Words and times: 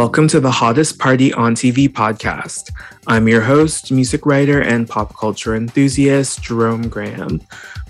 Welcome 0.00 0.28
to 0.28 0.40
the 0.40 0.50
Hottest 0.50 0.98
Party 0.98 1.30
on 1.34 1.54
TV 1.54 1.86
podcast. 1.86 2.72
I'm 3.06 3.28
your 3.28 3.42
host, 3.42 3.92
music 3.92 4.24
writer, 4.24 4.62
and 4.62 4.88
pop 4.88 5.14
culture 5.14 5.54
enthusiast, 5.54 6.42
Jerome 6.42 6.88
Graham. 6.88 7.42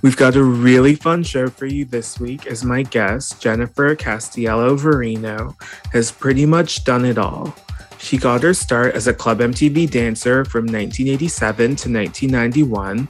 We've 0.02 0.16
got 0.16 0.34
a 0.34 0.42
really 0.42 0.96
fun 0.96 1.22
show 1.22 1.48
for 1.48 1.66
you 1.66 1.84
this 1.84 2.18
week 2.18 2.48
as 2.48 2.64
my 2.64 2.82
guest, 2.82 3.40
Jennifer 3.40 3.94
Castiello 3.94 4.76
Verrino, 4.76 5.54
has 5.92 6.10
pretty 6.10 6.46
much 6.46 6.82
done 6.82 7.04
it 7.04 7.16
all. 7.16 7.54
She 7.98 8.18
got 8.18 8.42
her 8.42 8.54
start 8.54 8.96
as 8.96 9.06
a 9.06 9.14
Club 9.14 9.38
MTV 9.38 9.88
dancer 9.88 10.44
from 10.44 10.64
1987 10.64 11.56
to 11.76 11.92
1991 11.92 13.08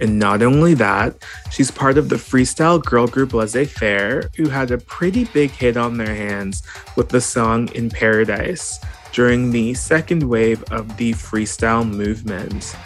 and 0.00 0.18
not 0.18 0.42
only 0.42 0.74
that, 0.74 1.16
she's 1.50 1.70
part 1.70 1.98
of 1.98 2.08
the 2.08 2.16
freestyle 2.16 2.82
girl 2.82 3.06
group 3.06 3.34
Laissez 3.34 3.66
Faire, 3.66 4.30
who 4.36 4.48
had 4.48 4.70
a 4.70 4.78
pretty 4.78 5.24
big 5.24 5.50
hit 5.50 5.76
on 5.76 5.96
their 5.96 6.14
hands 6.14 6.62
with 6.96 7.08
the 7.08 7.20
song 7.20 7.68
In 7.74 7.90
Paradise 7.90 8.80
during 9.12 9.50
the 9.50 9.74
second 9.74 10.22
wave 10.22 10.62
of 10.70 10.96
the 10.96 11.12
freestyle 11.12 11.88
movement. 11.88 12.76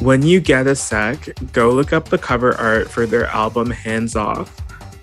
When 0.00 0.22
you 0.22 0.40
get 0.40 0.66
a 0.66 0.76
sec, 0.76 1.28
go 1.52 1.70
look 1.70 1.92
up 1.92 2.08
the 2.08 2.18
cover 2.18 2.54
art 2.56 2.90
for 2.90 3.06
their 3.06 3.26
album 3.26 3.70
Hands 3.70 4.14
Off. 4.14 4.54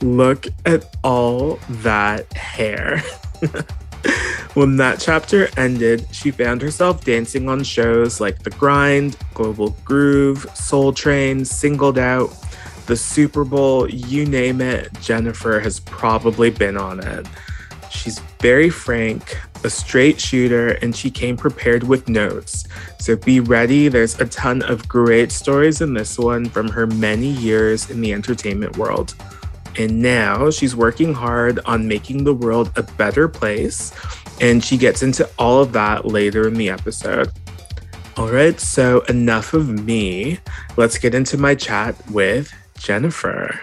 Look 0.02 0.48
at 0.66 0.96
all 1.04 1.60
that 1.70 2.32
hair. 2.34 3.04
when 4.54 4.78
that 4.78 5.00
chapter 5.00 5.50
ended, 5.58 6.08
she 6.12 6.32
found 6.32 6.62
herself 6.62 7.04
dancing 7.04 7.50
on 7.50 7.64
shows 7.64 8.20
like 8.20 8.44
The 8.44 8.52
Grind, 8.52 9.18
Global 9.34 9.72
Groove, 9.84 10.46
Soul 10.54 10.94
Train, 10.94 11.46
Singled 11.46 11.98
Out, 11.98 12.34
the 12.86 12.98
Super 12.98 13.46
Bowl, 13.46 13.90
you 13.90 14.26
name 14.26 14.60
it, 14.60 14.92
Jennifer 15.00 15.60
has 15.60 15.80
probably 15.80 16.50
been 16.50 16.78
on 16.78 17.00
it. 17.00 17.26
She's 17.90 18.20
very 18.40 18.70
frank, 18.70 19.40
a 19.64 19.70
straight 19.70 20.20
shooter, 20.20 20.72
and 20.82 20.96
she 20.96 21.10
came 21.10 21.38
prepared 21.38 21.84
with 21.84 22.10
notes. 22.10 22.66
So 23.00 23.16
be 23.16 23.40
ready. 23.40 23.88
There's 23.88 24.20
a 24.20 24.26
ton 24.26 24.64
of 24.64 24.88
great 24.90 25.32
stories 25.32 25.80
in 25.80 25.94
this 25.94 26.18
one 26.18 26.50
from 26.50 26.68
her 26.70 26.88
many 26.88 27.28
years 27.28 27.90
in 27.90 28.02
the 28.02 28.12
entertainment 28.12 28.78
world. 28.78 29.16
And 29.78 30.02
now 30.02 30.50
she's 30.52 30.76
working 30.76 31.14
hard 31.14 31.60
on 31.66 31.88
making 31.88 32.24
the 32.24 32.34
world 32.34 32.72
a 32.76 32.84
better 32.84 33.28
place. 33.28 33.92
And 34.42 34.64
she 34.64 34.78
gets 34.78 35.04
into 35.04 35.30
all 35.38 35.62
of 35.62 35.72
that 35.74 36.06
later 36.06 36.48
in 36.48 36.56
the 36.56 36.70
episode. 36.70 37.32
All 38.16 38.30
right, 38.30 38.60
so 38.60 39.02
enough 39.02 39.54
of 39.54 39.68
me. 39.68 40.40
Let's 40.78 40.98
get 40.98 41.16
into 41.16 41.38
my 41.38 41.56
chat 41.56 41.96
with 42.12 42.54
Jennifer. 42.78 43.60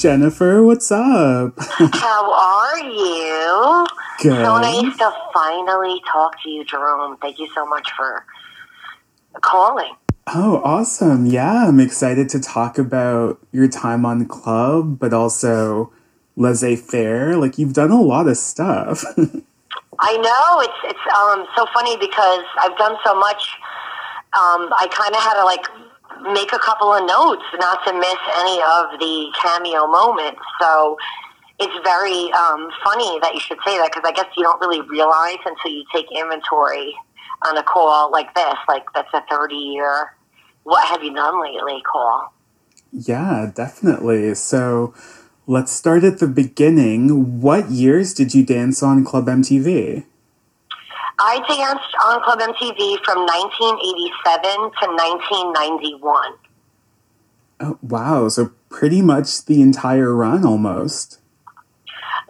Jennifer. 0.00 0.62
What's 0.62 0.90
up? 0.90 1.54
How 1.58 2.32
are 2.32 2.78
you? 2.78 3.86
Good. 4.22 4.44
So 4.44 4.58
nice 4.58 4.96
to 4.96 5.12
finally 5.34 6.00
talk 6.10 6.42
to 6.42 6.48
you, 6.48 6.64
Jerome. 6.64 7.18
Thank 7.18 7.38
you 7.38 7.46
so 7.54 7.66
much 7.66 7.86
for 7.98 8.24
calling. 9.42 9.92
Oh, 10.26 10.62
awesome. 10.64 11.26
Yeah, 11.26 11.68
I'm 11.68 11.78
excited 11.80 12.30
to 12.30 12.40
talk 12.40 12.78
about 12.78 13.40
your 13.52 13.68
time 13.68 14.06
on 14.06 14.24
club, 14.24 14.98
but 14.98 15.12
also 15.12 15.92
laissez 16.34 16.76
faire. 16.76 17.36
Like 17.36 17.58
you've 17.58 17.74
done 17.74 17.90
a 17.90 18.00
lot 18.00 18.26
of 18.26 18.38
stuff. 18.38 19.04
I 19.98 20.16
know. 20.16 20.60
It's 20.62 20.96
it's 20.96 21.14
um 21.14 21.46
so 21.54 21.66
funny 21.74 21.98
because 21.98 22.44
I've 22.58 22.76
done 22.78 22.96
so 23.04 23.14
much 23.18 23.42
um 24.32 24.72
I 24.72 24.88
kind 24.90 25.14
of 25.14 25.20
had 25.20 25.34
to 25.34 25.44
like 25.44 25.89
make 26.32 26.52
a 26.52 26.58
couple 26.58 26.92
of 26.92 27.04
notes 27.06 27.44
not 27.58 27.84
to 27.86 27.92
miss 27.92 28.20
any 28.38 28.60
of 28.62 28.98
the 28.98 29.32
cameo 29.40 29.86
moments. 29.86 30.40
So 30.60 30.96
it's 31.58 31.74
very 31.84 32.32
um, 32.32 32.70
funny 32.82 33.18
that 33.20 33.32
you 33.34 33.40
should 33.40 33.58
say 33.66 33.76
that 33.78 33.90
because 33.92 34.08
I 34.08 34.12
guess 34.12 34.26
you 34.36 34.42
don't 34.42 34.60
really 34.60 34.80
realize 34.82 35.38
until 35.44 35.70
you 35.70 35.84
take 35.94 36.06
inventory 36.10 36.94
on 37.46 37.56
a 37.56 37.62
call 37.62 38.10
like 38.10 38.34
this, 38.34 38.54
like 38.68 38.84
that's 38.94 39.12
a 39.12 39.22
30 39.30 39.54
year, 39.54 40.16
what 40.64 40.86
have 40.88 41.02
you 41.02 41.14
done 41.14 41.40
lately 41.40 41.82
call. 41.82 42.32
Yeah, 42.92 43.50
definitely. 43.54 44.34
So 44.34 44.94
let's 45.46 45.72
start 45.72 46.04
at 46.04 46.18
the 46.18 46.26
beginning. 46.26 47.40
What 47.40 47.70
years 47.70 48.14
did 48.14 48.34
you 48.34 48.44
dance 48.44 48.82
on 48.82 49.04
Club 49.04 49.26
MTV? 49.26 50.04
I 51.22 51.36
danced 51.46 51.94
on 52.02 52.22
Club 52.24 52.40
MTV 52.40 53.04
from 53.04 53.26
1987 53.28 54.72
to 54.80 54.86
1991. 54.88 56.32
Oh, 57.60 57.78
wow. 57.82 58.28
So 58.28 58.52
pretty 58.70 59.02
much 59.02 59.44
the 59.44 59.60
entire 59.60 60.14
run 60.14 60.46
almost. 60.46 61.18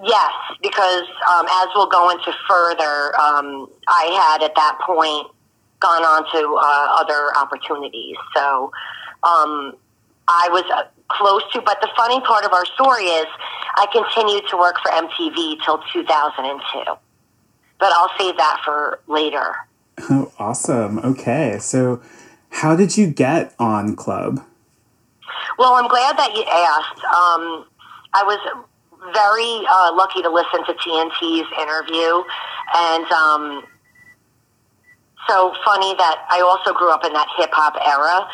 Yes, 0.02 0.32
because 0.60 1.06
um, 1.30 1.46
as 1.46 1.68
we'll 1.76 1.88
go 1.88 2.10
into 2.10 2.32
further, 2.48 3.14
um, 3.14 3.70
I 3.86 4.10
had 4.10 4.42
at 4.42 4.56
that 4.56 4.78
point 4.84 5.28
gone 5.78 6.02
on 6.02 6.24
to 6.32 6.56
uh, 6.56 7.00
other 7.00 7.36
opportunities. 7.36 8.16
So 8.34 8.72
um, 9.22 9.76
I 10.26 10.48
was 10.50 10.64
uh, 10.74 10.84
close 11.08 11.42
to, 11.52 11.60
but 11.60 11.80
the 11.80 11.90
funny 11.96 12.20
part 12.22 12.44
of 12.44 12.52
our 12.52 12.66
story 12.66 13.04
is 13.04 13.26
I 13.76 13.86
continued 13.92 14.48
to 14.50 14.56
work 14.56 14.76
for 14.82 14.90
MTV 14.90 15.62
till 15.64 15.78
2002 15.92 16.98
but 17.80 17.92
I'll 17.92 18.10
save 18.18 18.36
that 18.36 18.60
for 18.64 19.00
later. 19.08 19.56
Oh, 20.08 20.32
awesome. 20.38 20.98
Okay. 21.00 21.58
So, 21.58 22.00
how 22.50 22.76
did 22.76 22.96
you 22.96 23.06
get 23.08 23.54
on 23.58 23.96
Club? 23.96 24.44
Well, 25.58 25.74
I'm 25.74 25.88
glad 25.88 26.16
that 26.16 26.34
you 26.34 26.44
asked. 26.44 27.04
Um, 27.04 27.66
I 28.12 28.22
was 28.24 28.38
very 29.12 29.66
uh, 29.68 29.94
lucky 29.94 30.22
to 30.22 30.30
listen 30.30 30.64
to 30.66 30.72
TNT's 30.72 31.48
interview, 31.60 32.22
and 32.74 33.04
um, 33.12 33.64
so 35.28 35.52
funny 35.64 35.94
that 35.94 36.26
I 36.30 36.41
also 36.41 36.76
grew 36.76 36.91
up 36.91 37.04
in 37.04 37.12
that 37.12 37.28
hip 37.36 37.50
hop 37.52 37.76
era. 37.76 38.28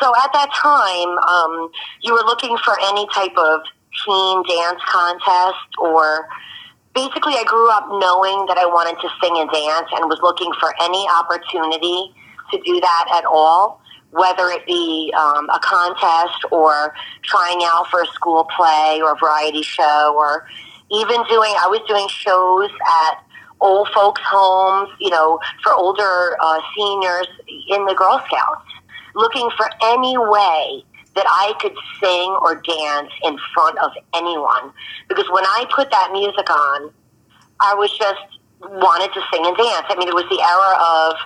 So 0.00 0.12
at 0.14 0.32
that 0.32 0.50
time, 0.54 1.18
um, 1.26 1.70
you 2.02 2.12
were 2.14 2.24
looking 2.24 2.56
for 2.64 2.78
any 2.80 3.06
type 3.12 3.36
of 3.36 3.60
teen 4.04 4.42
dance 4.46 4.80
contest 4.86 5.68
or 5.78 6.28
basically, 6.98 7.34
I 7.34 7.44
grew 7.46 7.70
up 7.70 7.86
knowing 7.88 8.46
that 8.46 8.58
I 8.58 8.66
wanted 8.66 8.98
to 9.00 9.08
sing 9.22 9.38
and 9.38 9.48
dance 9.50 9.86
and 9.94 10.10
was 10.10 10.18
looking 10.20 10.50
for 10.58 10.74
any 10.82 11.06
opportunity 11.06 12.10
to 12.50 12.56
do 12.66 12.80
that 12.80 13.04
at 13.14 13.24
all, 13.24 13.80
whether 14.10 14.48
it 14.50 14.66
be 14.66 15.14
um, 15.16 15.48
a 15.50 15.60
contest 15.62 16.42
or 16.50 16.94
trying 17.22 17.62
out 17.62 17.86
for 17.88 18.02
a 18.02 18.06
school 18.06 18.48
play 18.56 18.98
or 19.02 19.12
a 19.12 19.16
variety 19.16 19.62
show 19.62 20.14
or 20.16 20.48
even 20.90 21.22
doing, 21.28 21.54
I 21.54 21.68
was 21.68 21.80
doing 21.86 22.08
shows 22.08 22.70
at 23.04 23.22
old 23.60 23.88
folks' 23.94 24.22
homes, 24.24 24.90
you 24.98 25.10
know, 25.10 25.38
for 25.62 25.74
older 25.74 26.36
uh, 26.40 26.60
seniors 26.74 27.28
in 27.68 27.84
the 27.84 27.94
Girl 27.94 28.18
Scouts, 28.26 28.66
looking 29.14 29.48
for 29.56 29.68
any 29.82 30.16
way 30.16 30.82
that 31.18 31.26
I 31.26 31.52
could 31.58 31.74
sing 31.98 32.30
or 32.46 32.62
dance 32.62 33.10
in 33.26 33.36
front 33.52 33.76
of 33.82 33.90
anyone. 34.14 34.70
Because 35.08 35.26
when 35.34 35.44
I 35.44 35.66
put 35.74 35.90
that 35.90 36.10
music 36.12 36.48
on, 36.48 36.94
I 37.58 37.74
was 37.74 37.90
just 37.90 38.22
wanted 38.62 39.10
to 39.14 39.20
sing 39.34 39.42
and 39.42 39.56
dance. 39.58 39.86
I 39.90 39.98
mean, 39.98 40.06
it 40.06 40.14
was 40.14 40.30
the 40.30 40.38
era 40.38 40.72
of 40.78 41.18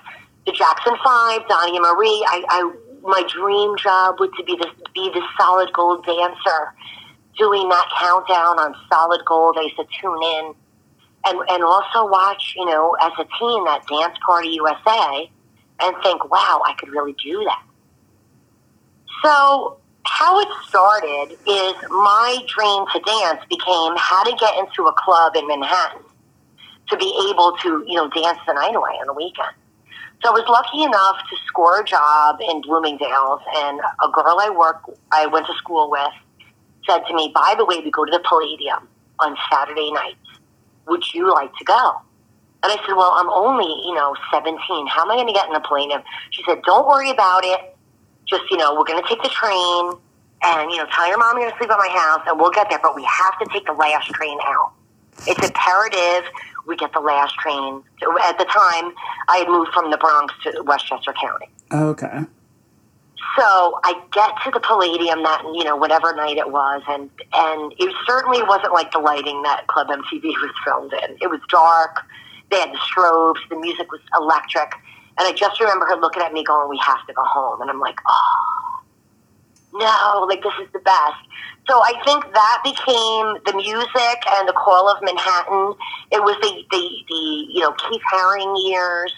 the 0.49 0.53
Jackson 0.57 0.97
Five, 1.05 1.45
Donnie 1.45 1.77
and 1.77 1.85
Marie. 1.85 2.25
I, 2.25 2.41
I 2.49 2.73
my 3.05 3.23
dream 3.29 3.77
job 3.77 4.17
would 4.19 4.33
to 4.33 4.45
be 4.45 4.57
the 4.57 4.73
be 4.95 5.13
the 5.13 5.21
solid 5.37 5.71
gold 5.75 6.07
dancer, 6.07 6.73
doing 7.37 7.69
that 7.69 7.87
countdown 8.01 8.57
on 8.65 8.75
solid 8.89 9.21
gold. 9.29 9.61
I 9.61 9.69
used 9.69 9.77
to 9.77 9.87
tune 10.01 10.23
in, 10.41 10.55
and 11.29 11.37
and 11.53 11.65
also 11.65 12.09
watch, 12.09 12.55
you 12.57 12.65
know, 12.65 12.97
as 13.03 13.13
a 13.21 13.29
teen 13.39 13.65
that 13.69 13.85
Dance 13.93 14.17
Party 14.25 14.57
USA, 14.57 15.29
and 15.85 15.97
think, 16.03 16.31
wow, 16.33 16.63
I 16.65 16.73
could 16.81 16.89
really 16.89 17.15
do 17.23 17.45
that. 17.45 17.63
So 19.23 19.79
how 20.05 20.41
it 20.41 20.49
started 20.69 21.33
is 21.47 21.75
my 21.91 22.39
dream 22.49 22.85
to 22.93 23.01
dance 23.01 23.41
became 23.49 23.95
how 23.97 24.25
to 24.25 24.37
get 24.37 24.57
into 24.59 24.87
a 24.87 24.93
club 24.93 25.37
in 25.37 25.47
Manhattan 25.47 26.03
to 26.91 26.97
be 26.97 27.29
able 27.31 27.57
to, 27.63 27.85
you 27.87 27.97
know, 27.97 28.09
dance 28.11 28.39
the 28.47 28.53
night 28.53 28.75
away 28.75 28.93
on 29.01 29.07
the 29.07 29.15
weekend. 29.15 29.55
So 30.23 30.31
I 30.31 30.33
was 30.33 30.45
lucky 30.49 30.85
enough 30.85 31.17
to 31.31 31.37
score 31.47 31.81
a 31.81 31.85
job 31.85 32.37
in 32.41 32.61
Bloomingdale's, 32.63 33.41
and 33.57 33.81
a 33.81 34.09
girl 34.13 34.39
I 34.39 34.51
work, 34.51 34.83
I 35.11 35.27
went 35.27 35.47
to 35.47 35.55
school 35.55 35.91
with, 35.91 36.13
said 36.89 37.01
to 37.09 37.15
me, 37.15 37.33
"By 37.35 37.55
the 37.57 37.65
way, 37.65 37.81
we 37.81 37.91
go 37.91 38.05
to 38.05 38.11
the 38.11 38.21
Palladium 38.21 38.89
on 39.19 39.37
Saturday 39.51 39.91
nights. 39.91 40.19
Would 40.87 41.13
you 41.13 41.33
like 41.33 41.55
to 41.57 41.65
go?" 41.65 41.97
And 42.63 42.71
I 42.71 42.77
said, 42.87 42.95
"Well, 42.95 43.13
I'm 43.13 43.31
only, 43.31 43.67
you 43.85 43.95
know, 43.95 44.15
17. 44.33 44.87
How 44.87 45.03
am 45.03 45.11
I 45.11 45.17
going 45.17 45.27
to 45.27 45.33
get 45.33 45.47
in 45.49 45.55
the 45.55 45.61
Palladium?" 45.61 46.03
She 46.31 46.45
said, 46.45 46.63
"Don't 46.63 46.87
worry 46.87 47.11
about 47.11 47.45
it. 47.45 47.72
Just, 48.27 48.43
you 48.51 48.57
know, 48.57 48.75
we're 48.75 48.85
going 48.85 49.03
to 49.03 49.09
take 49.09 49.23
the 49.23 49.29
train, 49.29 49.93
and 50.43 50.71
you 50.71 50.79
know, 50.79 50.87
tell 50.93 51.09
your 51.09 51.19
mom 51.19 51.37
you're 51.37 51.49
going 51.49 51.53
to 51.53 51.59
sleep 51.59 51.71
at 51.71 51.79
my 51.79 51.89
house, 51.89 52.23
and 52.27 52.39
we'll 52.39 52.51
get 52.51 52.69
there. 52.71 52.81
But 52.83 52.97
we 52.97 53.05
have 53.05 53.39
to 53.41 53.47
take 53.53 53.67
the 53.67 53.73
last 53.73 54.11
train 54.11 54.39
out. 54.45 54.73
It's 55.27 55.47
imperative." 55.47 56.31
we 56.67 56.77
get 56.77 56.93
the 56.93 57.01
last 57.01 57.35
train. 57.37 57.83
At 58.25 58.39
the 58.39 58.45
time, 58.45 58.93
I 59.29 59.39
had 59.39 59.49
moved 59.49 59.73
from 59.73 59.91
the 59.91 59.97
Bronx 59.97 60.35
to 60.45 60.63
Westchester 60.63 61.13
County. 61.13 61.49
Okay. 61.73 62.21
So 63.39 63.81
I 63.83 63.95
get 64.13 64.31
to 64.45 64.51
the 64.51 64.61
Palladium 64.61 65.23
that 65.23 65.43
you 65.55 65.65
know 65.65 65.77
whatever 65.77 66.15
night 66.15 66.37
it 66.37 66.51
was, 66.51 66.83
and 66.89 67.09
and 67.33 67.73
it 67.79 67.95
certainly 68.07 68.43
wasn't 68.43 68.73
like 68.73 68.93
the 68.93 68.99
lighting 68.99 69.43
that 69.43 69.67
Club 69.69 69.89
MTV 69.89 70.23
was 70.23 70.53
filmed 70.65 70.93
in. 70.93 71.17
It 71.21 71.31
was 71.31 71.41
dark. 71.49 72.05
They 72.51 72.59
had 72.59 72.73
the 72.73 72.79
strobes. 72.79 73.39
The 73.49 73.57
music 73.57 73.91
was 73.91 74.01
electric, 74.15 74.73
and 75.19 75.29
I 75.29 75.33
just 75.33 75.61
remember 75.61 75.87
her 75.87 75.97
looking 75.97 76.23
at 76.23 76.33
me, 76.33 76.45
going, 76.45 76.69
"We 76.69 76.79
have 76.85 77.07
to 77.07 77.13
go 77.13 77.23
home," 77.25 77.61
and 77.61 77.71
I'm 77.71 77.81
like, 77.81 77.99
"Oh." 78.07 78.63
no, 79.73 80.27
like 80.29 80.43
this 80.43 80.53
is 80.63 80.69
the 80.73 80.81
best. 80.81 81.23
So 81.69 81.81
I 81.81 81.95
think 82.05 82.25
that 82.35 82.61
became 82.65 83.39
the 83.47 83.55
music 83.57 84.19
and 84.37 84.49
the 84.49 84.53
call 84.53 84.89
of 84.89 85.03
Manhattan. 85.03 85.75
It 86.11 86.23
was 86.23 86.37
the 86.41 86.53
the, 86.71 86.83
the 87.09 87.53
you 87.53 87.61
know 87.61 87.73
Keith 87.73 88.03
Haring 88.13 88.55
years. 88.69 89.15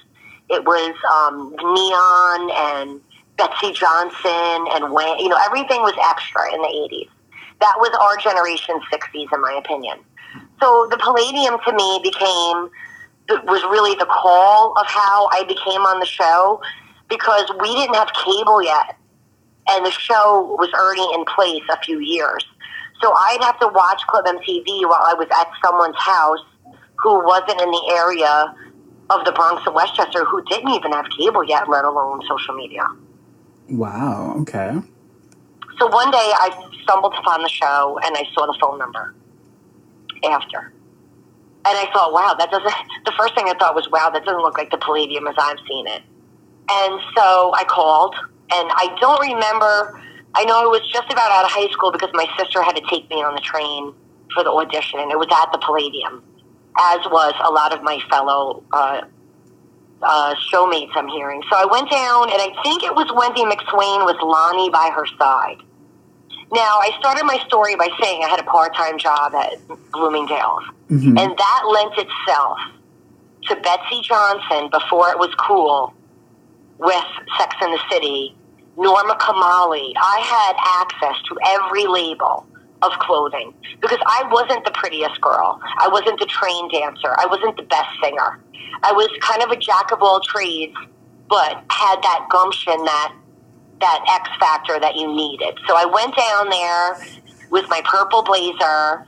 It 0.50 0.64
was 0.64 0.94
um, 1.10 1.56
Neon 1.56 2.50
and 2.52 3.00
Betsey 3.36 3.72
Johnson 3.72 4.68
and 4.76 4.92
Wham. 4.92 5.18
You 5.18 5.28
know 5.28 5.38
everything 5.44 5.82
was 5.82 5.94
extra 6.10 6.52
in 6.52 6.60
the 6.60 6.68
'80s. 6.68 7.08
That 7.60 7.74
was 7.78 7.90
our 8.00 8.16
generation 8.18 8.80
'60s, 8.92 9.32
in 9.34 9.40
my 9.40 9.54
opinion. 9.54 9.98
So 10.60 10.86
the 10.90 10.98
Palladium 10.98 11.58
to 11.66 11.72
me 11.72 12.00
became 12.02 12.70
was 13.28 13.62
really 13.64 13.94
the 13.96 14.06
call 14.06 14.72
of 14.78 14.86
how 14.86 15.28
I 15.32 15.44
became 15.44 15.82
on 15.82 16.00
the 16.00 16.06
show 16.06 16.60
because 17.08 17.50
we 17.60 17.74
didn't 17.74 17.94
have 17.94 18.12
cable 18.12 18.62
yet 18.62 18.96
and 19.68 19.86
the 19.86 19.90
show 19.90 20.56
was 20.58 20.70
already 20.74 21.06
in 21.14 21.24
place 21.24 21.62
a 21.70 21.80
few 21.82 22.00
years. 22.00 22.44
So 23.00 23.12
I'd 23.12 23.42
have 23.42 23.58
to 23.60 23.68
watch 23.68 24.02
Club 24.06 24.26
MTV 24.26 24.82
while 24.88 25.02
I 25.04 25.14
was 25.14 25.28
at 25.30 25.48
someone's 25.64 25.96
house 25.98 26.44
who 26.96 27.24
wasn't 27.24 27.60
in 27.60 27.70
the 27.70 27.94
area 27.96 28.54
of 29.10 29.24
the 29.24 29.32
Bronx 29.32 29.62
and 29.66 29.74
Westchester 29.74 30.24
who 30.24 30.42
didn't 30.44 30.70
even 30.70 30.92
have 30.92 31.06
cable 31.18 31.44
yet, 31.44 31.68
let 31.68 31.84
alone 31.84 32.20
social 32.28 32.54
media. 32.54 32.84
Wow, 33.68 34.36
okay. 34.40 34.80
So 35.78 35.86
one 35.88 36.10
day 36.10 36.18
I 36.18 36.70
stumbled 36.82 37.14
upon 37.18 37.42
the 37.42 37.48
show 37.48 37.98
and 38.04 38.16
I 38.16 38.24
saw 38.34 38.46
the 38.46 38.56
phone 38.60 38.78
number 38.78 39.14
after. 40.24 40.72
And 41.66 41.78
I 41.78 41.88
thought, 41.92 42.12
wow, 42.12 42.34
that 42.38 42.50
doesn't, 42.50 42.74
the 43.06 43.12
first 43.18 43.34
thing 43.34 43.48
I 43.48 43.54
thought 43.54 43.74
was, 43.74 43.88
wow, 43.90 44.10
that 44.10 44.24
doesn't 44.24 44.42
look 44.42 44.58
like 44.58 44.70
the 44.70 44.76
Palladium 44.76 45.26
as 45.26 45.34
I've 45.38 45.58
seen 45.66 45.86
it. 45.86 46.02
And 46.70 47.00
so 47.16 47.52
I 47.54 47.64
called 47.66 48.14
and 48.52 48.70
I 48.74 48.94
don't 49.00 49.20
remember. 49.20 50.00
I 50.34 50.44
know 50.44 50.62
I 50.62 50.66
was 50.66 50.82
just 50.92 51.10
about 51.10 51.30
out 51.30 51.44
of 51.44 51.50
high 51.50 51.70
school 51.70 51.90
because 51.90 52.10
my 52.12 52.26
sister 52.38 52.62
had 52.62 52.76
to 52.76 52.82
take 52.90 53.08
me 53.08 53.22
on 53.22 53.34
the 53.34 53.40
train 53.40 53.94
for 54.32 54.44
the 54.44 54.50
audition, 54.50 55.00
and 55.00 55.10
it 55.10 55.18
was 55.18 55.28
at 55.30 55.50
the 55.52 55.58
Palladium, 55.58 56.22
as 56.78 57.00
was 57.06 57.34
a 57.42 57.50
lot 57.50 57.72
of 57.74 57.82
my 57.82 57.98
fellow 58.10 58.62
uh, 58.72 59.02
uh, 60.02 60.34
showmates. 60.52 60.92
I'm 60.94 61.08
hearing. 61.08 61.42
So 61.50 61.56
I 61.56 61.64
went 61.64 61.90
down, 61.90 62.30
and 62.30 62.40
I 62.42 62.50
think 62.62 62.82
it 62.82 62.94
was 62.94 63.10
Wendy 63.14 63.42
McSwain 63.42 64.04
with 64.04 64.20
Lonnie 64.22 64.70
by 64.70 64.90
her 64.94 65.06
side. 65.18 65.58
Now, 66.52 66.78
I 66.80 66.90
started 66.98 67.24
my 67.24 67.38
story 67.46 67.74
by 67.76 67.88
saying 68.00 68.22
I 68.24 68.28
had 68.28 68.40
a 68.40 68.44
part-time 68.44 68.98
job 68.98 69.34
at 69.34 69.54
Bloomingdale's, 69.92 70.64
mm-hmm. 70.90 71.18
and 71.18 71.36
that 71.36 71.62
lent 71.66 71.92
itself 71.98 72.58
to 73.44 73.56
Betsey 73.56 74.00
Johnson 74.02 74.68
before 74.70 75.10
it 75.10 75.18
was 75.18 75.34
cool 75.34 75.94
with 76.78 77.04
Sex 77.38 77.56
in 77.62 77.70
the 77.70 77.80
City, 77.90 78.36
Norma 78.76 79.16
Kamali. 79.16 79.92
I 79.96 80.20
had 80.20 80.56
access 80.82 81.22
to 81.28 81.36
every 81.46 81.86
label 81.86 82.46
of 82.82 82.92
clothing 82.98 83.54
because 83.80 83.98
I 84.06 84.28
wasn't 84.30 84.64
the 84.64 84.70
prettiest 84.72 85.20
girl. 85.20 85.60
I 85.78 85.88
wasn't 85.88 86.18
the 86.20 86.26
trained 86.26 86.70
dancer. 86.70 87.14
I 87.16 87.26
wasn't 87.26 87.56
the 87.56 87.62
best 87.62 87.88
singer. 88.02 88.40
I 88.82 88.92
was 88.92 89.08
kind 89.20 89.42
of 89.42 89.50
a 89.50 89.56
jack 89.56 89.92
of 89.92 90.02
all 90.02 90.20
trades, 90.20 90.76
but 91.28 91.64
had 91.70 92.02
that 92.02 92.26
gumption, 92.30 92.84
that 92.84 93.14
that 93.80 94.04
X 94.08 94.28
factor 94.40 94.78
that 94.80 94.96
you 94.96 95.14
needed. 95.14 95.58
So 95.66 95.74
I 95.76 95.84
went 95.84 96.16
down 96.16 96.50
there 96.50 97.20
with 97.50 97.68
my 97.68 97.82
purple 97.84 98.22
blazer, 98.22 99.06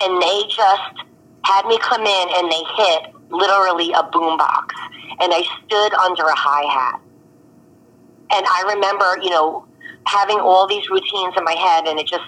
and 0.00 0.22
they 0.22 0.42
just 0.48 1.06
had 1.44 1.66
me 1.66 1.78
come 1.78 2.02
in 2.02 2.28
and 2.36 2.50
they 2.50 2.62
hit 2.76 3.14
literally 3.30 3.92
a 3.92 4.02
boombox 4.02 4.74
and 5.20 5.32
I 5.34 5.42
stood 5.64 5.94
under 5.94 6.24
a 6.24 6.34
hi 6.34 6.64
hat. 6.64 7.00
And 8.32 8.46
I 8.46 8.72
remember, 8.74 9.22
you 9.22 9.30
know, 9.30 9.66
having 10.06 10.40
all 10.40 10.66
these 10.66 10.88
routines 10.88 11.34
in 11.36 11.44
my 11.44 11.52
head, 11.52 11.86
and 11.86 12.00
it 12.00 12.06
just 12.06 12.24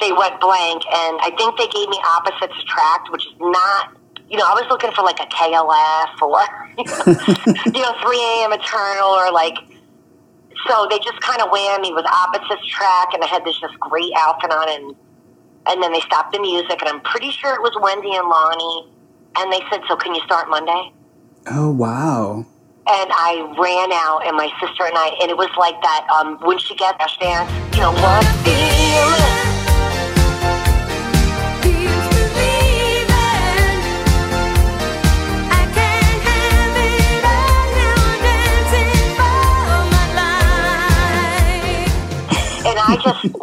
they 0.00 0.12
went 0.12 0.40
blank. 0.40 0.82
And 0.90 1.18
I 1.22 1.30
think 1.38 1.56
they 1.56 1.68
gave 1.68 1.88
me 1.88 2.00
opposites 2.04 2.54
attract, 2.62 3.10
which 3.12 3.26
is 3.26 3.34
not. 3.38 3.96
You 4.28 4.36
know, 4.36 4.44
I 4.44 4.54
was 4.58 4.66
looking 4.68 4.90
for 4.90 5.02
like 5.02 5.20
a 5.20 5.28
KLF 5.30 6.18
or 6.20 6.42
you 7.72 7.80
know, 7.80 7.94
3 8.02 8.18
a.m. 8.18 8.52
Eternal 8.52 9.08
or 9.08 9.30
like. 9.30 9.54
So 10.68 10.86
they 10.90 10.98
just 10.98 11.20
kind 11.20 11.40
of 11.40 11.50
whammed 11.50 11.82
me 11.82 11.92
with 11.92 12.06
opposites 12.06 12.66
track, 12.66 13.14
and 13.14 13.22
I 13.22 13.26
had 13.26 13.44
this 13.44 13.58
just 13.58 13.78
great 13.78 14.12
outfit 14.16 14.50
on, 14.50 14.68
and 14.68 14.96
and 15.66 15.82
then 15.82 15.92
they 15.92 16.00
stopped 16.00 16.32
the 16.32 16.40
music, 16.40 16.80
and 16.80 16.88
I'm 16.88 17.00
pretty 17.00 17.30
sure 17.30 17.54
it 17.54 17.62
was 17.62 17.76
Wendy 17.80 18.14
and 18.14 18.28
Lonnie, 18.28 18.92
and 19.36 19.52
they 19.52 19.62
said, 19.70 19.82
"So 19.88 19.96
can 19.96 20.14
you 20.14 20.22
start 20.22 20.48
Monday?" 20.48 20.92
Oh, 21.48 21.70
wow. 21.70 22.44
And 22.88 23.10
I 23.12 23.54
ran 23.58 23.92
out, 23.92 24.26
and 24.26 24.36
my 24.36 24.48
sister 24.60 24.84
and 24.84 24.96
I, 24.96 25.16
and 25.20 25.30
it 25.30 25.36
was 25.36 25.50
like 25.58 25.80
that 25.82 26.06
um, 26.10 26.38
when 26.42 26.58
she 26.58 26.74
gets 26.74 26.98
that 26.98 27.10
dance, 27.20 27.50
you 27.74 27.82
know, 27.82 27.92
what 27.92 28.24
feeling? 28.44 29.45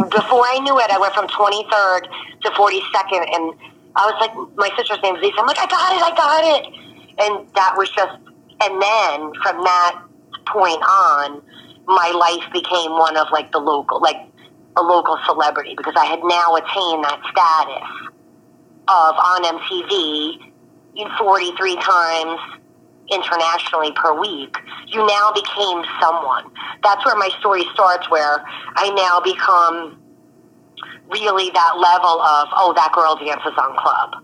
Before 0.09 0.45
I 0.45 0.59
knew 0.61 0.77
it, 0.79 0.89
I 0.91 0.97
went 0.97 1.13
from 1.13 1.27
23rd 1.27 2.03
to 2.41 2.49
42nd, 2.51 3.23
and 3.35 3.53
I 3.95 4.09
was 4.09 4.17
like, 4.19 4.33
my 4.57 4.69
sister's 4.77 5.01
name 5.03 5.15
is 5.15 5.21
Lisa. 5.21 5.37
I'm 5.39 5.47
like, 5.47 5.59
I 5.59 5.67
got 5.67 5.95
it, 5.95 6.01
I 6.01 6.15
got 6.15 6.43
it 6.43 6.83
and 7.17 7.47
that 7.55 7.75
was 7.77 7.89
just, 7.89 8.17
and 8.61 8.81
then 8.81 9.31
from 9.41 9.63
that 9.63 10.03
point 10.47 10.81
on, 10.81 11.41
my 11.85 12.11
life 12.11 12.51
became 12.53 12.91
one 12.91 13.17
of 13.17 13.27
like 13.31 13.51
the 13.51 13.59
local, 13.59 14.01
like 14.01 14.17
a 14.77 14.81
local 14.81 15.17
celebrity 15.25 15.75
because 15.75 15.93
I 15.97 16.05
had 16.05 16.19
now 16.23 16.55
attained 16.55 17.03
that 17.03 17.19
status 17.29 17.89
of 18.87 19.15
on 19.15 19.43
MTV 19.59 20.51
43 21.17 21.75
times 21.75 22.39
internationally 23.11 23.91
per 23.95 24.19
week. 24.19 24.55
You 24.87 25.05
now 25.05 25.31
became 25.33 25.83
someone. 26.01 26.51
That's 26.83 27.05
where 27.05 27.15
my 27.15 27.29
story 27.39 27.63
starts, 27.73 28.09
where 28.09 28.43
I 28.75 28.89
now 28.95 29.19
become 29.19 29.99
really 31.09 31.51
that 31.51 31.73
level 31.77 32.21
of, 32.21 32.47
oh, 32.55 32.73
that 32.75 32.91
girl 32.93 33.15
dances 33.15 33.53
on 33.57 33.75
club 33.77 34.23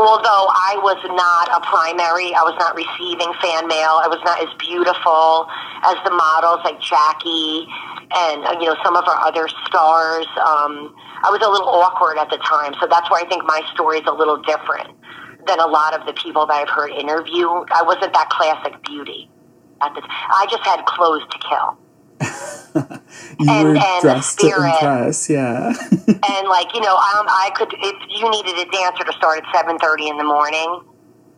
although 0.00 0.48
I 0.48 0.80
was 0.80 0.96
not 1.12 1.52
a 1.52 1.60
primary, 1.68 2.32
I 2.32 2.40
was 2.40 2.56
not 2.56 2.72
receiving 2.72 3.28
fan 3.44 3.68
mail. 3.68 4.00
I 4.00 4.08
was 4.08 4.20
not 4.24 4.40
as 4.40 4.48
beautiful 4.56 5.44
as 5.84 6.00
the 6.08 6.12
models 6.16 6.64
like 6.64 6.80
Jackie 6.80 7.68
and 8.10 8.42
uh, 8.48 8.56
you 8.58 8.66
know 8.72 8.76
some 8.82 8.96
of 8.96 9.04
our 9.04 9.20
other 9.20 9.44
stars. 9.68 10.26
Um, 10.40 10.96
I 11.20 11.28
was 11.28 11.44
a 11.44 11.50
little 11.52 11.68
awkward 11.68 12.16
at 12.16 12.32
the 12.32 12.40
time, 12.40 12.72
so 12.80 12.88
that's 12.88 13.10
why 13.12 13.20
I 13.20 13.28
think 13.28 13.44
my 13.44 13.60
story 13.76 14.00
is 14.00 14.08
a 14.08 14.16
little 14.16 14.40
different 14.40 14.96
than 15.46 15.60
a 15.60 15.66
lot 15.66 15.98
of 15.98 16.06
the 16.06 16.12
people 16.12 16.46
that 16.46 16.54
I've 16.54 16.68
heard 16.68 16.90
interview. 16.90 17.48
I 17.48 17.82
wasn't 17.82 18.12
that 18.12 18.28
classic 18.30 18.82
beauty 18.84 19.28
at 19.80 19.94
the. 19.94 20.02
I 20.08 20.46
just 20.50 20.62
had 20.64 20.84
clothes 20.86 21.22
to 21.30 21.38
kill. 21.48 21.78
you 23.40 23.50
and, 23.50 23.68
were 23.68 23.76
and 23.76 24.02
dressed 24.02 24.38
to 24.40 24.46
impress, 24.46 25.30
yeah. 25.30 25.68
and 26.06 26.48
like 26.48 26.74
you 26.74 26.80
know, 26.80 26.94
um, 26.94 27.26
I 27.28 27.50
could 27.54 27.72
if 27.72 27.96
you 28.08 28.30
needed 28.30 28.66
a 28.66 28.70
dancer 28.70 29.04
to 29.04 29.12
start 29.12 29.38
at 29.38 29.44
seven 29.54 29.78
thirty 29.78 30.08
in 30.08 30.18
the 30.18 30.24
morning, 30.24 30.82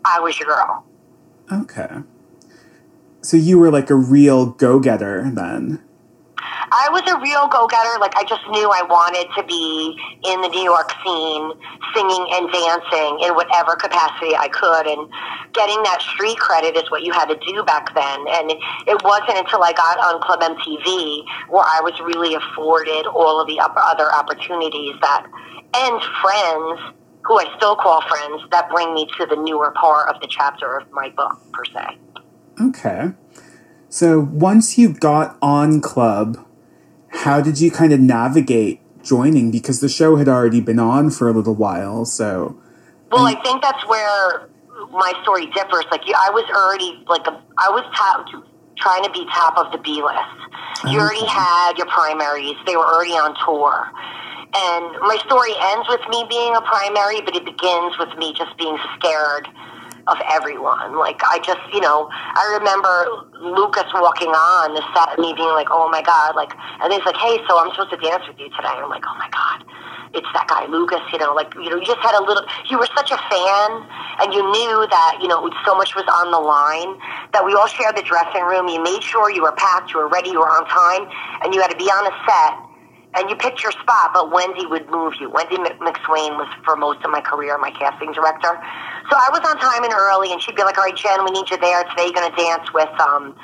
I 0.04 0.20
was 0.20 0.38
your 0.38 0.48
girl. 0.48 0.84
Okay. 1.50 1.98
So 3.20 3.36
you 3.36 3.58
were 3.58 3.70
like 3.70 3.90
a 3.90 3.94
real 3.94 4.46
go 4.46 4.80
getter 4.80 5.30
then. 5.30 5.82
I 6.72 6.88
was 6.90 7.02
a 7.06 7.18
real 7.20 7.48
go 7.48 7.66
getter. 7.66 7.98
Like, 8.00 8.16
I 8.16 8.24
just 8.24 8.42
knew 8.50 8.70
I 8.70 8.82
wanted 8.82 9.28
to 9.36 9.42
be 9.44 9.96
in 10.24 10.40
the 10.40 10.48
New 10.48 10.64
York 10.64 10.90
scene, 11.04 11.52
singing 11.94 12.24
and 12.38 12.50
dancing 12.50 13.20
in 13.22 13.34
whatever 13.34 13.76
capacity 13.76 14.34
I 14.36 14.48
could. 14.48 14.86
And 14.86 15.08
getting 15.52 15.82
that 15.84 16.00
street 16.02 16.38
credit 16.38 16.76
is 16.76 16.90
what 16.90 17.02
you 17.02 17.12
had 17.12 17.28
to 17.28 17.38
do 17.44 17.62
back 17.64 17.94
then. 17.94 18.18
And 18.28 18.50
it 18.88 18.98
wasn't 19.04 19.38
until 19.38 19.62
I 19.62 19.72
got 19.72 19.98
on 20.00 20.20
Club 20.22 20.40
MTV 20.40 21.24
where 21.48 21.64
I 21.64 21.80
was 21.84 21.94
really 22.00 22.34
afforded 22.34 23.06
all 23.06 23.40
of 23.40 23.46
the 23.46 23.60
other 23.60 24.12
opportunities 24.12 24.96
that, 25.00 25.26
and 25.74 25.96
friends 26.20 26.96
who 27.24 27.38
I 27.38 27.46
still 27.56 27.76
call 27.76 28.02
friends 28.08 28.42
that 28.50 28.68
bring 28.70 28.94
me 28.94 29.06
to 29.18 29.26
the 29.26 29.36
newer 29.36 29.72
part 29.78 30.08
of 30.08 30.20
the 30.20 30.26
chapter 30.26 30.76
of 30.76 30.90
my 30.90 31.08
book, 31.10 31.38
per 31.52 31.64
se. 31.64 31.98
Okay. 32.60 33.12
So 33.92 34.18
once 34.18 34.78
you 34.78 34.94
got 34.94 35.36
on 35.42 35.82
Club, 35.82 36.38
how 37.10 37.42
did 37.42 37.60
you 37.60 37.70
kind 37.70 37.92
of 37.92 38.00
navigate 38.00 38.80
joining? 39.02 39.50
Because 39.50 39.80
the 39.80 39.88
show 39.90 40.16
had 40.16 40.30
already 40.30 40.62
been 40.62 40.78
on 40.78 41.10
for 41.10 41.28
a 41.28 41.32
little 41.32 41.54
while, 41.54 42.06
so. 42.06 42.56
Well, 43.10 43.26
I 43.26 43.38
think 43.44 43.60
that's 43.60 43.86
where 43.86 44.48
my 44.92 45.12
story 45.20 45.44
differs. 45.52 45.84
Like, 45.90 46.00
I 46.08 46.30
was 46.32 46.48
already 46.56 47.04
like 47.06 47.26
a, 47.26 47.36
I 47.58 47.68
was 47.68 47.84
top, 47.92 48.24
trying 48.78 49.04
to 49.04 49.10
be 49.10 49.26
top 49.26 49.58
of 49.58 49.70
the 49.72 49.78
B 49.84 50.00
list. 50.00 50.40
You 50.88 50.96
okay. 50.96 50.98
already 50.98 51.26
had 51.28 51.76
your 51.76 51.86
primaries; 51.92 52.56
they 52.64 52.76
were 52.76 52.88
already 52.88 53.12
on 53.12 53.36
tour. 53.44 53.92
And 54.56 54.88
my 55.04 55.20
story 55.28 55.52
ends 55.68 55.84
with 55.92 56.00
me 56.08 56.24
being 56.32 56.56
a 56.56 56.64
primary, 56.64 57.20
but 57.20 57.36
it 57.36 57.44
begins 57.44 57.92
with 58.00 58.16
me 58.16 58.32
just 58.32 58.56
being 58.56 58.78
scared 58.96 59.52
of 60.06 60.18
everyone. 60.30 60.98
Like 60.98 61.20
I 61.24 61.38
just, 61.44 61.60
you 61.72 61.80
know, 61.80 62.08
I 62.10 62.58
remember 62.58 63.26
Lucas 63.40 63.86
walking 63.94 64.30
on 64.30 64.74
the 64.74 64.82
set 64.94 65.14
and 65.14 65.22
me 65.22 65.32
being 65.34 65.52
like, 65.54 65.68
"Oh 65.70 65.88
my 65.90 66.02
god!" 66.02 66.34
Like, 66.34 66.54
and 66.82 66.92
he's 66.92 67.04
like, 67.04 67.16
"Hey, 67.16 67.38
so 67.48 67.58
I'm 67.58 67.70
supposed 67.70 67.90
to 67.90 68.00
dance 68.00 68.26
with 68.26 68.38
you 68.38 68.48
today." 68.50 68.74
I'm 68.74 68.90
like, 68.90 69.04
"Oh 69.06 69.16
my 69.18 69.28
god." 69.30 69.64
It's 70.14 70.28
that 70.36 70.46
guy 70.46 70.66
Lucas, 70.68 71.00
you 71.12 71.18
know, 71.18 71.32
like 71.32 71.54
you 71.54 71.70
know, 71.70 71.76
you 71.76 71.86
just 71.86 72.00
had 72.00 72.14
a 72.14 72.22
little. 72.22 72.44
You 72.68 72.78
were 72.78 72.88
such 72.94 73.10
a 73.10 73.20
fan, 73.32 73.68
and 74.20 74.34
you 74.34 74.44
knew 74.44 74.86
that 74.90 75.18
you 75.22 75.28
know 75.28 75.48
so 75.64 75.74
much 75.74 75.94
was 75.96 76.04
on 76.08 76.30
the 76.30 76.40
line 76.40 76.98
that 77.32 77.44
we 77.44 77.54
all 77.54 77.66
shared 77.66 77.96
the 77.96 78.04
dressing 78.04 78.44
room. 78.44 78.68
You 78.68 78.82
made 78.82 79.02
sure 79.02 79.30
you 79.30 79.42
were 79.42 79.56
packed, 79.56 79.92
you 79.92 80.00
were 80.00 80.08
ready, 80.08 80.30
you 80.30 80.40
were 80.40 80.50
on 80.52 80.66
time, 80.68 81.08
and 81.42 81.54
you 81.54 81.60
had 81.62 81.70
to 81.70 81.76
be 81.76 81.88
on 81.88 82.04
a 82.06 82.14
set 82.28 82.71
and 83.14 83.28
you 83.28 83.36
picked 83.36 83.62
your 83.62 83.72
spot, 83.72 84.10
but 84.14 84.32
Wendy 84.32 84.66
would 84.66 84.88
move 84.90 85.14
you. 85.20 85.28
Wendy 85.28 85.56
McSwain 85.56 86.36
was 86.40 86.48
for 86.64 86.76
most 86.76 87.04
of 87.04 87.10
my 87.10 87.20
career 87.20 87.58
my 87.58 87.70
casting 87.70 88.12
director. 88.12 88.58
So 89.10 89.16
I 89.16 89.28
was 89.30 89.40
on 89.44 89.58
time 89.58 89.84
and 89.84 89.92
early, 89.92 90.32
and 90.32 90.40
she'd 90.40 90.56
be 90.56 90.62
like, 90.62 90.78
"All 90.78 90.84
right, 90.84 90.96
Jen, 90.96 91.24
we 91.24 91.30
need 91.30 91.50
you 91.50 91.58
there 91.58 91.84
today. 91.84 92.04
You're 92.04 92.14
going 92.14 92.30
to 92.30 92.36
dance 92.36 92.72
with." 92.72 92.88
Um, 93.00 93.36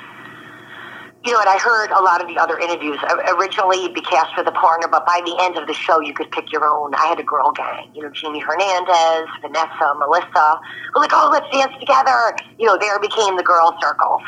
you 1.25 1.33
know, 1.33 1.39
and 1.41 1.49
I 1.49 1.57
heard 1.57 1.91
a 1.91 2.01
lot 2.01 2.21
of 2.21 2.27
the 2.27 2.37
other 2.37 2.57
interviews. 2.57 2.97
Originally, 3.27 3.83
you'd 3.83 3.93
be 3.93 4.01
cast 4.01 4.33
for 4.33 4.43
the 4.43 4.53
partner, 4.53 4.87
but 4.87 5.05
by 5.05 5.21
the 5.25 5.35
end 5.41 5.57
of 5.57 5.67
the 5.67 5.73
show, 5.73 5.99
you 5.99 6.13
could 6.13 6.31
pick 6.31 6.51
your 6.51 6.65
own. 6.65 6.95
I 6.95 7.07
had 7.07 7.19
a 7.19 7.23
girl 7.23 7.51
gang, 7.51 7.91
you 7.93 8.01
know, 8.01 8.09
Jamie 8.09 8.39
Hernandez, 8.39 9.27
Vanessa, 9.41 9.95
Melissa. 9.97 10.61
We're 10.95 11.01
like, 11.01 11.11
oh, 11.13 11.29
let's 11.29 11.49
dance 11.51 11.73
together. 11.79 12.35
You 12.57 12.67
know, 12.67 12.77
there 12.79 12.97
became 12.99 13.35
the 13.35 13.43
girl 13.43 13.75
circles. 13.81 14.21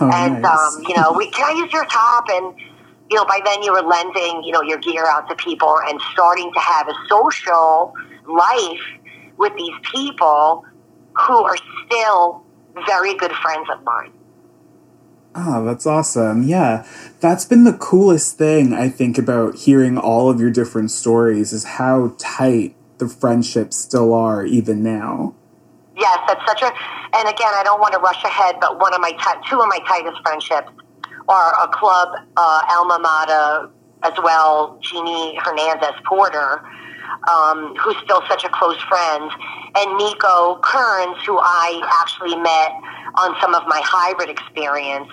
Oh, 0.00 0.10
and, 0.12 0.40
nice. 0.40 0.74
um, 0.74 0.82
you 0.88 0.96
know, 0.96 1.12
we, 1.12 1.30
can 1.30 1.44
I 1.44 1.58
use 1.58 1.72
your 1.72 1.84
top? 1.84 2.24
And, 2.30 2.54
you 3.10 3.16
know, 3.16 3.24
by 3.24 3.40
then 3.44 3.62
you 3.62 3.72
were 3.72 3.82
lending, 3.82 4.44
you 4.44 4.52
know, 4.52 4.62
your 4.62 4.78
gear 4.78 5.04
out 5.06 5.28
to 5.28 5.34
people 5.34 5.78
and 5.88 6.00
starting 6.12 6.52
to 6.52 6.60
have 6.60 6.88
a 6.88 6.94
social 7.08 7.92
life 8.26 8.80
with 9.36 9.52
these 9.56 9.74
people 9.92 10.64
who 11.14 11.42
are 11.42 11.56
still 11.86 12.44
very 12.86 13.14
good 13.16 13.32
friends 13.32 13.68
of 13.72 13.82
mine. 13.82 14.12
Oh, 15.34 15.64
that's 15.64 15.86
awesome. 15.86 16.44
Yeah. 16.44 16.86
That's 17.20 17.44
been 17.44 17.64
the 17.64 17.72
coolest 17.72 18.38
thing 18.38 18.72
I 18.72 18.88
think 18.88 19.18
about 19.18 19.56
hearing 19.56 19.98
all 19.98 20.30
of 20.30 20.40
your 20.40 20.50
different 20.50 20.90
stories 20.92 21.52
is 21.52 21.64
how 21.64 22.14
tight 22.18 22.76
the 22.98 23.08
friendships 23.08 23.76
still 23.76 24.12
are 24.14 24.44
even 24.44 24.82
now. 24.82 25.34
Yes, 25.96 26.18
that's 26.28 26.46
such 26.46 26.62
a 26.62 26.72
and 27.12 27.28
again, 27.28 27.52
I 27.54 27.62
don't 27.64 27.80
want 27.80 27.92
to 27.94 27.98
rush 27.98 28.22
ahead, 28.22 28.56
but 28.60 28.78
one 28.78 28.94
of 28.94 29.00
my 29.00 29.10
t- 29.10 29.48
two 29.48 29.60
of 29.60 29.68
my 29.68 29.78
tightest 29.86 30.22
friendships 30.22 30.70
are 31.30 31.54
a 31.62 31.68
club 31.68 32.08
uh, 32.36 32.62
alma 32.70 32.98
mater 32.98 33.70
as 34.02 34.12
well, 34.22 34.78
Jeannie 34.82 35.38
Hernandez 35.42 35.94
Porter, 36.04 36.62
um, 37.30 37.74
who's 37.76 37.96
still 38.02 38.22
such 38.28 38.44
a 38.44 38.48
close 38.48 38.80
friend, 38.82 39.30
and 39.76 39.96
Nico 39.96 40.58
Kearns, 40.62 41.22
who 41.24 41.38
I 41.38 41.80
actually 42.02 42.34
met 42.36 42.72
on 43.14 43.36
some 43.40 43.54
of 43.54 43.62
my 43.66 43.80
hybrid 43.84 44.30
experience 44.30 45.10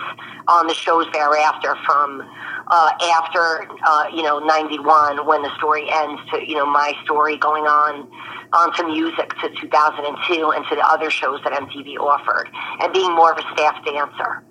on 0.47 0.67
the 0.67 0.73
shows 0.73 1.05
thereafter 1.13 1.75
from 1.85 2.23
uh, 2.69 2.91
after, 3.15 3.67
uh, 3.85 4.07
you 4.13 4.23
know, 4.23 4.39
91 4.39 5.25
when 5.25 5.41
the 5.41 5.55
story 5.57 5.87
ends 5.91 6.21
to, 6.31 6.45
you 6.45 6.55
know, 6.55 6.65
my 6.65 6.93
story 7.03 7.37
going 7.37 7.65
on 7.65 8.09
onto 8.53 8.85
music 8.87 9.29
to 9.41 9.49
2002 9.59 10.51
and 10.51 10.65
to 10.69 10.75
the 10.75 10.85
other 10.87 11.09
shows 11.09 11.39
that 11.43 11.53
MTV 11.53 11.97
offered 11.97 12.49
and 12.81 12.93
being 12.93 13.13
more 13.13 13.31
of 13.31 13.37
a 13.37 13.41
staff 13.53 13.83
dancer. 13.85 14.43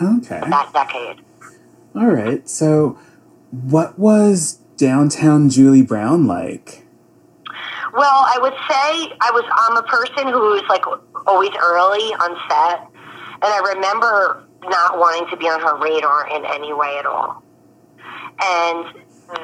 Okay. 0.00 0.40
That 0.48 0.72
decade. 0.72 1.24
All 1.94 2.06
right. 2.06 2.48
So, 2.48 2.98
what 3.50 3.98
was 3.98 4.58
downtown 4.76 5.48
Julie 5.48 5.82
Brown 5.82 6.26
like? 6.26 6.86
Well, 7.92 8.26
I 8.26 8.38
would 8.40 8.52
say 8.52 9.16
I 9.20 9.30
was. 9.32 9.44
I'm 9.52 9.76
a 9.76 9.82
person 9.82 10.32
who's 10.32 10.62
like 10.68 10.84
always 11.26 11.50
early 11.60 12.14
on 12.14 12.36
set, 12.48 12.86
and 13.42 13.44
I 13.44 13.72
remember 13.74 14.44
not 14.64 14.98
wanting 14.98 15.28
to 15.30 15.36
be 15.36 15.46
on 15.46 15.60
her 15.60 15.76
radar 15.78 16.28
in 16.28 16.44
any 16.44 16.72
way 16.72 16.96
at 16.98 17.06
all. 17.06 17.42
And 18.40 18.86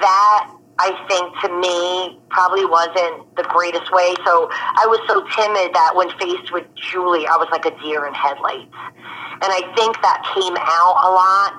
that 0.01 0.54
I 0.79 0.91
think 1.07 1.31
to 1.43 1.49
me 1.55 2.19
probably 2.31 2.67
wasn't 2.67 3.31
the 3.37 3.47
greatest 3.47 3.93
way. 3.95 4.15
So 4.27 4.51
I 4.51 4.87
was 4.91 4.99
so 5.07 5.23
timid 5.31 5.71
that 5.71 5.95
when 5.95 6.11
faced 6.19 6.51
with 6.51 6.67
Julie, 6.75 7.27
I 7.31 7.39
was 7.39 7.47
like 7.55 7.63
a 7.63 7.75
deer 7.79 8.07
in 8.07 8.15
headlights. 8.15 8.75
And 9.39 9.51
I 9.55 9.63
think 9.79 9.95
that 10.03 10.27
came 10.35 10.57
out 10.59 10.97
a 10.99 11.11
lot. 11.15 11.53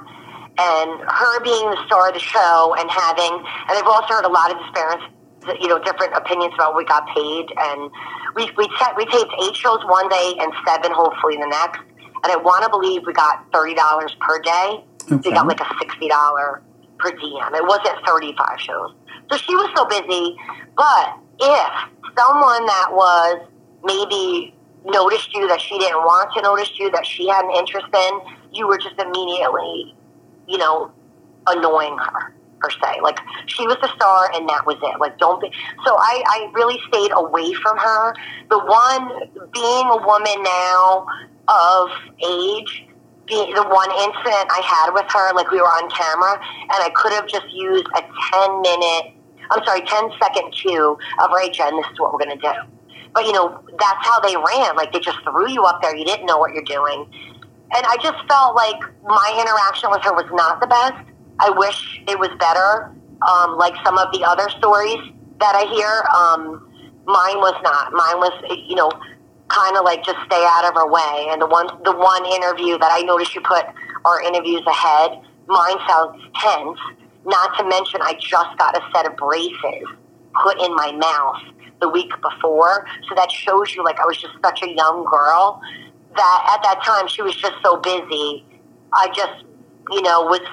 And 0.55 0.89
her 1.07 1.35
being 1.43 1.67
the 1.71 1.79
star 1.87 2.11
of 2.11 2.13
the 2.15 2.23
show 2.23 2.75
and 2.79 2.87
having, 2.91 3.39
and 3.39 3.73
I've 3.75 3.87
also 3.87 4.19
heard 4.19 4.27
a 4.27 4.31
lot 4.31 4.51
of 4.51 4.59
disparate, 4.59 5.03
you 5.59 5.67
know, 5.67 5.79
different 5.79 6.15
opinions 6.15 6.53
about 6.55 6.75
what 6.75 6.83
we 6.83 6.87
got 6.87 7.07
paid. 7.15 7.47
And 7.55 7.91
we, 8.35 8.51
we, 8.59 8.67
te- 8.67 8.95
we 8.99 9.05
taped 9.07 9.31
eight 9.43 9.55
shows 9.55 9.79
one 9.87 10.07
day 10.11 10.35
and 10.39 10.51
seven 10.67 10.91
hopefully 10.91 11.39
the 11.39 11.47
next. 11.47 11.79
And 12.23 12.31
I 12.31 12.35
want 12.35 12.63
to 12.63 12.69
believe 12.69 13.03
we 13.07 13.13
got 13.13 13.47
$30 13.51 13.79
per 14.19 14.39
day. 14.39 14.83
Okay. 15.11 15.29
We 15.29 15.35
got 15.35 15.47
like 15.47 15.59
a 15.61 15.69
$60 15.79 16.09
per 17.05 17.17
diem. 17.17 17.53
It 17.53 17.65
wasn't 17.65 18.05
35 18.05 18.59
shows. 18.59 18.93
So 19.31 19.37
she 19.37 19.55
was 19.55 19.69
so 19.75 19.85
busy. 19.85 20.35
But 20.75 21.17
if 21.39 21.71
someone 22.17 22.65
that 22.65 22.89
was 22.91 23.47
maybe 23.83 24.53
noticed 24.85 25.33
you 25.33 25.47
that 25.47 25.61
she 25.61 25.77
didn't 25.77 25.97
want 25.97 26.33
to 26.35 26.41
notice 26.41 26.71
you, 26.79 26.91
that 26.91 27.05
she 27.05 27.27
had 27.27 27.45
an 27.45 27.51
interest 27.51 27.87
in, 27.93 28.21
you 28.53 28.67
were 28.67 28.77
just 28.77 28.99
immediately, 28.99 29.95
you 30.47 30.57
know, 30.57 30.91
annoying 31.47 31.97
her 31.97 32.33
per 32.59 32.69
se. 32.69 33.01
Like 33.01 33.19
she 33.45 33.65
was 33.67 33.77
the 33.81 33.93
star 33.95 34.31
and 34.33 34.47
that 34.49 34.65
was 34.65 34.77
it. 34.81 34.99
Like 34.99 35.17
don't 35.17 35.41
be 35.41 35.51
so 35.85 35.95
I, 35.95 36.23
I 36.25 36.51
really 36.53 36.79
stayed 36.87 37.11
away 37.13 37.53
from 37.53 37.77
her. 37.77 38.15
The 38.49 38.59
one 38.59 39.49
being 39.53 39.87
a 39.89 39.97
woman 40.05 40.43
now 40.43 41.05
of 41.47 41.89
age 42.23 42.87
the, 43.27 43.39
the 43.57 43.65
one 43.65 43.91
incident 44.05 44.45
I 44.53 44.61
had 44.61 44.93
with 44.93 45.05
her, 45.11 45.33
like 45.33 45.49
we 45.51 45.57
were 45.57 45.67
on 45.67 45.89
camera, 45.89 46.37
and 46.37 46.79
I 46.81 46.89
could 46.93 47.11
have 47.13 47.27
just 47.27 47.49
used 47.49 47.85
a 47.95 48.01
10 48.01 48.61
minute, 48.61 49.13
I'm 49.49 49.63
sorry, 49.65 49.81
10 49.81 50.11
second 50.21 50.51
cue 50.51 50.97
of, 51.19 51.29
right, 51.31 51.51
Jen, 51.51 51.75
this 51.75 51.85
is 51.91 51.99
what 51.99 52.13
we're 52.13 52.21
going 52.21 52.37
to 52.37 52.41
do. 52.41 52.53
But, 53.13 53.25
you 53.25 53.31
know, 53.31 53.63
that's 53.79 54.01
how 54.05 54.19
they 54.19 54.35
ran. 54.35 54.75
Like, 54.75 54.91
they 54.91 54.99
just 54.99 55.17
threw 55.23 55.49
you 55.49 55.63
up 55.63 55.81
there. 55.81 55.95
You 55.95 56.05
didn't 56.05 56.25
know 56.25 56.37
what 56.37 56.53
you're 56.53 56.67
doing. 56.67 57.07
And 57.73 57.85
I 57.87 57.97
just 58.01 58.17
felt 58.27 58.55
like 58.55 58.79
my 59.03 59.29
interaction 59.39 59.89
with 59.89 60.01
her 60.03 60.13
was 60.13 60.29
not 60.31 60.59
the 60.59 60.67
best. 60.67 61.01
I 61.39 61.49
wish 61.49 62.01
it 62.07 62.19
was 62.19 62.29
better, 62.39 62.91
um, 63.25 63.57
like 63.57 63.73
some 63.83 63.97
of 63.97 64.11
the 64.11 64.23
other 64.23 64.49
stories 64.49 64.99
that 65.39 65.55
I 65.55 65.65
hear. 65.73 66.03
Um, 66.13 66.69
mine 67.05 67.39
was 67.39 67.55
not. 67.63 67.91
Mine 67.91 68.19
was, 68.19 68.31
you 68.67 68.75
know, 68.75 68.91
kind 69.49 69.77
of 69.77 69.83
like 69.83 70.03
just 70.03 70.17
stay 70.25 70.43
out 70.47 70.65
of 70.65 70.73
her 70.75 70.87
way. 70.89 71.27
And 71.29 71.41
the 71.41 71.47
one 71.47 71.67
the 71.83 71.93
one 71.93 72.25
interview 72.25 72.77
that 72.77 72.89
I 72.91 73.01
noticed 73.01 73.35
you 73.35 73.41
put 73.41 73.65
our 74.05 74.21
interviews 74.21 74.63
ahead, 74.67 75.21
mine 75.47 75.77
sounds 75.87 76.21
tense. 76.35 76.79
Not 77.25 77.57
to 77.57 77.65
mention, 77.65 78.01
I 78.01 78.13
just 78.13 78.57
got 78.57 78.77
a 78.77 78.81
set 78.93 79.07
of 79.07 79.17
braces 79.17 79.87
put 80.43 80.61
in 80.61 80.75
my 80.75 80.91
mouth 80.91 81.41
the 81.81 81.89
week 81.89 82.11
before, 82.21 82.85
so 83.09 83.15
that 83.15 83.31
shows 83.31 83.73
you 83.75 83.83
like 83.83 83.99
I 83.99 84.05
was 84.05 84.17
just 84.17 84.33
such 84.43 84.61
a 84.63 84.69
young 84.69 85.05
girl 85.09 85.61
that 86.15 86.55
at 86.55 86.63
that 86.63 86.83
time 86.83 87.07
she 87.07 87.21
was 87.21 87.35
just 87.35 87.55
so 87.63 87.77
busy. 87.77 88.45
I 88.93 89.07
just, 89.13 89.43
you 89.91 90.01
know, 90.01 90.27
would 90.29 90.43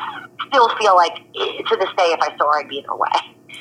still 0.48 0.68
feel 0.76 0.96
like 0.96 1.12
eh, 1.38 1.62
to 1.68 1.76
this 1.76 1.90
day 1.96 2.10
if 2.10 2.20
I 2.20 2.34
saw 2.36 2.50
her, 2.52 2.60
I'd 2.60 2.68
be 2.68 2.78
in 2.78 2.84
her 2.84 2.96
way. 2.96 3.08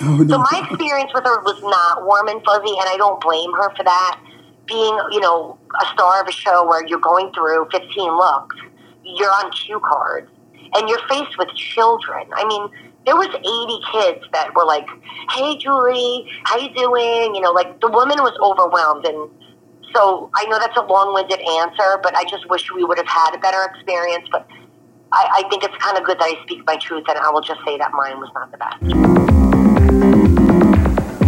Oh, 0.01 0.17
no. 0.17 0.27
So 0.27 0.37
my 0.39 0.67
experience 0.69 1.11
with 1.13 1.25
her 1.25 1.41
was 1.43 1.61
not 1.61 2.05
warm 2.05 2.27
and 2.29 2.41
fuzzy, 2.43 2.73
and 2.79 2.89
I 2.89 2.95
don't 2.97 3.21
blame 3.21 3.51
her 3.53 3.69
for 3.75 3.83
that 3.83 4.19
being, 4.67 4.97
you 5.11 5.19
know, 5.19 5.57
a 5.81 5.85
star 5.93 6.21
of 6.21 6.27
a 6.27 6.31
show 6.31 6.65
where 6.67 6.85
you're 6.87 6.99
going 6.99 7.31
through 7.33 7.67
15 7.71 8.15
looks, 8.17 8.55
you're 9.03 9.31
on 9.31 9.51
cue 9.51 9.79
cards. 9.79 10.29
and 10.73 10.87
you're 10.87 11.05
faced 11.09 11.37
with 11.37 11.49
children. 11.55 12.25
I 12.33 12.45
mean, 12.47 12.69
there 13.05 13.15
was 13.17 13.27
80 13.27 13.81
kids 13.91 14.25
that 14.31 14.55
were 14.55 14.63
like, 14.63 14.87
"Hey, 15.31 15.57
Julie, 15.57 16.29
how 16.45 16.57
you 16.57 16.69
doing?" 16.73 17.35
You 17.35 17.41
know, 17.41 17.51
like 17.51 17.81
the 17.81 17.89
woman 17.89 18.21
was 18.23 18.31
overwhelmed, 18.39 19.05
and 19.05 19.29
so 19.93 20.29
I 20.33 20.45
know 20.45 20.57
that's 20.59 20.77
a 20.77 20.83
long-winded 20.83 21.41
answer, 21.41 21.99
but 22.01 22.15
I 22.15 22.23
just 22.23 22.49
wish 22.49 22.71
we 22.71 22.85
would 22.85 22.97
have 22.97 23.07
had 23.07 23.35
a 23.35 23.37
better 23.39 23.63
experience. 23.65 24.29
But 24.31 24.47
I, 25.11 25.43
I 25.43 25.49
think 25.49 25.63
it's 25.65 25.75
kind 25.83 25.97
of 25.97 26.05
good 26.05 26.19
that 26.19 26.25
I 26.25 26.41
speak 26.43 26.65
my 26.65 26.77
truth, 26.77 27.03
and 27.09 27.17
I 27.17 27.29
will 27.31 27.41
just 27.41 27.59
say 27.65 27.77
that 27.77 27.91
mine 27.91 28.17
was 28.19 28.29
not 28.33 28.49
the 28.51 28.57
best. 28.57 28.79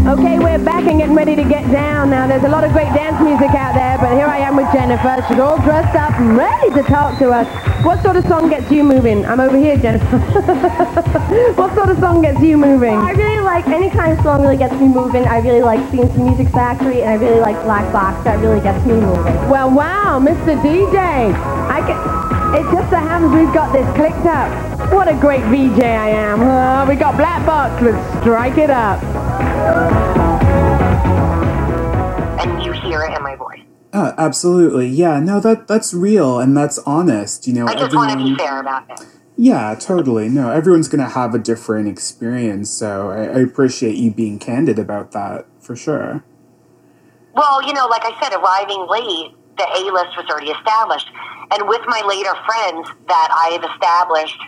Okay, 0.07 0.39
we're 0.53 0.63
back 0.63 0.85
and 0.85 0.99
getting 0.99 1.15
ready 1.15 1.35
to 1.35 1.43
get 1.43 1.63
down 1.71 2.11
now. 2.11 2.27
There's 2.27 2.43
a 2.43 2.47
lot 2.47 2.63
of 2.63 2.73
great 2.73 2.93
dance 2.93 3.19
music 3.23 3.49
out 3.57 3.73
there, 3.73 3.97
but 3.97 4.13
here 4.13 4.27
I 4.27 4.37
am 4.37 4.55
with 4.55 4.71
Jennifer. 4.71 5.25
She's 5.27 5.39
all 5.39 5.57
dressed 5.57 5.97
up 5.97 6.13
and 6.19 6.37
ready 6.37 6.69
to 6.75 6.83
talk 6.83 7.17
to 7.19 7.31
us. 7.31 7.47
What 7.83 8.03
sort 8.03 8.17
of 8.17 8.27
song 8.27 8.51
gets 8.51 8.69
you 8.69 8.83
moving? 8.83 9.25
I'm 9.25 9.39
over 9.39 9.57
here, 9.57 9.77
Jennifer. 9.77 10.19
what 11.57 11.73
sort 11.73 11.89
of 11.89 11.97
song 11.97 12.21
gets 12.21 12.39
you 12.39 12.57
moving? 12.57 12.93
I 12.93 13.13
really 13.13 13.41
like 13.41 13.65
any 13.65 13.89
kind 13.89 14.13
of 14.13 14.23
song 14.23 14.43
really 14.43 14.57
gets 14.57 14.75
me 14.75 14.87
moving. 14.87 15.25
I 15.25 15.39
really 15.39 15.63
like 15.63 15.79
C+C 15.89 16.21
Music 16.21 16.49
Factory, 16.49 17.01
and 17.01 17.09
I 17.09 17.15
really 17.15 17.41
like 17.41 17.59
Black 17.63 17.91
Box. 17.91 18.23
That 18.23 18.39
really 18.39 18.61
gets 18.61 18.85
me 18.85 18.93
moving. 18.93 19.33
Well, 19.49 19.71
wow, 19.71 20.19
Mr. 20.21 20.53
DJ. 20.61 21.33
I 21.73 21.81
can, 21.81 21.97
it 22.53 22.71
just 22.71 22.91
so 22.91 22.97
happens 22.97 23.33
we've 23.33 23.53
got 23.55 23.73
this 23.73 23.89
clicked 23.95 24.27
up. 24.27 24.93
What 24.93 25.07
a 25.07 25.15
great 25.15 25.41
VJ 25.45 25.81
I 25.81 26.09
am. 26.09 26.87
we 26.87 26.95
got 26.95 27.17
Black 27.17 27.43
Box. 27.43 27.81
Let's 27.81 28.21
Strike 28.21 28.59
It 28.59 28.69
Up. 28.69 29.01
And 32.93 33.03
hear 33.03 33.11
it 33.11 33.17
in 33.17 33.23
my 33.23 33.35
voice. 33.35 33.61
Uh, 33.91 34.13
absolutely. 34.17 34.87
Yeah, 34.87 35.19
no, 35.19 35.39
that 35.39 35.67
that's 35.67 35.93
real 35.93 36.39
and 36.39 36.57
that's 36.57 36.79
honest. 36.79 37.47
You 37.47 37.53
know, 37.53 37.67
I 37.67 37.75
just 37.75 37.95
want 37.95 38.11
to 38.11 38.17
be 38.17 38.35
fair 38.35 38.59
about 38.59 38.89
it. 38.89 39.05
Yeah, 39.35 39.75
totally. 39.79 40.29
No, 40.29 40.51
everyone's 40.51 40.87
going 40.87 41.03
to 41.03 41.09
have 41.09 41.33
a 41.33 41.39
different 41.39 41.87
experience, 41.87 42.69
so 42.69 43.09
I, 43.09 43.23
I 43.23 43.39
appreciate 43.39 43.95
you 43.95 44.11
being 44.11 44.37
candid 44.37 44.77
about 44.77 45.11
that 45.11 45.47
for 45.59 45.75
sure. 45.75 46.23
Well, 47.35 47.65
you 47.65 47.73
know, 47.73 47.87
like 47.87 48.03
I 48.05 48.13
said, 48.21 48.31
arriving 48.33 48.85
late, 48.87 49.33
the 49.57 49.63
A 49.63 49.91
list 49.91 50.17
was 50.17 50.25
already 50.29 50.51
established. 50.51 51.09
And 51.51 51.67
with 51.67 51.81
my 51.87 52.01
later 52.07 52.33
friends 52.45 52.89
that 53.07 53.29
I 53.31 53.57
have 53.57 53.65
established 53.73 54.39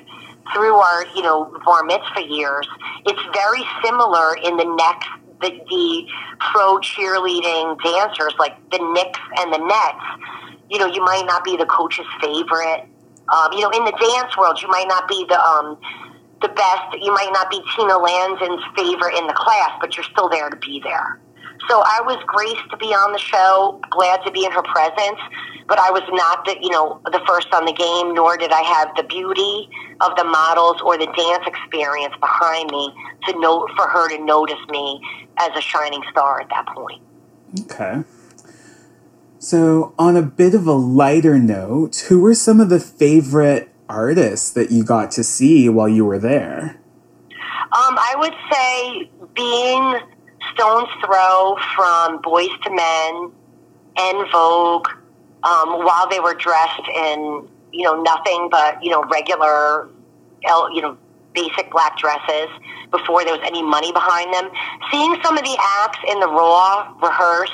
through 0.54 0.76
our, 0.76 1.06
you 1.16 1.24
know, 1.24 1.52
bar 1.66 1.84
mitzvah 1.84 2.28
years, 2.30 2.68
it's 3.06 3.22
very 3.34 3.64
similar 3.84 4.36
in 4.38 4.58
the 4.58 4.66
next, 4.66 5.10
the, 5.42 5.50
the 5.50 6.08
pro 6.40 6.78
cheerleading 6.80 7.82
dancers, 7.84 8.34
like 8.40 8.58
the 8.72 8.80
Knicks 8.94 9.20
and 9.38 9.54
the 9.54 9.58
Nets. 9.58 10.60
You 10.70 10.80
know, 10.80 10.88
you 10.88 11.04
might 11.04 11.26
not 11.26 11.44
be 11.44 11.58
the 11.58 11.66
coach's 11.66 12.08
favorite. 12.22 12.88
Um, 13.30 13.54
you 13.54 13.62
know, 13.62 13.70
in 13.72 13.86
the 13.86 13.92
dance 13.92 14.38
world, 14.38 14.62
you 14.62 14.68
might 14.68 14.88
not 14.88 15.08
be 15.08 15.26
the, 15.28 15.40
um, 15.40 15.78
the 16.42 16.50
best. 16.50 17.02
You 17.02 17.14
might 17.14 17.32
not 17.34 17.50
be 17.50 17.62
Tina 17.76 17.94
Lanzin's 17.94 18.64
favorite 18.76 19.18
in 19.18 19.28
the 19.28 19.34
class, 19.34 19.72
but 19.80 19.96
you're 19.96 20.06
still 20.06 20.30
there 20.30 20.50
to 20.50 20.58
be 20.58 20.82
there. 20.84 21.20
So 21.70 21.82
I 21.82 22.02
was 22.06 22.18
graced 22.28 22.70
to 22.70 22.78
be 22.78 22.94
on 22.94 23.12
the 23.12 23.20
show, 23.20 23.80
glad 23.90 24.24
to 24.26 24.32
be 24.32 24.46
in 24.46 24.52
her 24.52 24.62
presence, 24.62 25.20
but 25.68 25.80
I 25.80 25.90
was 25.90 26.04
not 26.10 26.46
the 26.46 26.58
you 26.62 26.70
know 26.70 27.02
the 27.06 27.22
first 27.28 27.54
on 27.54 27.66
the 27.66 27.74
game, 27.74 28.14
nor 28.14 28.38
did 28.38 28.52
I 28.52 28.62
have 28.62 28.96
the 28.96 29.04
beauty 29.04 29.70
of 30.02 30.16
the 30.16 30.24
models 30.24 30.82
or 30.84 30.98
the 30.98 31.08
dance 31.08 31.44
experience 31.48 32.14
behind 32.20 32.70
me 32.72 32.94
to 33.28 33.40
note 33.40 33.72
for 33.76 33.88
her 33.88 34.10
to 34.10 34.24
notice 34.24 34.62
me 34.70 35.02
as 35.38 35.50
a 35.56 35.62
shining 35.62 36.04
star 36.12 36.42
at 36.42 36.50
that 36.50 36.68
point. 36.68 37.02
Okay. 37.62 38.04
So, 39.40 39.94
on 40.00 40.16
a 40.16 40.22
bit 40.22 40.56
of 40.56 40.66
a 40.66 40.74
lighter 40.74 41.38
note, 41.38 42.06
who 42.08 42.20
were 42.20 42.34
some 42.34 42.60
of 42.60 42.70
the 42.70 42.80
favorite 42.80 43.70
artists 43.88 44.52
that 44.52 44.72
you 44.72 44.84
got 44.84 45.12
to 45.12 45.24
see 45.24 45.70
while 45.70 45.90
you 45.90 46.06
were 46.06 46.18
there? 46.18 46.80
Um, 47.72 47.98
I 47.98 48.16
would 48.18 48.34
say 48.52 49.12
being 49.36 50.15
stone's 50.54 50.90
throw 51.04 51.58
from 51.76 52.22
Boyz 52.22 52.50
II 52.66 52.74
Men 52.74 53.32
and 53.98 54.32
Vogue, 54.32 54.88
um, 55.44 55.84
while 55.84 56.10
they 56.10 56.20
were 56.20 56.34
dressed 56.34 56.88
in 56.94 57.48
you 57.72 57.84
know 57.84 58.02
nothing 58.02 58.50
but 58.50 58.82
you 58.84 58.92
know 58.92 59.04
regular, 59.06 59.90
you 60.74 60.82
know 60.82 60.98
basic 61.34 61.70
black 61.72 61.98
dresses 61.98 62.50
before 62.92 63.24
there 63.26 63.34
was 63.34 63.44
any 63.46 63.62
money 63.62 63.92
behind 63.92 64.34
them. 64.34 64.50
Seeing 64.92 65.18
some 65.24 65.38
of 65.38 65.44
the 65.44 65.58
acts 65.84 66.00
in 66.08 66.20
the 66.20 66.28
Raw 66.28 66.96
rehearse, 67.02 67.52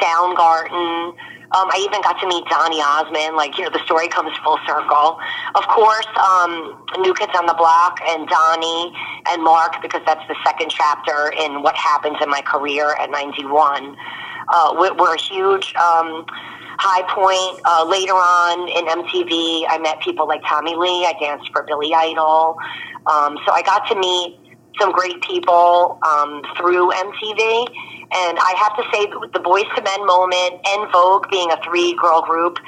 Soundgarden. 0.00 1.14
Um, 1.52 1.68
I 1.68 1.84
even 1.84 2.00
got 2.00 2.18
to 2.20 2.26
meet 2.26 2.44
Donny 2.48 2.80
Osmond. 2.80 3.36
Like, 3.36 3.58
you 3.58 3.64
know, 3.64 3.70
the 3.70 3.84
story 3.84 4.08
comes 4.08 4.32
full 4.42 4.58
circle. 4.66 5.20
Of 5.54 5.68
course, 5.68 6.08
um, 6.16 6.80
New 7.00 7.12
Kids 7.12 7.32
on 7.36 7.44
the 7.44 7.54
Block 7.54 8.00
and 8.08 8.26
Donnie 8.26 8.92
and 9.28 9.44
Mark, 9.44 9.82
because 9.82 10.00
that's 10.06 10.26
the 10.28 10.36
second 10.44 10.70
chapter 10.70 11.32
in 11.36 11.62
what 11.62 11.76
happens 11.76 12.16
in 12.22 12.30
my 12.30 12.40
career 12.40 12.96
at 12.96 13.10
91, 13.10 13.96
uh, 14.48 14.94
were 14.96 15.14
a 15.14 15.20
huge 15.20 15.74
um, 15.76 16.24
high 16.80 17.04
point. 17.12 17.60
Uh, 17.64 17.84
later 17.84 18.14
on 18.16 18.68
in 18.68 18.88
MTV, 18.88 19.66
I 19.68 19.78
met 19.78 20.00
people 20.00 20.26
like 20.26 20.40
Tommy 20.48 20.74
Lee. 20.74 21.04
I 21.04 21.14
danced 21.20 21.50
for 21.52 21.62
Billy 21.62 21.92
Idol. 21.94 22.56
Um, 23.06 23.38
so 23.44 23.52
I 23.52 23.62
got 23.62 23.86
to 23.88 23.94
meet 23.94 24.38
some 24.80 24.92
great 24.92 25.20
people 25.22 25.98
um, 26.02 26.42
through 26.56 26.90
MTV. 26.90 27.66
And 28.14 28.38
I 28.38 28.54
have 28.58 28.76
to 28.76 28.84
say, 28.92 29.06
the 29.06 29.40
Boyz 29.40 29.64
II 29.76 29.84
Men 29.84 30.06
moment 30.06 30.60
and 30.68 30.92
Vogue 30.92 31.30
being 31.30 31.50
a 31.50 31.58
three 31.64 31.94
girl 31.94 32.20
group, 32.22 32.58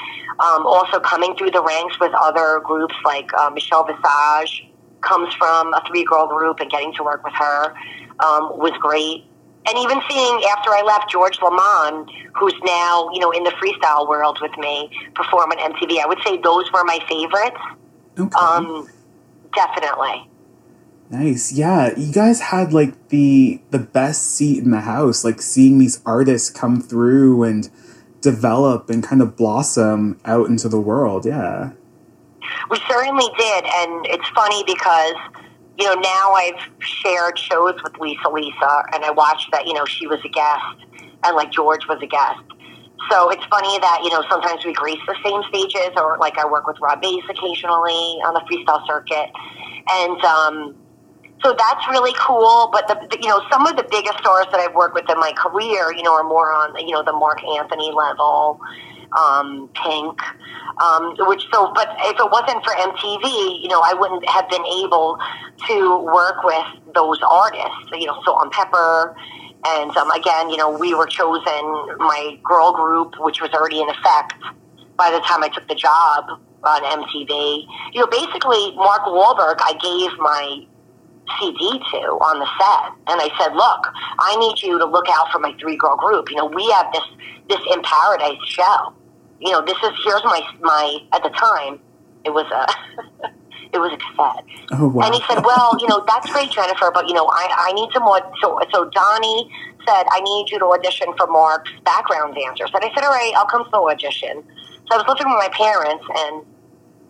um, 0.40 0.66
also 0.66 0.98
coming 1.00 1.36
through 1.36 1.50
the 1.50 1.62
ranks 1.62 2.00
with 2.00 2.12
other 2.14 2.60
groups 2.64 2.94
like 3.04 3.32
uh, 3.34 3.50
Michelle 3.50 3.84
Visage 3.84 4.66
comes 5.02 5.34
from 5.34 5.72
a 5.74 5.82
three 5.86 6.04
girl 6.04 6.26
group 6.26 6.60
and 6.60 6.70
getting 6.70 6.94
to 6.94 7.04
work 7.04 7.22
with 7.24 7.34
her 7.34 7.74
um, 8.20 8.56
was 8.58 8.72
great. 8.80 9.24
And 9.66 9.78
even 9.78 10.00
seeing 10.10 10.42
after 10.56 10.70
I 10.70 10.82
left 10.84 11.10
George 11.10 11.38
Lamond, 11.42 12.10
who's 12.34 12.54
now 12.64 13.08
you 13.12 13.20
know 13.20 13.30
in 13.30 13.44
the 13.44 13.52
freestyle 13.52 14.08
world 14.08 14.38
with 14.40 14.56
me, 14.58 14.90
perform 15.14 15.52
on 15.52 15.72
MTV, 15.72 16.02
I 16.02 16.06
would 16.06 16.20
say 16.24 16.38
those 16.38 16.70
were 16.72 16.84
my 16.84 16.98
favorites. 17.08 17.60
Okay. 18.18 18.36
Um, 18.36 18.88
definitely. 19.54 20.28
Nice. 21.14 21.52
Yeah, 21.52 21.96
you 21.96 22.12
guys 22.12 22.40
had 22.40 22.72
like 22.72 23.10
the 23.10 23.60
the 23.70 23.78
best 23.78 24.34
seat 24.34 24.64
in 24.64 24.72
the 24.72 24.80
house, 24.80 25.24
like 25.24 25.40
seeing 25.40 25.78
these 25.78 26.02
artists 26.04 26.50
come 26.50 26.80
through 26.80 27.44
and 27.44 27.70
develop 28.20 28.90
and 28.90 29.00
kind 29.04 29.22
of 29.22 29.36
blossom 29.36 30.18
out 30.24 30.48
into 30.48 30.68
the 30.68 30.80
world. 30.80 31.24
Yeah. 31.24 31.70
We 32.68 32.80
certainly 32.88 33.28
did, 33.38 33.64
and 33.64 34.06
it's 34.06 34.28
funny 34.30 34.64
because 34.66 35.14
you 35.78 35.86
know 35.86 35.94
now 35.94 36.32
I've 36.32 36.68
shared 36.80 37.38
shows 37.38 37.80
with 37.84 37.96
Lisa 38.00 38.28
Lisa, 38.28 38.82
and 38.92 39.04
I 39.04 39.12
watched 39.12 39.52
that 39.52 39.68
you 39.68 39.72
know 39.72 39.84
she 39.84 40.08
was 40.08 40.18
a 40.24 40.28
guest, 40.28 41.06
and 41.22 41.36
like 41.36 41.52
George 41.52 41.86
was 41.88 42.02
a 42.02 42.08
guest. 42.08 42.42
So 43.08 43.30
it's 43.30 43.44
funny 43.44 43.78
that 43.78 44.00
you 44.02 44.10
know 44.10 44.24
sometimes 44.28 44.64
we 44.64 44.72
grace 44.72 44.98
the 45.06 45.14
same 45.24 45.44
stages, 45.48 45.94
or 45.96 46.18
like 46.18 46.38
I 46.38 46.44
work 46.44 46.66
with 46.66 46.80
Rob 46.80 47.00
Bass 47.00 47.22
occasionally 47.30 48.18
on 48.26 48.34
the 48.34 48.40
freestyle 48.50 48.84
circuit, 48.88 49.30
and 49.92 50.20
um, 50.24 50.74
so 51.44 51.54
that's 51.56 51.86
really 51.88 52.14
cool. 52.18 52.70
But 52.72 52.88
the, 52.88 52.94
the 53.10 53.18
you 53.22 53.28
know 53.28 53.42
some 53.52 53.66
of 53.66 53.76
the 53.76 53.86
biggest 53.90 54.18
stars 54.18 54.46
that 54.50 54.60
I've 54.60 54.74
worked 54.74 54.94
with 54.94 55.08
in 55.10 55.20
my 55.20 55.32
career, 55.36 55.92
you 55.92 56.02
know, 56.02 56.14
are 56.14 56.24
more 56.24 56.52
on 56.52 56.74
you 56.86 56.92
know 56.92 57.02
the 57.02 57.12
Marc 57.12 57.44
Anthony 57.44 57.92
level, 57.92 58.58
um, 59.12 59.68
Pink, 59.74 60.18
um, 60.82 61.14
which 61.28 61.44
so. 61.52 61.70
But 61.74 61.94
if 62.00 62.18
it 62.18 62.30
wasn't 62.32 62.64
for 62.64 62.72
MTV, 62.72 63.62
you 63.62 63.68
know, 63.68 63.82
I 63.84 63.92
wouldn't 63.92 64.26
have 64.28 64.48
been 64.48 64.64
able 64.64 65.18
to 65.68 65.98
work 66.00 66.42
with 66.42 66.94
those 66.94 67.20
artists. 67.28 67.92
You 67.92 68.06
know, 68.06 68.18
Salt-N-Pepa. 68.24 69.14
And 69.66 69.96
um, 69.96 70.10
again, 70.10 70.50
you 70.50 70.58
know, 70.58 70.68
we 70.68 70.94
were 70.94 71.06
chosen, 71.06 71.64
my 71.96 72.38
girl 72.44 72.72
group, 72.72 73.14
which 73.18 73.40
was 73.40 73.50
already 73.52 73.80
in 73.80 73.88
effect 73.88 74.34
by 74.98 75.10
the 75.10 75.20
time 75.20 75.42
I 75.42 75.48
took 75.48 75.66
the 75.68 75.74
job 75.74 76.38
on 76.62 76.82
MTV. 76.82 77.64
You 77.92 78.00
know, 78.00 78.06
basically, 78.06 78.76
Mark 78.76 79.02
Wahlberg, 79.02 79.56
I 79.60 79.72
gave 79.80 80.18
my 80.18 80.66
CD 81.40 81.78
to 81.78 82.00
on 82.20 82.38
the 82.38 82.48
set, 82.58 82.92
and 83.08 83.20
I 83.20 83.28
said, 83.38 83.54
"Look, 83.54 83.82
I 84.18 84.36
need 84.36 84.62
you 84.62 84.78
to 84.78 84.84
look 84.84 85.06
out 85.10 85.30
for 85.32 85.38
my 85.38 85.54
three 85.60 85.76
girl 85.76 85.96
group. 85.96 86.30
You 86.30 86.36
know, 86.36 86.46
we 86.46 86.68
have 86.70 86.92
this 86.92 87.04
this 87.48 87.60
in 87.72 87.82
paradise 87.82 88.38
show. 88.46 88.92
You 89.40 89.52
know, 89.52 89.60
this 89.64 89.76
is 89.82 89.90
here's 90.04 90.24
my 90.24 90.42
my 90.60 90.98
at 91.12 91.22
the 91.22 91.30
time 91.30 91.80
it 92.24 92.32
was 92.32 92.46
uh, 92.52 92.66
a 93.24 93.28
it 93.72 93.78
was 93.78 93.92
a 93.92 93.98
cassette, 93.98 94.44
Oh 94.72 94.88
wow. 94.88 95.06
and 95.06 95.14
he 95.14 95.20
said, 95.28 95.42
"Well, 95.44 95.76
you 95.80 95.88
know, 95.88 96.04
that's 96.06 96.30
great, 96.32 96.50
Jennifer, 96.50 96.90
but 96.92 97.08
you 97.08 97.14
know, 97.14 97.26
I 97.26 97.70
I 97.70 97.72
need 97.72 97.90
some 97.92 98.04
more." 98.04 98.20
So 98.40 98.58
so 98.72 98.88
Donnie 98.90 99.50
said, 99.86 100.04
"I 100.10 100.20
need 100.20 100.50
you 100.50 100.58
to 100.58 100.66
audition 100.66 101.08
for 101.16 101.26
Mark's 101.26 101.70
background 101.84 102.34
dancers," 102.34 102.70
and 102.74 102.84
I 102.84 102.92
said, 102.94 103.04
"All 103.04 103.12
right, 103.12 103.32
I'll 103.36 103.46
come 103.46 103.64
to 103.64 103.70
the 103.70 103.78
audition." 103.78 104.44
So 104.88 104.96
I 104.96 104.96
was 105.00 105.08
living 105.08 105.32
with 105.32 105.40
my 105.40 105.48
parents 105.56 106.04
and 106.18 106.44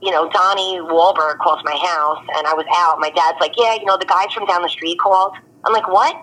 you 0.05 0.11
know, 0.11 0.29
Donnie 0.29 0.79
Wahlberg 0.85 1.39
calls 1.39 1.61
my 1.65 1.73
house 1.73 2.21
and 2.37 2.47
I 2.47 2.53
was 2.53 2.67
out. 2.77 3.01
My 3.01 3.09
dad's 3.11 3.39
like, 3.41 3.55
yeah, 3.57 3.75
you 3.75 3.87
know, 3.87 3.97
the 3.97 4.05
guys 4.05 4.33
from 4.35 4.45
down 4.45 4.61
the 4.61 4.69
street 4.69 4.99
called. 4.99 5.33
I'm 5.65 5.73
like, 5.73 5.89
what? 5.89 6.15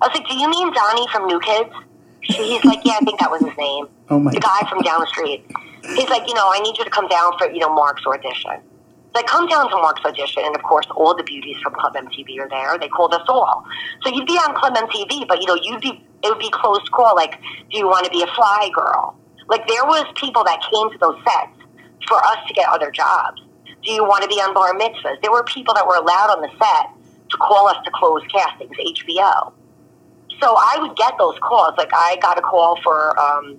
I 0.00 0.06
was 0.06 0.14
like, 0.14 0.28
do 0.28 0.36
you 0.38 0.48
mean 0.48 0.72
Donnie 0.72 1.06
from 1.10 1.26
New 1.26 1.40
Kids? 1.40 1.74
He's 2.22 2.64
like, 2.64 2.78
yeah, 2.84 2.94
I 3.00 3.04
think 3.04 3.18
that 3.18 3.30
was 3.30 3.42
his 3.42 3.56
name. 3.58 3.86
Oh 4.10 4.18
my 4.18 4.32
The 4.32 4.40
guy 4.40 4.66
from 4.70 4.80
down 4.80 5.00
the 5.00 5.06
street. 5.06 5.44
He's 5.84 6.08
like, 6.08 6.26
you 6.26 6.32
know, 6.32 6.48
I 6.48 6.60
need 6.60 6.78
you 6.78 6.84
to 6.84 6.88
come 6.88 7.08
down 7.08 7.36
for, 7.36 7.50
you 7.50 7.58
know, 7.58 7.68
Mark's 7.74 8.06
audition. 8.06 8.56
So 9.12 9.20
I 9.20 9.22
come 9.24 9.46
down 9.46 9.68
to 9.68 9.76
Mark's 9.76 10.00
audition, 10.02 10.44
and 10.46 10.56
of 10.56 10.62
course, 10.62 10.86
all 10.96 11.14
the 11.14 11.24
beauties 11.24 11.58
from 11.62 11.74
Club 11.74 11.92
MTV 11.94 12.40
are 12.40 12.48
there. 12.48 12.78
They 12.78 12.88
called 12.88 13.12
us 13.12 13.28
all. 13.28 13.66
So 14.02 14.08
you'd 14.08 14.26
be 14.26 14.32
on 14.32 14.56
Club 14.56 14.74
MTV, 14.76 15.28
but 15.28 15.42
you 15.42 15.46
know, 15.46 15.58
you'd 15.62 15.82
be 15.82 16.02
it 16.24 16.28
would 16.30 16.38
be 16.38 16.48
close 16.50 16.88
call. 16.88 17.14
Like, 17.14 17.38
do 17.70 17.76
you 17.76 17.86
want 17.86 18.06
to 18.06 18.10
be 18.10 18.22
a 18.22 18.26
fly 18.28 18.70
girl? 18.74 19.14
Like, 19.46 19.68
there 19.68 19.84
was 19.84 20.06
people 20.14 20.42
that 20.44 20.58
came 20.72 20.90
to 20.90 20.98
those 20.98 21.20
sets 21.22 21.57
for 22.06 22.16
us 22.24 22.38
to 22.46 22.54
get 22.54 22.68
other 22.68 22.90
jobs. 22.90 23.42
Do 23.82 23.92
you 23.92 24.04
want 24.04 24.22
to 24.22 24.28
be 24.28 24.36
on 24.36 24.54
bar 24.54 24.74
mitzvahs? 24.74 25.20
There 25.22 25.30
were 25.30 25.44
people 25.44 25.74
that 25.74 25.86
were 25.86 25.96
allowed 25.96 26.30
on 26.30 26.40
the 26.42 26.50
set 26.58 26.90
to 27.30 27.36
call 27.36 27.68
us 27.68 27.76
to 27.84 27.90
close 27.94 28.22
castings, 28.32 28.76
HBO. 28.76 29.52
So 30.40 30.54
I 30.56 30.78
would 30.80 30.96
get 30.96 31.14
those 31.18 31.38
calls. 31.40 31.74
Like, 31.76 31.90
I 31.92 32.16
got 32.20 32.38
a 32.38 32.42
call 32.42 32.78
for 32.82 33.18
um, 33.18 33.58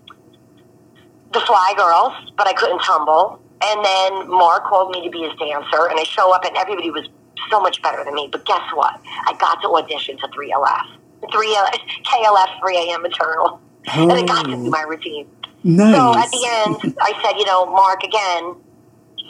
the 1.33 1.39
Fly 1.41 1.73
Girls, 1.77 2.13
but 2.37 2.47
I 2.47 2.53
couldn't 2.53 2.79
tumble. 2.79 3.41
And 3.61 3.83
then 3.83 4.29
Mark 4.29 4.63
called 4.65 4.91
me 4.91 5.03
to 5.03 5.09
be 5.09 5.19
his 5.19 5.33
dancer, 5.37 5.87
and 5.89 5.99
I 5.99 6.03
show 6.03 6.33
up, 6.33 6.45
and 6.45 6.55
everybody 6.55 6.91
was 6.91 7.07
so 7.49 7.59
much 7.59 7.81
better 7.81 8.03
than 8.03 8.13
me. 8.13 8.29
But 8.31 8.45
guess 8.45 8.61
what? 8.73 8.99
I 9.25 9.35
got 9.39 9.61
to 9.61 9.67
audition 9.69 10.17
to 10.17 10.27
3LF. 10.27 10.99
3 11.31 11.57
KLF 12.05 12.59
3 12.61 12.77
a.m. 12.77 13.05
Eternal. 13.05 13.59
Oh. 13.61 13.65
And 13.91 14.11
I 14.11 14.21
got 14.23 14.45
to 14.45 14.51
do 14.51 14.69
my 14.69 14.83
routine. 14.83 15.27
Nice. 15.63 15.95
So 15.95 16.17
at 16.17 16.31
the 16.31 16.45
end, 16.47 16.95
I 17.01 17.13
said, 17.23 17.37
you 17.37 17.45
know, 17.45 17.65
Mark, 17.65 18.03
again, 18.03 18.55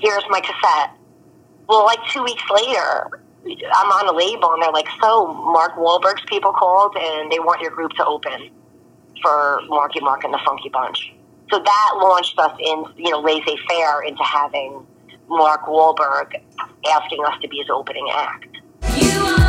here's 0.01 0.23
my 0.29 0.39
cassette. 0.39 0.95
Well, 1.67 1.85
like 1.85 1.99
two 2.11 2.23
weeks 2.23 2.43
later, 2.51 3.09
I'm 3.45 3.91
on 3.91 4.07
a 4.07 4.15
label, 4.15 4.53
and 4.53 4.61
they're 4.61 4.71
like, 4.71 4.87
so 5.01 5.27
Mark 5.27 5.75
Wahlberg's 5.75 6.23
people 6.27 6.51
called, 6.53 6.95
and 6.99 7.31
they 7.31 7.39
want 7.39 7.61
your 7.61 7.71
group 7.71 7.91
to 7.93 8.05
open 8.05 8.51
for 9.21 9.61
Marky 9.67 9.99
Mark 10.01 10.23
and 10.23 10.33
the 10.33 10.39
Funky 10.45 10.69
Bunch. 10.69 11.13
So 11.51 11.59
that 11.59 11.91
launched 11.97 12.37
us 12.37 12.55
in, 12.59 12.85
you 12.97 13.11
know, 13.11 13.19
laissez 13.21 13.57
faire 13.67 14.03
into 14.03 14.23
having 14.23 14.85
Mark 15.27 15.65
Wahlberg 15.65 16.33
asking 16.91 17.25
us 17.25 17.33
to 17.41 17.47
be 17.47 17.57
his 17.57 17.69
opening 17.71 18.07
act. 18.13 19.48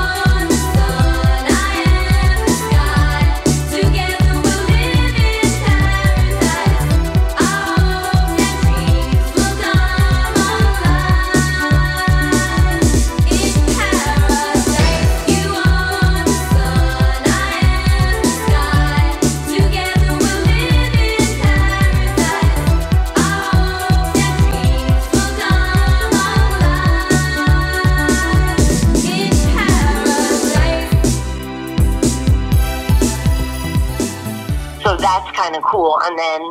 That's 35.01 35.31
kind 35.37 35.57
of 35.57 35.63
cool. 35.63 35.99
And 36.03 36.19
then, 36.19 36.43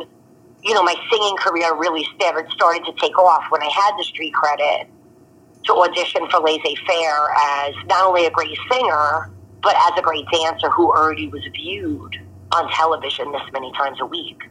you 0.62 0.74
know, 0.74 0.82
my 0.82 0.94
singing 1.10 1.36
career 1.36 1.74
really 1.76 2.04
started 2.16 2.50
started 2.52 2.84
to 2.86 2.92
take 3.00 3.18
off 3.18 3.44
when 3.50 3.62
I 3.62 3.70
had 3.70 3.92
the 3.98 4.04
street 4.04 4.34
credit 4.34 4.88
to 5.64 5.72
audition 5.74 6.28
for 6.30 6.40
Laissez 6.40 6.76
Faire 6.86 7.28
as 7.36 7.74
not 7.86 8.06
only 8.06 8.26
a 8.26 8.30
great 8.30 8.56
singer, 8.70 9.30
but 9.62 9.76
as 9.76 9.98
a 9.98 10.02
great 10.02 10.24
dancer 10.32 10.70
who 10.70 10.90
already 10.90 11.28
was 11.28 11.42
viewed 11.54 12.16
on 12.52 12.68
television 12.70 13.30
this 13.32 13.42
many 13.52 13.72
times 13.72 13.98
a 14.00 14.06
week. 14.06 14.42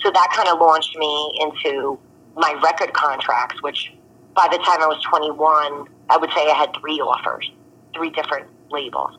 So 0.00 0.10
that 0.10 0.28
kind 0.34 0.48
of 0.48 0.58
launched 0.58 0.96
me 0.96 1.38
into 1.40 1.98
my 2.36 2.58
record 2.62 2.92
contracts, 2.92 3.62
which 3.62 3.92
by 4.34 4.48
the 4.50 4.58
time 4.58 4.82
I 4.82 4.86
was 4.86 5.02
21, 5.08 5.88
I 6.10 6.16
would 6.16 6.30
say 6.30 6.50
I 6.50 6.54
had 6.54 6.70
three 6.80 7.00
offers, 7.00 7.50
three 7.94 8.10
different 8.10 8.46
labels. 8.70 9.18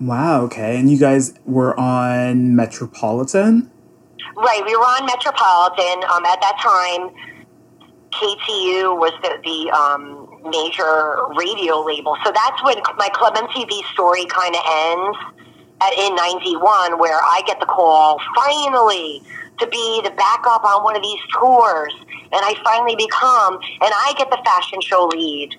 Wow, 0.00 0.42
okay. 0.42 0.78
And 0.78 0.90
you 0.90 0.98
guys 0.98 1.34
were 1.44 1.78
on 1.78 2.54
Metropolitan? 2.54 3.70
Right, 4.36 4.62
we 4.64 4.76
were 4.76 4.82
on 4.82 5.06
Metropolitan. 5.06 6.04
Um, 6.04 6.24
at 6.24 6.40
that 6.40 6.58
time, 6.62 7.10
KTU 8.12 8.94
was 8.94 9.12
the, 9.22 9.38
the 9.42 9.70
um, 9.74 10.28
major 10.48 11.18
radio 11.36 11.82
label. 11.82 12.16
So 12.24 12.30
that's 12.30 12.62
when 12.62 12.76
my 12.96 13.08
Club 13.12 13.34
MTV 13.34 13.82
story 13.92 14.24
kind 14.26 14.54
of 14.54 14.62
ends 14.64 15.18
at, 15.82 15.92
in 15.98 16.14
91, 16.14 16.98
where 16.98 17.18
I 17.18 17.42
get 17.46 17.58
the 17.58 17.66
call, 17.66 18.20
finally, 18.36 19.22
to 19.58 19.66
be 19.66 20.00
the 20.04 20.10
backup 20.10 20.62
on 20.62 20.84
one 20.84 20.94
of 20.94 21.02
these 21.02 21.20
tours. 21.34 21.94
And 22.30 22.40
I 22.44 22.54
finally 22.62 22.94
become, 22.94 23.54
and 23.54 23.90
I 23.90 24.14
get 24.16 24.30
the 24.30 24.38
fashion 24.44 24.80
show 24.80 25.06
lead. 25.06 25.56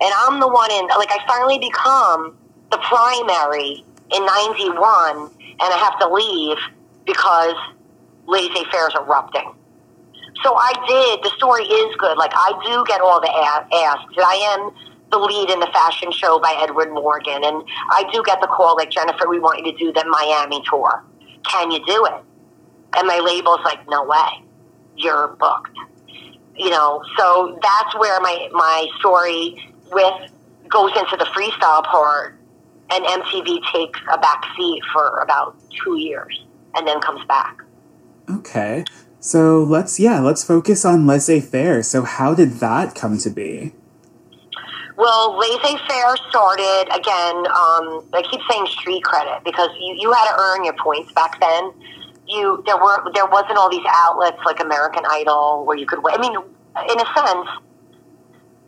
And 0.00 0.12
I'm 0.16 0.38
the 0.38 0.48
one 0.48 0.70
in, 0.70 0.86
like, 0.86 1.10
I 1.10 1.18
finally 1.26 1.58
become 1.58 2.38
the 2.70 2.78
primary 2.78 3.84
in 4.12 4.26
91 4.26 5.30
and 5.60 5.68
I 5.72 5.78
have 5.78 5.98
to 6.00 6.08
leave 6.08 6.56
because 7.04 7.54
laissez 8.26 8.64
faire 8.70 8.88
is 8.88 8.94
erupting. 8.94 9.54
So 10.42 10.54
I 10.54 10.72
did. 10.88 11.24
The 11.24 11.30
story 11.36 11.64
is 11.64 11.96
good. 11.96 12.16
Like 12.16 12.32
I 12.34 12.52
do 12.64 12.84
get 12.86 13.00
all 13.00 13.20
the 13.20 13.28
asks. 13.28 14.14
I 14.16 14.56
am 14.56 14.70
the 15.10 15.18
lead 15.18 15.50
in 15.50 15.60
the 15.60 15.66
fashion 15.72 16.12
show 16.12 16.38
by 16.38 16.56
Edward 16.62 16.92
Morgan, 16.92 17.42
and 17.42 17.64
I 17.90 18.08
do 18.12 18.22
get 18.24 18.40
the 18.40 18.46
call 18.46 18.76
like 18.76 18.90
Jennifer, 18.90 19.28
we 19.28 19.40
want 19.40 19.58
you 19.58 19.72
to 19.72 19.76
do 19.76 19.92
the 19.92 20.04
Miami 20.06 20.62
tour. 20.70 21.02
Can 21.44 21.70
you 21.72 21.84
do 21.84 22.06
it? 22.06 22.22
And 22.96 23.08
my 23.08 23.18
label's 23.18 23.60
like, 23.64 23.80
no 23.88 24.04
way, 24.04 24.44
you're 24.96 25.28
booked. 25.28 25.76
You 26.56 26.70
know, 26.70 27.02
so 27.18 27.58
that's 27.60 27.94
where 27.98 28.20
my 28.20 28.48
my 28.52 28.86
story 29.00 29.72
with 29.90 30.30
goes 30.68 30.92
into 30.96 31.16
the 31.16 31.24
freestyle 31.34 31.82
part 31.84 32.39
and 32.92 33.04
MTV 33.04 33.60
takes 33.72 34.00
a 34.12 34.18
back 34.18 34.42
seat 34.56 34.82
for 34.92 35.18
about 35.18 35.56
two 35.84 35.98
years 35.98 36.44
and 36.74 36.86
then 36.86 37.00
comes 37.00 37.24
back. 37.26 37.58
Okay. 38.28 38.84
So 39.20 39.62
let's, 39.62 40.00
yeah, 40.00 40.20
let's 40.20 40.42
focus 40.44 40.84
on 40.84 41.06
laissez 41.06 41.40
faire. 41.40 41.82
So, 41.82 42.02
how 42.02 42.34
did 42.34 42.52
that 42.54 42.94
come 42.94 43.18
to 43.18 43.30
be? 43.30 43.74
Well, 44.96 45.38
laissez 45.38 45.78
faire 45.88 46.16
started 46.28 46.84
again. 46.92 47.36
Um, 47.48 48.04
I 48.12 48.22
keep 48.30 48.40
saying 48.50 48.66
street 48.66 49.02
credit 49.02 49.44
because 49.44 49.70
you, 49.78 49.96
you 49.98 50.12
had 50.12 50.32
to 50.32 50.38
earn 50.38 50.64
your 50.64 50.74
points 50.74 51.12
back 51.12 51.40
then. 51.40 51.72
You 52.28 52.62
there 52.66 52.76
were 52.76 53.10
there 53.14 53.26
wasn't 53.26 53.56
all 53.56 53.70
these 53.70 53.86
outlets 53.88 54.38
like 54.44 54.60
American 54.60 55.04
Idol 55.08 55.64
where 55.66 55.76
you 55.76 55.86
could. 55.86 56.02
win. 56.02 56.14
I 56.14 56.20
mean, 56.20 56.36
in 56.36 57.00
a 57.00 57.06
sense, 57.16 57.48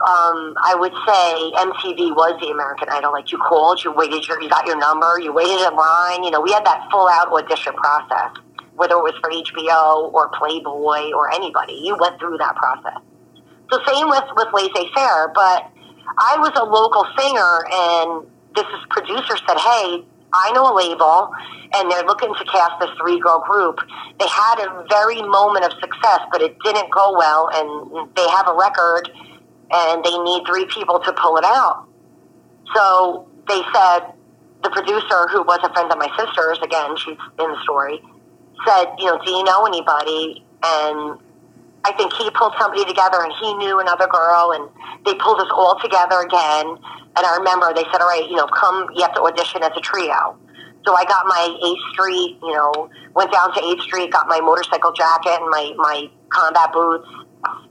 um, 0.02 0.58
I 0.58 0.74
would 0.74 0.90
say 1.06 1.30
MTV 1.62 2.10
was 2.10 2.34
the 2.42 2.50
American 2.50 2.88
Idol. 2.90 3.12
Like 3.12 3.30
you 3.30 3.38
called, 3.38 3.84
you 3.84 3.92
waited, 3.92 4.26
your, 4.26 4.42
you 4.42 4.50
got 4.50 4.66
your 4.66 4.76
number, 4.76 5.20
you 5.20 5.32
waited 5.32 5.62
in 5.62 5.76
line. 5.76 6.24
You 6.24 6.30
know, 6.32 6.40
we 6.40 6.50
had 6.50 6.66
that 6.66 6.88
full 6.90 7.06
out 7.06 7.30
audition 7.30 7.72
process, 7.74 8.34
whether 8.74 8.98
it 8.98 9.04
was 9.06 9.14
for 9.22 9.30
HBO 9.30 10.12
or 10.12 10.28
Playboy 10.34 11.14
or 11.14 11.30
anybody. 11.30 11.78
You 11.84 11.96
went 12.00 12.18
through 12.18 12.38
that 12.38 12.56
process. 12.56 12.98
So 13.70 13.78
same 13.86 14.10
with 14.10 14.26
with 14.34 14.48
Laissez 14.52 14.90
Faire, 14.90 15.30
but 15.34 15.70
I 16.18 16.34
was 16.42 16.50
a 16.58 16.66
local 16.66 17.06
singer, 17.14 17.62
and 17.70 18.26
this 18.58 18.66
is 18.74 18.82
producer 18.90 19.38
said, 19.46 19.56
"Hey, 19.56 20.02
I 20.34 20.50
know 20.50 20.66
a 20.66 20.74
label, 20.74 21.30
and 21.78 21.90
they're 21.90 22.02
looking 22.02 22.34
to 22.34 22.44
cast 22.50 22.80
this 22.80 22.90
three 23.00 23.20
girl 23.20 23.38
group. 23.38 23.78
They 24.18 24.26
had 24.26 24.66
a 24.66 24.84
very 24.90 25.22
moment 25.22 25.64
of 25.64 25.72
success, 25.78 26.26
but 26.32 26.42
it 26.42 26.58
didn't 26.64 26.90
go 26.90 27.14
well, 27.16 27.48
and 27.54 28.10
they 28.16 28.28
have 28.34 28.48
a 28.48 28.54
record." 28.58 29.08
And 29.72 30.04
they 30.04 30.16
need 30.18 30.44
three 30.46 30.66
people 30.66 31.00
to 31.00 31.12
pull 31.12 31.36
it 31.36 31.44
out. 31.44 31.88
So 32.74 33.28
they 33.48 33.60
said, 33.72 34.12
the 34.62 34.70
producer, 34.70 35.26
who 35.28 35.42
was 35.42 35.58
a 35.64 35.72
friend 35.72 35.90
of 35.90 35.98
my 35.98 36.08
sister's, 36.16 36.58
again, 36.62 36.96
she's 36.96 37.18
in 37.40 37.50
the 37.50 37.58
story, 37.62 38.00
said, 38.66 38.86
you 38.98 39.06
know, 39.06 39.18
do 39.24 39.30
you 39.30 39.42
know 39.44 39.66
anybody? 39.66 40.44
And 40.62 41.18
I 41.84 41.92
think 41.96 42.12
he 42.12 42.30
pulled 42.30 42.54
somebody 42.60 42.84
together 42.84 43.18
and 43.22 43.32
he 43.40 43.54
knew 43.54 43.80
another 43.80 44.06
girl 44.06 44.54
and 44.54 44.70
they 45.04 45.14
pulled 45.14 45.40
us 45.40 45.50
all 45.50 45.80
together 45.82 46.20
again. 46.20 46.78
And 47.16 47.22
I 47.26 47.36
remember 47.38 47.74
they 47.74 47.84
said, 47.90 48.00
all 48.00 48.08
right, 48.08 48.28
you 48.28 48.36
know, 48.36 48.46
come, 48.46 48.86
you 48.94 49.02
have 49.02 49.14
to 49.14 49.22
audition 49.22 49.62
as 49.62 49.72
a 49.76 49.80
trio. 49.80 50.38
So 50.86 50.94
I 50.94 51.04
got 51.04 51.26
my 51.26 51.42
8th 51.62 51.92
Street, 51.92 52.38
you 52.42 52.54
know, 52.54 52.90
went 53.14 53.32
down 53.32 53.52
to 53.54 53.60
8th 53.60 53.82
Street, 53.82 54.10
got 54.12 54.28
my 54.28 54.40
motorcycle 54.40 54.92
jacket 54.92 55.38
and 55.40 55.50
my, 55.50 55.74
my 55.76 56.10
combat 56.30 56.72
boots 56.72 57.06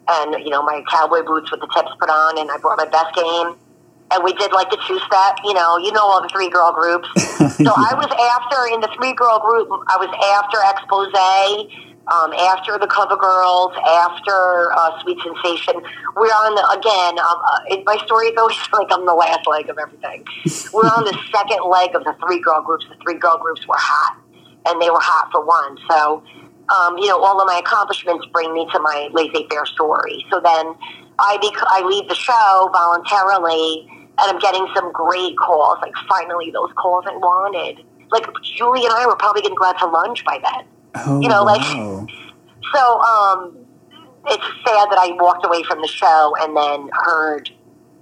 and 0.07 0.43
you 0.43 0.49
know 0.49 0.61
my 0.63 0.83
cowboy 0.89 1.23
boots 1.23 1.51
with 1.51 1.61
the 1.61 1.69
tips 1.73 1.91
put 1.99 2.09
on, 2.09 2.37
and 2.39 2.49
I 2.51 2.57
brought 2.57 2.77
my 2.77 2.87
best 2.87 3.15
game. 3.15 3.55
And 4.13 4.25
we 4.25 4.33
did 4.33 4.51
like 4.51 4.69
the 4.69 4.77
two 4.85 4.99
step, 5.07 5.39
you 5.45 5.53
know, 5.53 5.77
you 5.77 5.93
know 5.93 6.03
all 6.03 6.21
the 6.21 6.27
three 6.27 6.49
girl 6.49 6.73
groups. 6.73 7.07
so 7.15 7.71
yeah. 7.71 7.71
I 7.71 7.95
was 7.95 8.11
after 8.11 8.67
in 8.67 8.81
the 8.81 8.91
three 8.99 9.13
girl 9.13 9.39
group. 9.39 9.71
I 9.87 9.95
was 9.95 10.11
after 10.35 10.59
Expose, 10.67 11.15
um, 12.11 12.33
after 12.33 12.77
the 12.77 12.87
Cover 12.87 13.15
Girls, 13.15 13.71
after 13.87 14.73
uh, 14.75 15.01
Sweet 15.01 15.17
Sensation. 15.23 15.79
We're 16.15 16.27
on 16.27 16.55
the 16.55 16.65
again. 16.75 17.19
Um, 17.19 17.39
uh, 17.39 17.83
my 17.85 18.03
story 18.05 18.27
is 18.27 18.37
always 18.37 18.57
like 18.73 18.87
I'm 18.91 19.05
the 19.05 19.13
last 19.13 19.47
leg 19.47 19.69
of 19.69 19.77
everything. 19.77 20.25
We're 20.73 20.91
on 20.91 21.05
the 21.05 21.17
second 21.31 21.63
leg 21.69 21.95
of 21.95 22.03
the 22.03 22.15
three 22.25 22.41
girl 22.41 22.61
groups. 22.61 22.85
The 22.89 22.99
three 23.03 23.15
girl 23.15 23.37
groups 23.37 23.65
were 23.67 23.79
hot, 23.79 24.19
and 24.67 24.81
they 24.81 24.89
were 24.89 24.99
hot 24.99 25.31
for 25.31 25.45
one. 25.45 25.77
So 25.89 26.23
um, 26.71 26.97
you 26.97 27.07
know, 27.07 27.19
all 27.21 27.39
of 27.41 27.47
my 27.47 27.57
accomplishments 27.59 28.25
bring 28.31 28.53
me 28.53 28.67
to 28.71 28.79
my 28.79 29.09
laissez-faire 29.11 29.65
story. 29.65 30.25
So 30.31 30.39
then 30.39 30.73
I 31.19 31.37
bec- 31.41 31.63
I 31.67 31.81
leave 31.85 32.07
the 32.07 32.15
show 32.15 32.69
voluntarily, 32.73 33.87
and 33.89 34.17
I'm 34.19 34.39
getting 34.39 34.67
some 34.75 34.91
great 34.91 35.37
calls. 35.37 35.77
Like 35.81 35.93
finally, 36.07 36.51
those 36.51 36.71
calls 36.77 37.05
I 37.07 37.15
wanted. 37.15 37.85
Like 38.11 38.25
Julie 38.43 38.85
and 38.85 38.93
I 38.93 39.05
were 39.05 39.15
probably 39.15 39.41
going 39.41 39.53
to 39.55 39.59
go 39.59 39.65
out 39.65 39.79
to 39.79 39.87
lunch 39.87 40.23
by 40.25 40.39
then. 40.43 40.65
Oh, 40.95 41.19
You 41.21 41.29
know, 41.29 41.43
like- 41.43 41.61
wow. 41.61 42.05
So 42.73 42.99
um, 43.01 43.57
it's 44.27 44.43
sad 44.63 44.87
that 44.91 44.97
I 44.99 45.11
walked 45.19 45.45
away 45.45 45.63
from 45.63 45.81
the 45.81 45.87
show 45.87 46.33
and 46.39 46.55
then 46.55 46.89
heard 46.93 47.49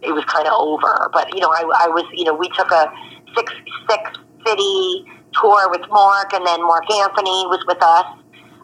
it 0.01 0.11
was 0.11 0.23
kind 0.25 0.45
of 0.47 0.53
over. 0.53 1.09
But 1.13 1.33
you 1.33 1.39
know, 1.41 1.49
I, 1.49 1.61
I 1.85 1.87
was 1.87 2.03
you 2.13 2.25
know 2.25 2.33
we 2.35 2.49
took 2.49 2.69
a 2.71 2.91
six 3.35 3.51
six 3.89 4.11
city 4.45 5.05
tour 5.39 5.69
with 5.71 5.81
Mark, 5.89 6.33
and 6.33 6.45
then 6.45 6.61
Marc 6.61 6.89
Anthony 6.91 7.47
was 7.47 7.63
with 7.67 7.81
us. 7.81 8.05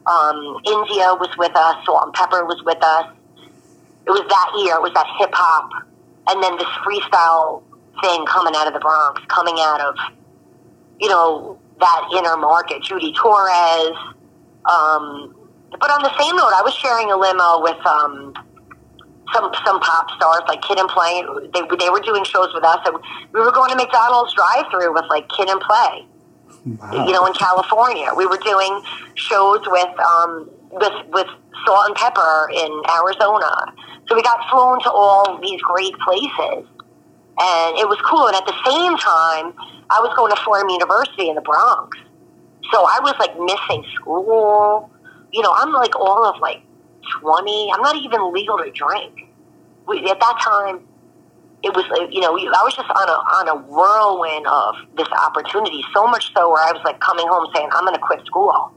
Um, 0.08 0.62
India 0.66 1.16
was 1.18 1.34
with 1.38 1.56
us. 1.56 1.76
Salt-N-Pepa 1.86 2.46
was 2.46 2.62
with 2.64 2.82
us. 2.84 3.08
It 4.06 4.12
was 4.12 4.22
that 4.30 4.52
year. 4.62 4.76
It 4.76 4.82
was 4.82 4.94
that 4.94 5.08
hip 5.18 5.32
hop, 5.34 5.70
and 6.30 6.44
then 6.44 6.58
this 6.58 6.70
freestyle 6.86 7.64
thing 8.02 8.26
coming 8.28 8.54
out 8.56 8.68
of 8.68 8.74
the 8.74 8.80
Bronx, 8.80 9.22
coming 9.28 9.56
out 9.60 9.82
of 9.82 9.96
you 11.00 11.10
know 11.10 11.58
that 11.80 12.10
inner 12.16 12.38
market. 12.38 12.84
Judy 12.84 13.14
Torres. 13.14 13.98
Um, 14.66 15.36
but 15.72 15.90
on 15.90 16.04
the 16.04 16.14
same 16.22 16.36
note, 16.36 16.54
I 16.54 16.62
was 16.64 16.74
sharing 16.74 17.12
a 17.12 17.18
limo 17.18 17.62
with 17.62 17.82
um, 17.86 18.34
some 19.34 19.52
some 19.66 19.80
pop 19.80 20.10
stars 20.12 20.42
like 20.48 20.62
Kid 20.62 20.78
'n 20.80 20.88
Play. 20.88 21.26
They 21.54 21.62
they 21.78 21.90
were 21.90 22.00
doing 22.00 22.24
shows 22.24 22.54
with 22.54 22.64
us, 22.64 22.80
and 22.86 22.98
we 23.34 23.40
were 23.42 23.52
going 23.52 23.72
to 23.72 23.76
McDonald's 23.76 24.34
drive-through 24.36 24.94
with 24.94 25.06
like 25.10 25.28
Kid 25.30 25.50
'n 25.50 25.60
Play. 25.60 26.06
Wow. 26.66 27.06
You 27.06 27.12
know, 27.14 27.26
in 27.28 27.34
California, 27.34 28.10
we 28.18 28.26
were 28.26 28.38
doing 28.38 28.82
shows 29.14 29.62
with 29.68 30.00
um, 30.00 30.50
with 30.72 30.94
with 31.10 31.28
Salt-N-Pepa 31.66 32.48
in 32.52 32.82
Arizona. 32.98 33.74
So 34.08 34.16
we 34.16 34.24
got 34.24 34.40
flown 34.50 34.82
to 34.82 34.92
all 34.92 35.40
these 35.42 35.62
great 35.62 35.94
places, 36.00 36.66
and 37.38 37.78
it 37.78 37.88
was 37.88 38.00
cool. 38.06 38.28
And 38.28 38.36
at 38.36 38.46
the 38.46 38.58
same 38.66 38.98
time, 38.98 39.54
I 39.90 40.00
was 40.02 40.14
going 40.16 40.34
to 40.34 40.42
Fordham 40.44 40.70
University 40.70 41.30
in 41.30 41.36
the 41.36 41.42
Bronx, 41.42 41.98
so 42.72 42.86
I 42.86 43.00
was 43.02 43.14
like 43.20 43.38
missing 43.40 43.86
school. 43.96 44.90
You 45.32 45.42
know, 45.44 45.54
I'm 45.54 45.72
like 45.72 45.96
all 45.96 46.26
of 46.26 46.40
like 46.42 46.62
twenty. 47.20 47.70
I'm 47.74 47.82
not 47.82 47.96
even 47.96 48.34
legal 48.34 48.58
to 48.58 48.72
drink. 48.72 49.28
We, 49.88 50.00
at 50.10 50.20
that 50.20 50.40
time, 50.42 50.82
it 51.66 51.74
was 51.74 51.84
uh, 51.90 52.08
you 52.14 52.22
know 52.22 52.38
I 52.38 52.62
was 52.62 52.78
just 52.78 52.88
on 52.88 53.10
a 53.10 53.18
on 53.42 53.50
a 53.50 53.58
whirlwind 53.66 54.46
of 54.46 54.76
this 54.96 55.10
opportunity. 55.10 55.82
So 55.94 56.06
much 56.06 56.32
so 56.32 56.54
where 56.54 56.62
I 56.62 56.72
was 56.72 56.82
like 56.86 57.02
coming 57.02 57.26
home 57.28 57.50
saying 57.56 57.70
I'm 57.74 57.84
going 57.84 57.98
to 57.98 58.06
quit 58.06 58.24
school, 58.26 58.72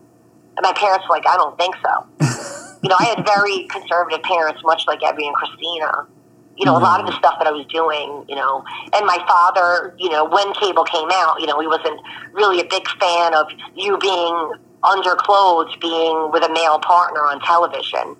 and 0.56 0.64
my 0.64 0.72
parents 0.72 1.04
were 1.04 1.14
like 1.14 1.28
I 1.28 1.36
don't 1.36 1.56
think 1.60 1.76
so. 1.84 1.92
you 2.82 2.88
know, 2.88 2.96
I 2.98 3.12
had 3.12 3.28
very 3.28 3.68
conservative 3.68 4.24
parents, 4.24 4.64
much 4.64 4.88
like 4.88 5.04
Evie 5.04 5.28
and 5.28 5.36
Christina. 5.36 6.08
You 6.56 6.64
know, 6.64 6.74
a 6.74 6.82
lot 6.82 6.98
of 6.98 7.06
the 7.06 7.12
mm-hmm. 7.12 7.22
stuff 7.22 7.38
that 7.38 7.46
I 7.46 7.52
was 7.52 7.64
doing, 7.70 8.24
you 8.26 8.34
know, 8.34 8.64
and 8.90 9.06
my 9.06 9.22
father, 9.28 9.94
you 9.96 10.10
know, 10.10 10.24
when 10.24 10.52
cable 10.54 10.82
came 10.82 11.06
out, 11.12 11.38
you 11.38 11.46
know, 11.46 11.60
he 11.60 11.68
wasn't 11.68 12.00
really 12.32 12.58
a 12.58 12.66
big 12.66 12.82
fan 12.98 13.32
of 13.32 13.46
you 13.76 13.96
being 13.98 14.54
underclothes, 14.82 15.76
being 15.76 16.32
with 16.32 16.42
a 16.42 16.52
male 16.52 16.80
partner 16.80 17.20
on 17.20 17.38
television 17.46 18.16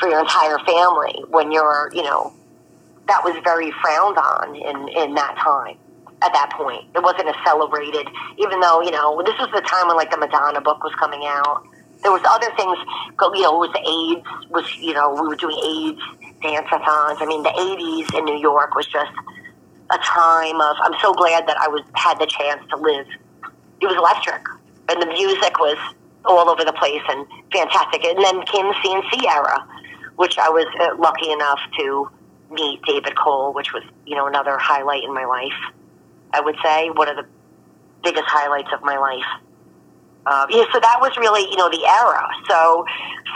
for 0.00 0.08
your 0.08 0.20
entire 0.20 0.58
family 0.64 1.12
when 1.28 1.52
you're, 1.52 1.90
you 1.92 2.02
know, 2.02 2.32
that 3.08 3.22
was 3.24 3.36
very 3.44 3.70
frowned 3.82 4.18
on 4.18 4.56
in, 4.56 4.88
in 4.88 5.14
that 5.14 5.36
time. 5.36 5.76
At 6.22 6.32
that 6.32 6.50
point, 6.56 6.88
it 6.94 7.02
wasn't 7.02 7.28
as 7.28 7.34
celebrated. 7.44 8.08
Even 8.38 8.60
though 8.60 8.80
you 8.80 8.90
know, 8.90 9.20
this 9.24 9.36
was 9.38 9.50
the 9.52 9.60
time 9.60 9.88
when 9.88 9.96
like 9.96 10.10
the 10.10 10.16
Madonna 10.16 10.60
book 10.60 10.82
was 10.82 10.94
coming 10.94 11.22
out. 11.26 11.66
There 12.02 12.12
was 12.12 12.22
other 12.24 12.48
things. 12.56 12.78
You 13.20 13.42
know, 13.42 13.62
it 13.62 13.68
was 13.68 13.74
AIDS. 13.76 14.50
Was 14.50 14.64
you 14.76 14.94
know, 14.94 15.12
we 15.12 15.28
were 15.28 15.36
doing 15.36 15.56
AIDS 15.58 16.00
dance-a-thons. 16.40 17.18
I 17.20 17.26
mean, 17.26 17.42
the 17.42 17.52
'80s 17.52 18.18
in 18.18 18.24
New 18.24 18.38
York 18.38 18.74
was 18.74 18.86
just 18.86 19.12
a 19.90 19.98
time 19.98 20.60
of. 20.60 20.76
I'm 20.80 20.94
so 21.02 21.12
glad 21.12 21.46
that 21.46 21.58
I 21.58 21.68
was 21.68 21.82
had 21.94 22.18
the 22.18 22.26
chance 22.26 22.62
to 22.70 22.76
live. 22.76 23.06
It 23.80 23.86
was 23.86 23.96
electric, 23.96 24.48
and 24.88 25.02
the 25.02 25.06
music 25.12 25.58
was 25.58 25.76
all 26.24 26.48
over 26.48 26.64
the 26.64 26.72
place 26.72 27.02
and 27.08 27.26
fantastic. 27.52 28.04
And 28.04 28.16
then 28.16 28.42
came 28.46 28.66
the 28.66 28.74
C+C 28.82 29.28
era, 29.28 29.60
which 30.16 30.38
I 30.38 30.48
was 30.48 30.66
uh, 30.80 30.96
lucky 30.96 31.30
enough 31.30 31.60
to 31.78 32.08
meet 32.54 32.80
David 32.86 33.16
Cole, 33.16 33.52
which 33.52 33.72
was, 33.72 33.82
you 34.06 34.16
know, 34.16 34.26
another 34.26 34.56
highlight 34.58 35.04
in 35.04 35.12
my 35.12 35.24
life. 35.24 35.74
I 36.32 36.40
would 36.40 36.56
say 36.62 36.90
one 36.90 37.08
of 37.08 37.16
the 37.16 37.26
biggest 38.02 38.26
highlights 38.26 38.68
of 38.72 38.82
my 38.82 38.98
life. 38.98 39.26
Uh, 40.26 40.46
yeah, 40.48 40.64
so 40.72 40.80
that 40.80 40.98
was 41.00 41.16
really, 41.18 41.42
you 41.50 41.56
know, 41.56 41.68
the 41.68 41.84
era. 41.84 42.26
So 42.48 42.86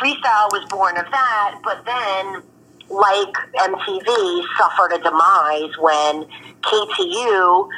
freestyle 0.00 0.50
was 0.52 0.64
born 0.70 0.96
of 0.96 1.04
that, 1.10 1.60
but 1.62 1.84
then, 1.84 2.42
like 2.88 3.34
MTV, 3.56 4.42
suffered 4.56 4.92
a 4.92 4.98
demise 4.98 5.76
when 5.78 6.24
KTU 6.62 7.68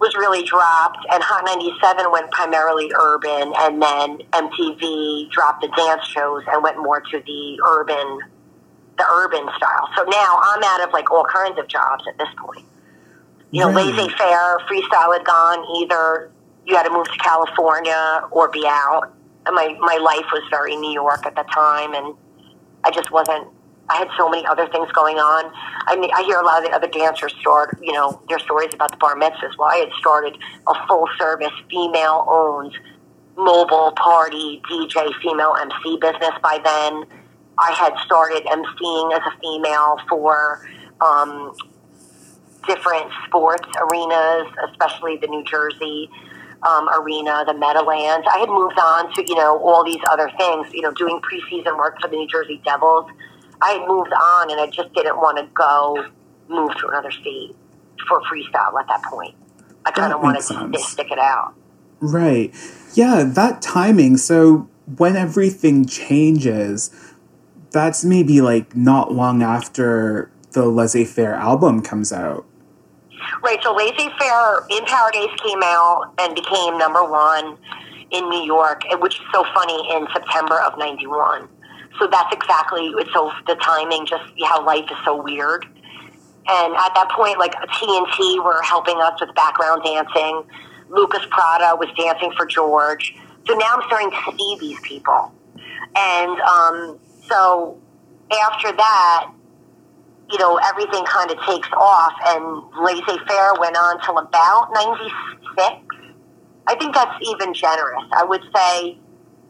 was 0.00 0.14
really 0.14 0.44
dropped, 0.44 1.04
and 1.10 1.22
Hot 1.22 1.44
97 1.44 2.12
went 2.12 2.30
primarily 2.30 2.92
urban, 2.94 3.52
and 3.58 3.82
then 3.82 4.18
MTV 4.32 5.30
dropped 5.30 5.62
the 5.62 5.68
dance 5.76 6.06
shows 6.06 6.44
and 6.46 6.62
went 6.62 6.76
more 6.78 7.00
to 7.00 7.22
the 7.26 7.60
urban 7.66 8.20
the 8.98 9.04
urban 9.10 9.48
style. 9.56 9.88
So 9.96 10.04
now 10.04 10.40
I'm 10.42 10.62
out 10.64 10.86
of 10.86 10.92
like 10.92 11.10
all 11.10 11.24
kinds 11.24 11.58
of 11.58 11.68
jobs 11.68 12.04
at 12.08 12.18
this 12.18 12.28
point. 12.38 12.66
You 13.50 13.60
know, 13.62 13.68
Right. 13.72 13.86
laissez 13.86 14.08
faire, 14.18 14.58
freestyle 14.70 15.12
had 15.16 15.24
gone. 15.24 15.64
Either 15.82 16.30
you 16.66 16.76
had 16.76 16.84
to 16.84 16.90
move 16.90 17.06
to 17.10 17.18
California 17.18 18.22
or 18.30 18.48
be 18.48 18.64
out. 18.66 19.12
And 19.46 19.54
my, 19.54 19.74
my 19.80 19.96
life 19.96 20.26
was 20.32 20.42
very 20.50 20.76
New 20.76 20.92
York 20.92 21.24
at 21.24 21.34
the 21.34 21.44
time, 21.44 21.94
and 21.94 22.14
I 22.84 22.90
just 22.90 23.10
wasn't. 23.10 23.48
I 23.90 23.96
had 23.96 24.08
so 24.18 24.28
many 24.28 24.44
other 24.46 24.68
things 24.68 24.92
going 24.92 25.16
on. 25.16 25.50
I 25.86 25.96
mean, 25.96 26.10
I 26.14 26.22
hear 26.24 26.38
a 26.38 26.44
lot 26.44 26.62
of 26.62 26.68
the 26.70 26.76
other 26.76 26.88
dancers 26.88 27.34
start, 27.40 27.78
you 27.82 27.92
know, 27.92 28.20
their 28.28 28.38
stories 28.38 28.74
about 28.74 28.90
the 28.90 28.98
bar 28.98 29.14
mitzvahs. 29.16 29.56
Well, 29.58 29.68
I 29.70 29.76
had 29.76 29.88
started 29.98 30.36
a 30.66 30.74
full 30.86 31.08
service, 31.18 31.52
female 31.70 32.26
owned 32.28 32.76
mobile 33.36 33.92
party 33.96 34.60
DJ 34.70 35.10
female 35.22 35.54
MC 35.58 35.96
business 36.02 36.34
by 36.42 36.58
then. 36.62 37.04
I 37.58 37.72
had 37.72 37.94
started 38.04 38.44
emceeing 38.44 39.12
as 39.14 39.22
a 39.26 39.38
female 39.40 39.98
for 40.08 40.68
um, 41.00 41.54
different 42.66 43.10
sports 43.26 43.68
arenas, 43.80 44.46
especially 44.70 45.16
the 45.16 45.26
New 45.26 45.42
Jersey 45.44 46.08
um, 46.66 46.88
arena, 47.00 47.44
the 47.46 47.54
Meadowlands. 47.54 48.26
I 48.32 48.38
had 48.38 48.48
moved 48.48 48.78
on 48.78 49.12
to, 49.14 49.24
you 49.26 49.34
know, 49.34 49.58
all 49.58 49.84
these 49.84 50.00
other 50.10 50.30
things, 50.38 50.66
you 50.72 50.82
know, 50.82 50.92
doing 50.92 51.20
preseason 51.20 51.76
work 51.76 52.00
for 52.00 52.08
the 52.08 52.16
New 52.16 52.28
Jersey 52.28 52.60
Devils. 52.64 53.10
I 53.60 53.72
had 53.72 53.88
moved 53.88 54.12
on 54.12 54.50
and 54.50 54.60
I 54.60 54.66
just 54.66 54.92
didn't 54.94 55.16
want 55.16 55.38
to 55.38 55.48
go 55.54 56.04
move 56.48 56.74
to 56.76 56.88
another 56.88 57.10
state 57.10 57.56
for 58.08 58.20
freestyle 58.22 58.78
at 58.80 58.86
that 58.88 59.02
point. 59.04 59.34
I 59.84 59.90
kind 59.90 60.12
of 60.12 60.20
wanted 60.20 60.42
to 60.42 60.78
stick 60.80 61.10
it 61.10 61.18
out. 61.18 61.54
Right. 62.00 62.54
Yeah, 62.94 63.24
that 63.24 63.62
timing. 63.62 64.16
So 64.16 64.68
when 64.96 65.16
everything 65.16 65.86
changes, 65.86 66.90
that's 67.70 68.04
maybe 68.04 68.40
like 68.40 68.74
not 68.74 69.12
long 69.12 69.42
after 69.42 70.30
the 70.52 70.66
laissez 70.66 71.04
faire 71.04 71.34
album 71.34 71.82
comes 71.82 72.12
out. 72.12 72.44
Right, 73.42 73.62
so 73.62 73.74
Laissez 73.74 74.08
Faire 74.18 74.66
in 74.70 74.84
Paradise 74.84 75.30
came 75.44 75.62
out 75.62 76.12
and 76.18 76.34
became 76.34 76.78
number 76.78 77.04
one 77.04 77.56
in 78.10 78.28
New 78.28 78.42
York, 78.42 78.82
which 79.00 79.16
is 79.16 79.26
so 79.32 79.44
funny 79.54 79.94
in 79.94 80.06
September 80.12 80.60
of 80.60 80.78
91. 80.78 81.48
So 81.98 82.06
that's 82.06 82.34
exactly, 82.34 82.92
so 83.12 83.30
the 83.46 83.54
timing, 83.56 84.06
just 84.06 84.24
how 84.44 84.64
life 84.64 84.84
is 84.90 84.96
so 85.04 85.22
weird. 85.22 85.64
And 86.48 86.74
at 86.74 86.94
that 86.94 87.10
point, 87.10 87.38
like 87.38 87.52
TNT 87.52 88.42
were 88.42 88.62
helping 88.62 88.96
us 89.00 89.20
with 89.20 89.34
background 89.34 89.82
dancing. 89.84 90.44
Lucas 90.88 91.24
Prada 91.30 91.76
was 91.76 91.88
dancing 91.96 92.32
for 92.36 92.46
George. 92.46 93.14
So 93.46 93.54
now 93.54 93.76
I'm 93.76 93.82
starting 93.86 94.10
to 94.10 94.36
see 94.36 94.56
these 94.60 94.80
people. 94.80 95.32
And 95.94 96.40
um, 96.40 96.98
so 97.28 97.78
after 98.32 98.72
that, 98.72 99.30
you 100.30 100.38
know, 100.38 100.58
everything 100.58 101.04
kind 101.04 101.30
of 101.30 101.38
takes 101.46 101.68
off, 101.72 102.12
and 102.26 102.62
laissez 102.84 103.18
faire 103.26 103.54
went 103.58 103.76
on 103.76 104.00
till 104.02 104.18
about 104.18 104.70
96. 104.74 105.88
I 106.66 106.74
think 106.74 106.94
that's 106.94 107.16
even 107.22 107.54
generous. 107.54 108.04
I 108.12 108.24
would 108.24 108.42
say 108.54 108.98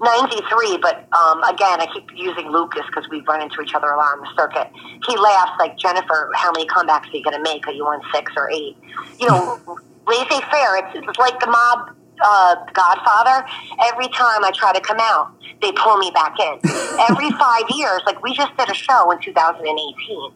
93, 0.01 0.79
but 0.79 1.09
um, 1.13 1.43
again, 1.43 1.81
I 1.81 1.87
keep 1.93 2.07
using 2.15 2.51
Lucas 2.53 2.83
because 2.87 3.09
we 3.11 3.21
run 3.27 3.43
into 3.43 3.61
each 3.61 3.75
other 3.75 3.89
a 3.89 3.97
lot 3.97 4.19
on 4.19 4.21
the 4.21 4.31
circuit. 4.37 4.71
He 5.07 5.17
laughs 5.17 5.59
like, 5.59 5.77
Jennifer, 5.77 6.31
how 6.37 6.53
many 6.53 6.67
comebacks 6.69 7.13
are 7.13 7.17
you 7.17 7.25
going 7.25 7.37
to 7.37 7.43
make? 7.43 7.67
Are 7.67 7.73
you 7.73 7.85
on 7.85 8.01
six 8.15 8.31
or 8.37 8.49
eight? 8.53 8.77
You 9.19 9.27
know, 9.27 9.61
laissez 10.07 10.41
faire, 10.51 10.77
it's, 10.77 10.95
it's 10.95 11.19
like 11.19 11.41
the 11.41 11.49
mob 11.49 11.98
uh, 12.23 12.57
Godfather. 12.73 13.47
Every 13.85 14.09
time 14.09 14.45
I 14.45 14.51
try 14.55 14.73
to 14.73 14.81
come 14.81 14.99
out, 15.01 15.33
they 15.63 15.73
pull 15.73 15.97
me 15.99 16.11
back 16.13 16.35
in. 16.41 16.61
Every 17.11 17.31
five 17.33 17.65
years, 17.71 18.03
like 18.07 18.23
we 18.23 18.35
just 18.35 18.57
did 18.57 18.71
a 18.71 18.75
show 18.75 19.11
in 19.11 19.21
2018. 19.21 20.33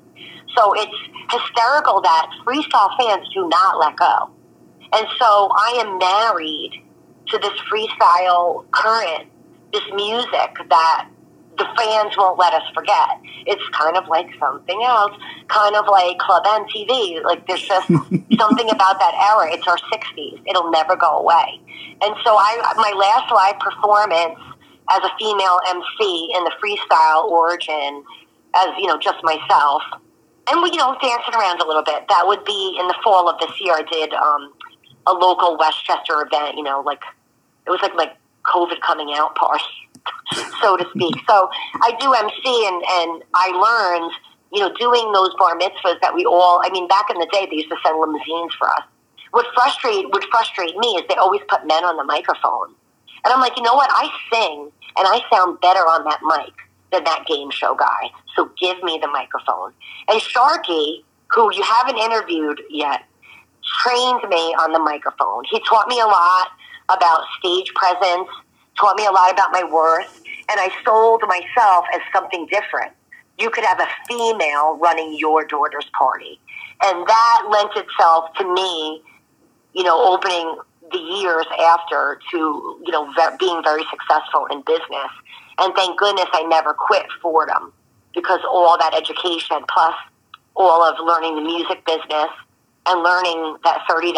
So 0.56 0.74
it's 0.74 0.96
hysterical 1.30 2.00
that 2.02 2.30
freestyle 2.44 2.96
fans 2.98 3.28
do 3.34 3.48
not 3.48 3.78
let 3.78 3.96
go. 3.96 4.30
And 4.92 5.06
so 5.18 5.50
I 5.54 5.82
am 5.84 5.98
married 5.98 6.82
to 7.28 7.38
this 7.38 7.54
freestyle 7.70 8.64
current 8.72 9.28
this 9.72 9.82
music 9.94 10.54
that 10.68 11.08
the 11.62 11.68
fans 11.78 12.16
won't 12.16 12.38
let 12.38 12.52
us 12.52 12.66
forget. 12.74 13.22
It's 13.46 13.62
kind 13.70 13.96
of 13.96 14.08
like 14.08 14.26
something 14.38 14.82
else, 14.82 15.12
kind 15.46 15.76
of 15.76 15.86
like 15.86 16.18
Club 16.18 16.42
MTV. 16.44 17.22
Like 17.22 17.46
there's 17.46 17.62
just 17.62 17.86
something 18.38 18.68
about 18.70 18.98
that 18.98 19.14
era. 19.30 19.54
It's 19.54 19.66
our 19.68 19.78
60s. 19.78 20.42
It'll 20.46 20.70
never 20.70 20.96
go 20.96 21.18
away. 21.18 21.60
And 22.02 22.14
so 22.24 22.34
I, 22.34 22.58
my 22.76 22.92
last 22.98 23.30
live 23.30 23.60
performance 23.60 24.38
as 24.90 25.00
a 25.04 25.10
female 25.18 25.60
MC 25.70 26.34
in 26.34 26.42
the 26.42 26.52
freestyle 26.58 27.30
origin, 27.30 28.02
as 28.54 28.68
you 28.78 28.88
know, 28.88 28.98
just 28.98 29.22
myself, 29.22 29.82
and 30.50 30.60
we, 30.60 30.70
you 30.72 30.78
know, 30.78 30.96
dancing 31.00 31.34
around 31.34 31.60
a 31.60 31.66
little 31.66 31.84
bit. 31.84 32.02
That 32.08 32.26
would 32.26 32.44
be 32.44 32.76
in 32.80 32.88
the 32.88 32.96
fall 33.04 33.28
of 33.28 33.38
this 33.38 33.60
year. 33.60 33.74
I 33.74 33.82
did 33.82 34.12
um, 34.14 34.52
a 35.06 35.12
local 35.12 35.56
Westchester 35.56 36.26
event. 36.26 36.56
You 36.56 36.64
know, 36.64 36.82
like 36.84 37.02
it 37.66 37.70
was 37.70 37.80
like 37.80 37.94
my 37.94 38.10
COVID 38.44 38.80
coming 38.80 39.14
out 39.16 39.36
party 39.36 39.62
so 40.60 40.76
to 40.76 40.84
speak. 40.90 41.16
So 41.28 41.48
I 41.82 41.96
do 41.98 42.12
MC, 42.14 42.42
and 42.66 42.82
and 43.00 43.24
I 43.34 43.48
learned, 43.52 44.12
you 44.52 44.60
know, 44.60 44.72
doing 44.74 45.12
those 45.12 45.34
bar 45.38 45.56
mitzvahs 45.58 46.00
that 46.00 46.14
we 46.14 46.24
all. 46.24 46.60
I 46.64 46.70
mean, 46.70 46.88
back 46.88 47.10
in 47.10 47.18
the 47.18 47.28
day, 47.32 47.46
they 47.50 47.56
used 47.56 47.70
to 47.70 47.76
send 47.84 47.98
limousines 47.98 48.54
for 48.54 48.68
us. 48.68 48.84
What 49.30 49.46
frustrate 49.54 50.10
would 50.12 50.24
frustrate 50.30 50.76
me 50.76 50.88
is 51.00 51.02
they 51.08 51.16
always 51.16 51.40
put 51.48 51.66
men 51.66 51.84
on 51.84 51.96
the 51.96 52.04
microphone, 52.04 52.74
and 53.24 53.32
I'm 53.32 53.40
like, 53.40 53.56
you 53.56 53.62
know 53.62 53.74
what? 53.74 53.90
I 53.92 54.10
sing 54.32 54.70
and 54.96 55.06
I 55.08 55.20
sound 55.32 55.60
better 55.60 55.80
on 55.80 56.04
that 56.04 56.20
mic 56.22 56.52
than 56.92 57.04
that 57.04 57.24
game 57.26 57.50
show 57.50 57.74
guy. 57.74 58.10
So 58.36 58.50
give 58.60 58.82
me 58.82 58.98
the 59.00 59.08
microphone. 59.08 59.72
And 60.08 60.20
Sharky, 60.20 61.02
who 61.28 61.52
you 61.54 61.62
haven't 61.62 61.98
interviewed 61.98 62.60
yet, 62.70 63.02
trained 63.82 64.28
me 64.28 64.54
on 64.60 64.72
the 64.72 64.78
microphone. 64.78 65.44
He 65.50 65.60
taught 65.60 65.88
me 65.88 65.98
a 66.00 66.06
lot 66.06 66.48
about 66.88 67.24
stage 67.38 67.72
presence 67.74 68.28
taught 68.78 68.96
me 68.96 69.06
a 69.06 69.10
lot 69.12 69.32
about 69.32 69.52
my 69.52 69.64
worth, 69.64 70.22
and 70.48 70.60
I 70.60 70.70
sold 70.84 71.22
myself 71.26 71.86
as 71.94 72.00
something 72.12 72.46
different. 72.46 72.92
You 73.38 73.50
could 73.50 73.64
have 73.64 73.80
a 73.80 73.88
female 74.08 74.76
running 74.78 75.16
your 75.18 75.44
daughter's 75.44 75.88
party. 75.98 76.40
And 76.82 77.06
that 77.06 77.42
lent 77.50 77.70
itself 77.76 78.34
to 78.38 78.54
me, 78.54 79.02
you 79.74 79.84
know, 79.84 80.14
opening 80.14 80.58
the 80.92 80.98
years 80.98 81.46
after 81.60 82.20
to, 82.32 82.38
you 82.84 82.92
know, 82.92 83.06
ve- 83.12 83.36
being 83.38 83.62
very 83.64 83.84
successful 83.90 84.46
in 84.50 84.62
business. 84.66 85.10
And 85.58 85.74
thank 85.74 85.98
goodness 85.98 86.26
I 86.32 86.42
never 86.44 86.74
quit 86.74 87.06
Fordham 87.22 87.72
because 88.14 88.40
all 88.48 88.76
that 88.78 88.94
education 88.94 89.58
plus 89.72 89.94
all 90.56 90.84
of 90.84 90.96
learning 91.04 91.36
the 91.36 91.42
music 91.42 91.84
business 91.86 92.30
and 92.86 93.02
learning 93.02 93.56
that 93.64 93.84
$30 93.88 94.14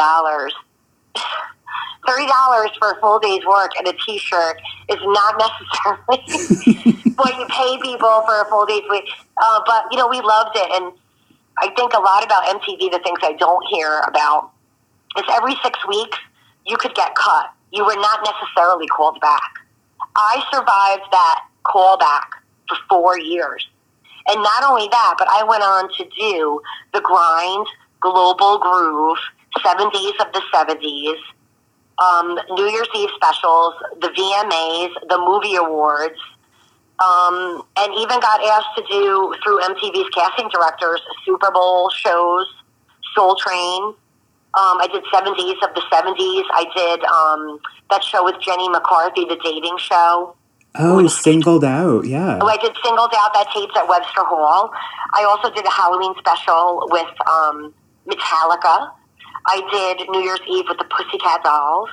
thirty 2.07 2.27
dollars 2.27 2.71
for 2.79 2.93
a 2.93 3.01
full 3.01 3.19
day's 3.19 3.45
work 3.47 3.71
and 3.79 3.89
a 3.89 3.93
T-shirt 3.93 4.61
is 4.89 4.99
not 5.03 5.39
necessarily 5.45 7.15
what 7.17 7.39
you 7.39 7.47
pay 7.49 7.79
people 7.83 8.23
for 8.27 8.41
a 8.41 8.45
full 8.49 8.67
day's 8.67 8.83
week. 8.91 9.05
Uh, 9.43 9.61
but 9.67 9.87
you 9.91 9.99
know, 9.99 10.09
we 10.09 10.21
loved 10.21 10.57
it, 10.57 10.71
and 10.73 10.93
I 11.59 11.69
think 11.75 11.93
a 11.95 12.01
lot 12.01 12.25
about 12.25 12.45
MTV. 12.45 12.91
The 12.91 13.01
things 13.05 13.19
I 13.23 13.35
don't 13.39 13.65
hear 13.71 14.01
about 14.07 14.53
is 15.17 15.25
every 15.33 15.55
six 15.63 15.79
weeks 15.89 16.19
you 16.67 16.77
could 16.77 16.95
get 16.95 17.15
cut. 17.15 17.51
You 17.73 17.85
were 17.85 17.97
not 17.97 18.21
necessarily 18.25 18.87
called 18.87 19.21
back. 19.21 19.59
I 20.17 20.43
survived 20.53 21.11
that 21.11 21.45
callback 21.65 22.39
for 22.69 22.77
four 22.89 23.19
years. 23.19 23.67
And 24.27 24.43
not 24.43 24.65
only 24.65 24.89
that, 24.89 25.15
but 25.19 25.29
I 25.29 25.43
went 25.45 25.63
on 25.63 25.89
to 25.97 26.05
do 26.19 26.61
the 26.93 27.01
grind, 27.01 27.67
global 28.01 28.59
groove, 28.59 29.19
seven 29.63 29.91
days 29.91 30.15
of 30.21 30.33
the 30.33 30.43
70s, 30.53 31.19
um, 31.99 32.39
New 32.51 32.69
Year's 32.69 32.89
Eve 32.97 33.11
specials, 33.15 33.75
the 34.01 34.09
VMAs, 34.09 34.93
the 35.09 35.19
movie 35.19 35.57
awards, 35.57 36.19
um, 36.99 37.63
and 37.77 37.93
even 37.95 38.21
got 38.21 38.43
asked 38.43 38.77
to 38.77 38.83
do 38.91 39.35
through 39.43 39.61
MTV's 39.61 40.11
casting 40.11 40.49
directors 40.49 41.01
Super 41.25 41.51
Bowl 41.51 41.91
shows, 41.91 42.47
Soul 43.15 43.37
Train. 43.37 43.95
Um, 44.55 44.79
I 44.79 44.87
did 44.87 45.03
70s 45.13 45.59
of 45.67 45.75
the 45.75 45.83
70s. 45.91 46.45
I 46.53 46.65
did 46.77 47.03
um, 47.05 47.59
that 47.91 48.05
show 48.05 48.25
with 48.25 48.41
Jenny 48.41 48.69
McCarthy, 48.69 49.25
the 49.25 49.39
dating 49.43 49.79
show. 49.79 50.37
Oh, 50.77 51.07
singled 51.07 51.65
out, 51.65 52.07
yeah. 52.07 52.39
Oh, 52.41 52.47
I 52.47 52.57
did 52.57 52.75
singled 52.83 53.13
out 53.17 53.33
that 53.35 53.47
tapes 53.55 53.75
at 53.77 53.89
Webster 53.89 54.25
Hall. 54.25 54.73
I 55.15 55.25
also 55.25 55.53
did 55.55 55.65
a 55.65 55.71
Halloween 55.71 56.15
special 56.19 56.89
with 56.91 57.07
um, 57.31 57.75
Metallica. 58.07 58.91
I 59.47 59.61
did 59.71 60.09
New 60.11 60.21
Year's 60.21 60.41
Eve 60.49 60.65
with 60.69 60.79
the 60.79 60.85
Pussycat 60.85 61.43
Dolls. 61.45 61.91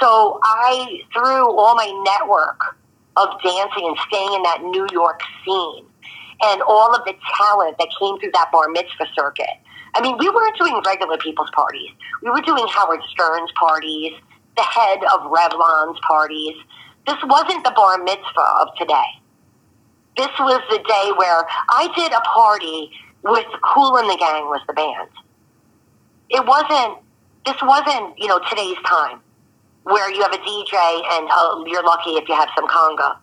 So 0.00 0.40
I, 0.42 1.00
through 1.12 1.56
all 1.56 1.74
my 1.74 1.90
network 2.04 2.76
of 3.16 3.28
dancing 3.42 3.86
and 3.86 3.96
staying 4.08 4.32
in 4.32 4.42
that 4.42 4.62
New 4.62 4.86
York 4.92 5.20
scene 5.44 5.86
and 6.42 6.62
all 6.62 6.94
of 6.94 7.04
the 7.04 7.14
talent 7.36 7.78
that 7.78 7.88
came 7.98 8.18
through 8.18 8.32
that 8.32 8.50
bar 8.52 8.68
mitzvah 8.68 9.08
circuit. 9.14 9.56
I 9.94 10.02
mean, 10.02 10.16
we 10.18 10.28
weren't 10.28 10.56
doing 10.58 10.82
regular 10.84 11.16
people's 11.16 11.50
parties. 11.54 11.90
We 12.22 12.30
were 12.30 12.42
doing 12.42 12.66
Howard 12.68 13.00
Stern's 13.08 13.50
parties, 13.58 14.12
the 14.56 14.62
head 14.62 14.98
of 15.14 15.32
Revlon's 15.32 15.98
parties. 16.06 16.56
This 17.06 17.16
wasn't 17.24 17.64
the 17.64 17.72
bar 17.74 17.96
mitzvah 18.02 18.50
of 18.60 18.68
today. 18.78 19.08
This 20.18 20.32
was 20.38 20.60
the 20.68 20.78
day 20.78 21.12
where 21.16 21.44
I 21.70 21.88
did 21.96 22.12
a 22.12 22.20
party 22.20 22.90
with 23.22 23.46
Kool 23.64 23.96
and 23.96 24.10
the 24.10 24.16
Gang 24.16 24.44
was 24.46 24.60
the 24.66 24.74
band 24.74 25.08
it 26.30 26.44
wasn't 26.44 26.98
this 27.44 27.56
wasn't 27.62 28.18
you 28.18 28.26
know 28.28 28.40
today's 28.50 28.76
time 28.84 29.20
where 29.84 30.10
you 30.10 30.20
have 30.22 30.32
a 30.32 30.38
DJ 30.38 30.74
and 30.74 31.28
uh, 31.30 31.62
you're 31.66 31.84
lucky 31.84 32.10
if 32.18 32.28
you 32.28 32.34
have 32.34 32.48
some 32.56 32.66
conga. 32.66 33.16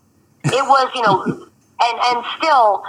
It 0.45 0.63
was 0.63 0.89
you 0.95 1.01
know 1.01 1.23
and 1.81 1.99
and 2.07 2.25
still 2.37 2.83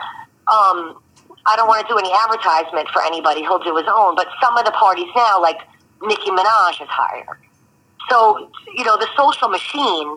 um, 0.46 1.00
I 1.46 1.56
don't 1.56 1.68
want 1.68 1.86
to 1.86 1.92
do 1.92 1.98
any 1.98 2.12
advertisement 2.12 2.88
for 2.90 3.02
anybody. 3.02 3.40
He'll 3.40 3.62
do 3.62 3.76
his 3.76 3.88
own. 3.88 4.14
But 4.14 4.28
some 4.42 4.56
of 4.56 4.64
the 4.64 4.70
parties 4.72 5.08
now, 5.16 5.40
like 5.40 5.58
Nicki 6.02 6.30
Minaj, 6.30 6.80
is 6.80 6.88
higher. 6.88 7.38
So 8.08 8.50
you 8.76 8.84
know 8.84 8.96
the 8.96 9.08
social 9.16 9.48
machine. 9.48 10.16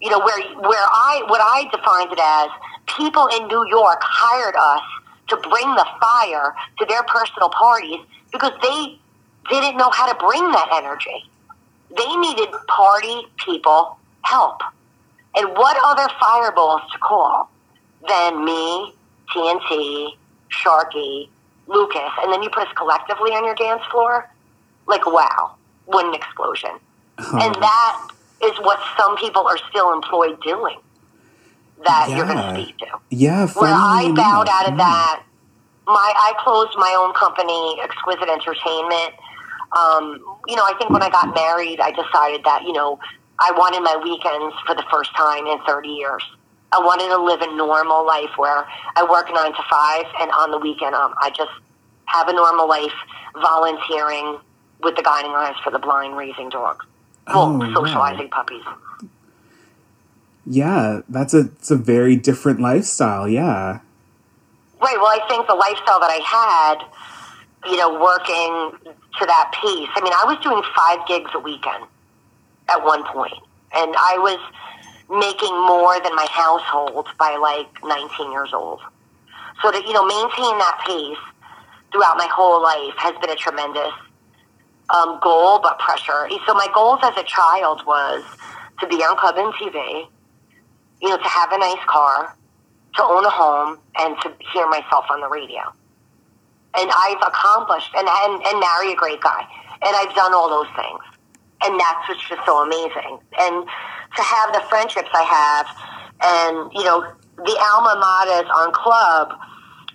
You 0.00 0.10
know 0.10 0.18
where 0.18 0.40
where 0.58 0.86
I 0.90 1.22
what 1.26 1.40
I 1.40 1.68
defined 1.70 2.12
it 2.12 2.18
as 2.18 2.48
people 2.96 3.28
in 3.28 3.46
New 3.46 3.66
York 3.68 4.00
hired 4.02 4.56
us 4.56 4.82
to 5.28 5.36
bring 5.36 5.74
the 5.74 5.86
fire 6.00 6.54
to 6.78 6.86
their 6.86 7.02
personal 7.04 7.50
parties 7.50 8.00
because 8.32 8.52
they 8.62 8.98
didn't 9.48 9.76
know 9.76 9.90
how 9.90 10.10
to 10.10 10.18
bring 10.18 10.50
that 10.52 10.68
energy. 10.72 11.24
They 11.96 12.16
needed 12.16 12.48
party 12.68 13.26
people 13.44 13.98
help. 14.22 14.60
And 15.36 15.48
what 15.50 15.76
other 15.84 16.12
fireballs 16.20 16.82
to 16.92 16.98
call 16.98 17.50
than 18.06 18.44
me, 18.44 18.92
TNT, 19.34 20.16
Sharky, 20.50 21.28
Lucas, 21.66 22.10
and 22.22 22.32
then 22.32 22.42
you 22.42 22.50
put 22.50 22.66
us 22.66 22.74
collectively 22.76 23.30
on 23.30 23.44
your 23.44 23.54
dance 23.54 23.82
floor? 23.90 24.28
Like, 24.86 25.06
wow, 25.06 25.54
what 25.86 26.06
an 26.06 26.14
explosion. 26.14 26.70
Oh. 27.18 27.38
And 27.40 27.54
that 27.56 28.08
is 28.42 28.56
what 28.60 28.80
some 28.96 29.16
people 29.16 29.46
are 29.46 29.58
still 29.70 29.92
employed 29.92 30.40
doing 30.42 30.78
that 31.84 32.06
yeah. 32.08 32.16
you're 32.16 32.26
going 32.26 32.38
to 32.38 32.62
speak 32.62 32.76
to. 32.78 32.86
Yeah, 33.10 33.46
Where 33.48 33.72
I 33.72 34.12
bowed 34.14 34.48
out 34.48 34.70
of 34.70 34.78
that, 34.78 35.22
my 35.86 36.12
I 36.16 36.34
closed 36.42 36.76
my 36.76 36.94
own 36.98 37.14
company, 37.14 37.80
Exquisite 37.82 38.28
Entertainment, 38.28 39.14
um, 39.76 40.20
you 40.46 40.56
know, 40.56 40.64
I 40.64 40.74
think 40.78 40.90
when 40.90 41.02
I 41.02 41.10
got 41.10 41.34
married, 41.34 41.80
I 41.80 41.90
decided 41.90 42.44
that, 42.44 42.62
you 42.64 42.72
know, 42.72 42.98
I 43.38 43.52
wanted 43.52 43.80
my 43.82 43.96
weekends 44.02 44.54
for 44.66 44.74
the 44.74 44.84
first 44.90 45.14
time 45.16 45.46
in 45.46 45.58
30 45.66 45.88
years. 45.88 46.22
I 46.72 46.80
wanted 46.80 47.08
to 47.08 47.18
live 47.22 47.40
a 47.40 47.56
normal 47.56 48.04
life 48.06 48.30
where 48.36 48.66
I 48.96 49.06
work 49.08 49.28
nine 49.32 49.52
to 49.52 49.62
five 49.70 50.04
and 50.20 50.30
on 50.32 50.50
the 50.50 50.58
weekend 50.58 50.94
um, 50.94 51.14
I 51.18 51.30
just 51.30 51.50
have 52.06 52.28
a 52.28 52.32
normal 52.32 52.68
life 52.68 52.92
volunteering 53.40 54.38
with 54.82 54.96
the 54.96 55.02
Guiding 55.02 55.32
Eyes 55.32 55.54
for 55.64 55.70
the 55.70 55.78
Blind 55.78 56.16
raising 56.16 56.50
dogs. 56.50 56.84
Well, 57.26 57.60
oh, 57.62 57.74
socializing 57.74 58.28
wow. 58.32 58.44
puppies. 58.44 58.62
Yeah, 60.46 61.00
that's 61.08 61.34
a 61.34 61.40
it's 61.40 61.70
a 61.70 61.76
very 61.76 62.16
different 62.16 62.60
lifestyle, 62.60 63.28
yeah. 63.28 63.80
Right, 64.80 64.96
well 64.96 65.08
I 65.08 65.20
think 65.28 65.46
the 65.46 65.54
lifestyle 65.54 66.00
that 66.00 66.10
I 66.10 66.20
had 66.24 66.86
you 67.66 67.76
know, 67.76 68.00
working 68.00 68.94
to 69.18 69.26
that 69.26 69.50
pace. 69.52 69.88
I 69.94 70.00
mean, 70.02 70.12
I 70.12 70.24
was 70.26 70.38
doing 70.42 70.62
five 70.74 71.06
gigs 71.06 71.30
a 71.34 71.38
weekend 71.38 71.84
at 72.68 72.82
one 72.84 73.04
point, 73.04 73.38
and 73.74 73.94
I 73.96 74.18
was 74.18 74.38
making 75.10 75.54
more 75.66 75.98
than 76.00 76.14
my 76.14 76.26
household 76.30 77.08
by 77.18 77.36
like 77.36 77.68
19 77.82 78.32
years 78.32 78.52
old. 78.52 78.80
So 79.62 79.70
to, 79.70 79.78
you 79.78 79.92
know, 79.92 80.04
maintain 80.04 80.58
that 80.58 80.78
pace 80.86 81.18
throughout 81.90 82.16
my 82.16 82.28
whole 82.30 82.62
life 82.62 82.94
has 82.98 83.14
been 83.20 83.30
a 83.30 83.36
tremendous 83.36 83.92
um, 84.90 85.18
goal, 85.22 85.58
but 85.60 85.78
pressure. 85.78 86.28
So 86.46 86.54
my 86.54 86.68
goals 86.74 87.00
as 87.02 87.16
a 87.16 87.24
child 87.24 87.84
was 87.86 88.22
to 88.80 88.86
be 88.86 88.96
on 88.96 89.16
Club 89.16 89.36
MTV, 89.36 90.06
you 91.02 91.08
know, 91.08 91.16
to 91.16 91.28
have 91.28 91.52
a 91.52 91.58
nice 91.58 91.82
car, 91.86 92.36
to 92.96 93.02
own 93.02 93.24
a 93.24 93.30
home, 93.30 93.78
and 93.98 94.16
to 94.22 94.32
hear 94.52 94.68
myself 94.68 95.06
on 95.10 95.20
the 95.20 95.28
radio 95.28 95.72
and 96.78 96.90
I've 96.94 97.22
accomplished 97.26 97.90
and, 97.96 98.06
and, 98.06 98.42
and 98.46 98.60
marry 98.60 98.92
a 98.92 98.96
great 98.96 99.20
guy. 99.20 99.42
And 99.82 99.94
I've 99.94 100.14
done 100.14 100.32
all 100.32 100.48
those 100.48 100.70
things. 100.74 101.02
And 101.64 101.78
that's 101.78 102.08
what's 102.08 102.28
just 102.28 102.44
so 102.46 102.62
amazing. 102.62 103.18
And 103.38 103.66
to 104.16 104.22
have 104.22 104.52
the 104.52 104.62
friendships 104.68 105.10
I 105.12 105.22
have, 105.22 105.66
and 106.22 106.72
you 106.72 106.84
know 106.84 107.06
the 107.36 107.56
alma 107.70 107.94
maters 107.98 108.48
on 108.50 108.72
club 108.72 109.34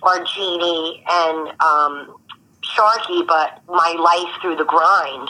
are 0.02 0.24
Jeannie 0.24 1.02
and 1.08 1.48
um, 1.60 2.16
Sharky, 2.62 3.26
but 3.26 3.60
my 3.68 3.96
life 3.98 4.40
through 4.40 4.56
the 4.56 4.64
grind 4.64 5.28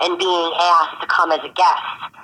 and 0.00 0.18
being 0.18 0.52
asked 0.60 1.00
to 1.00 1.06
come 1.06 1.30
as 1.30 1.40
a 1.44 1.52
guest 1.52 2.14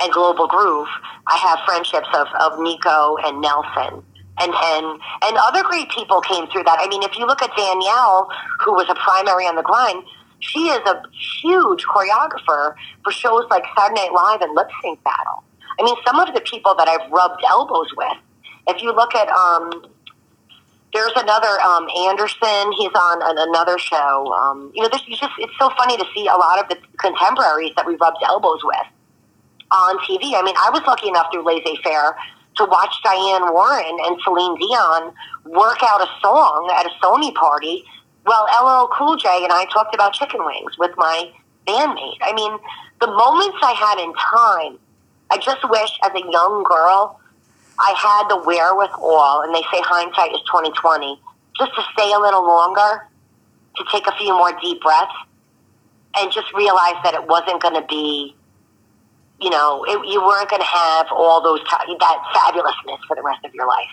at 0.00 0.10
Global 0.10 0.46
Groove, 0.46 0.88
I 1.26 1.36
have 1.36 1.58
friendships 1.66 2.08
of, 2.14 2.28
of 2.40 2.60
Nico 2.60 3.16
and 3.24 3.40
Nelson. 3.40 4.02
And, 4.40 4.52
and 4.54 5.00
and 5.22 5.36
other 5.36 5.62
great 5.62 5.90
people 5.90 6.20
came 6.20 6.46
through 6.48 6.64
that. 6.64 6.78
I 6.80 6.88
mean, 6.88 7.02
if 7.02 7.18
you 7.18 7.26
look 7.26 7.42
at 7.42 7.50
Danielle, 7.56 8.28
who 8.60 8.72
was 8.72 8.86
a 8.88 8.94
primary 8.94 9.44
on 9.46 9.56
the 9.56 9.62
grind, 9.62 10.04
she 10.40 10.68
is 10.68 10.78
a 10.86 11.02
huge 11.42 11.84
choreographer 11.84 12.74
for 13.02 13.10
shows 13.10 13.44
like 13.50 13.64
Saturday 13.76 14.02
Night 14.02 14.12
Live 14.12 14.40
and 14.42 14.54
Lip 14.54 14.68
Sync 14.82 15.02
Battle. 15.02 15.42
I 15.78 15.82
mean, 15.82 15.96
some 16.06 16.18
of 16.20 16.32
the 16.34 16.40
people 16.40 16.74
that 16.76 16.88
I've 16.88 17.10
rubbed 17.10 17.42
elbows 17.48 17.88
with. 17.96 18.18
If 18.68 18.82
you 18.82 18.94
look 18.94 19.14
at 19.14 19.28
um, 19.28 19.70
there's 20.92 21.12
another 21.16 21.60
um, 21.60 21.88
Anderson. 22.08 22.72
He's 22.72 22.94
on 22.94 23.22
an, 23.22 23.36
another 23.38 23.78
show. 23.78 24.32
Um, 24.32 24.72
you 24.74 24.82
know, 24.82 24.88
this 24.88 25.02
is 25.08 25.18
just 25.18 25.32
it's 25.38 25.52
so 25.58 25.70
funny 25.76 25.96
to 25.96 26.04
see 26.14 26.26
a 26.26 26.36
lot 26.36 26.58
of 26.60 26.68
the 26.68 26.78
contemporaries 26.98 27.72
that 27.76 27.86
we 27.86 27.96
rubbed 27.96 28.18
elbows 28.26 28.60
with 28.64 28.86
on 29.70 29.98
TV. 29.98 30.32
I 30.34 30.42
mean, 30.42 30.54
I 30.56 30.70
was 30.72 30.82
lucky 30.86 31.08
enough 31.08 31.26
through 31.32 31.44
Laissez 31.44 31.78
Faire 31.82 32.16
to 32.58 32.64
watch 32.64 32.94
Diane 33.02 33.52
Warren 33.52 33.96
and 34.06 34.20
Celine 34.22 34.56
Dion 34.58 35.12
work 35.44 35.78
out 35.82 36.00
a 36.00 36.08
song 36.20 36.70
at 36.76 36.86
a 36.86 36.90
Sony 37.02 37.34
party. 37.34 37.84
while 38.24 38.44
LL 38.52 38.88
Cool 38.92 39.16
J 39.16 39.28
and 39.42 39.52
I 39.52 39.64
talked 39.72 39.94
about 39.94 40.12
chicken 40.12 40.44
wings 40.44 40.76
with 40.78 40.92
my 40.96 41.30
bandmate. 41.66 42.18
I 42.20 42.32
mean, 42.34 42.58
the 43.00 43.06
moments 43.06 43.56
I 43.62 43.72
had 43.72 43.98
in 43.98 44.12
time, 44.14 44.78
I 45.30 45.38
just 45.38 45.68
wish 45.68 45.90
as 46.04 46.12
a 46.14 46.30
young 46.30 46.64
girl 46.64 47.20
I 47.80 47.94
had 47.96 48.28
the 48.28 48.42
wherewithal, 48.44 49.42
and 49.42 49.54
they 49.54 49.62
say 49.72 49.80
hindsight 49.80 50.32
is 50.34 50.40
twenty 50.50 50.72
twenty, 50.72 51.18
just 51.56 51.74
to 51.74 51.82
stay 51.92 52.12
a 52.12 52.18
little 52.18 52.42
longer, 52.46 53.06
to 53.76 53.84
take 53.92 54.06
a 54.06 54.12
few 54.16 54.32
more 54.34 54.52
deep 54.60 54.82
breaths, 54.82 55.14
and 56.18 56.32
just 56.32 56.52
realize 56.54 56.98
that 57.04 57.14
it 57.14 57.26
wasn't 57.26 57.62
going 57.62 57.80
to 57.80 57.86
be, 57.88 58.34
you 59.40 59.50
know, 59.50 59.84
it, 59.84 59.98
you 60.06 60.20
weren't 60.20 60.50
going 60.50 60.62
to 60.62 60.68
have 60.68 61.06
all 61.12 61.42
those 61.42 61.60
that 61.70 62.18
fabulousness 62.34 62.98
for 63.06 63.14
the 63.16 63.22
rest 63.22 63.44
of 63.44 63.54
your 63.54 63.66
life. 63.66 63.90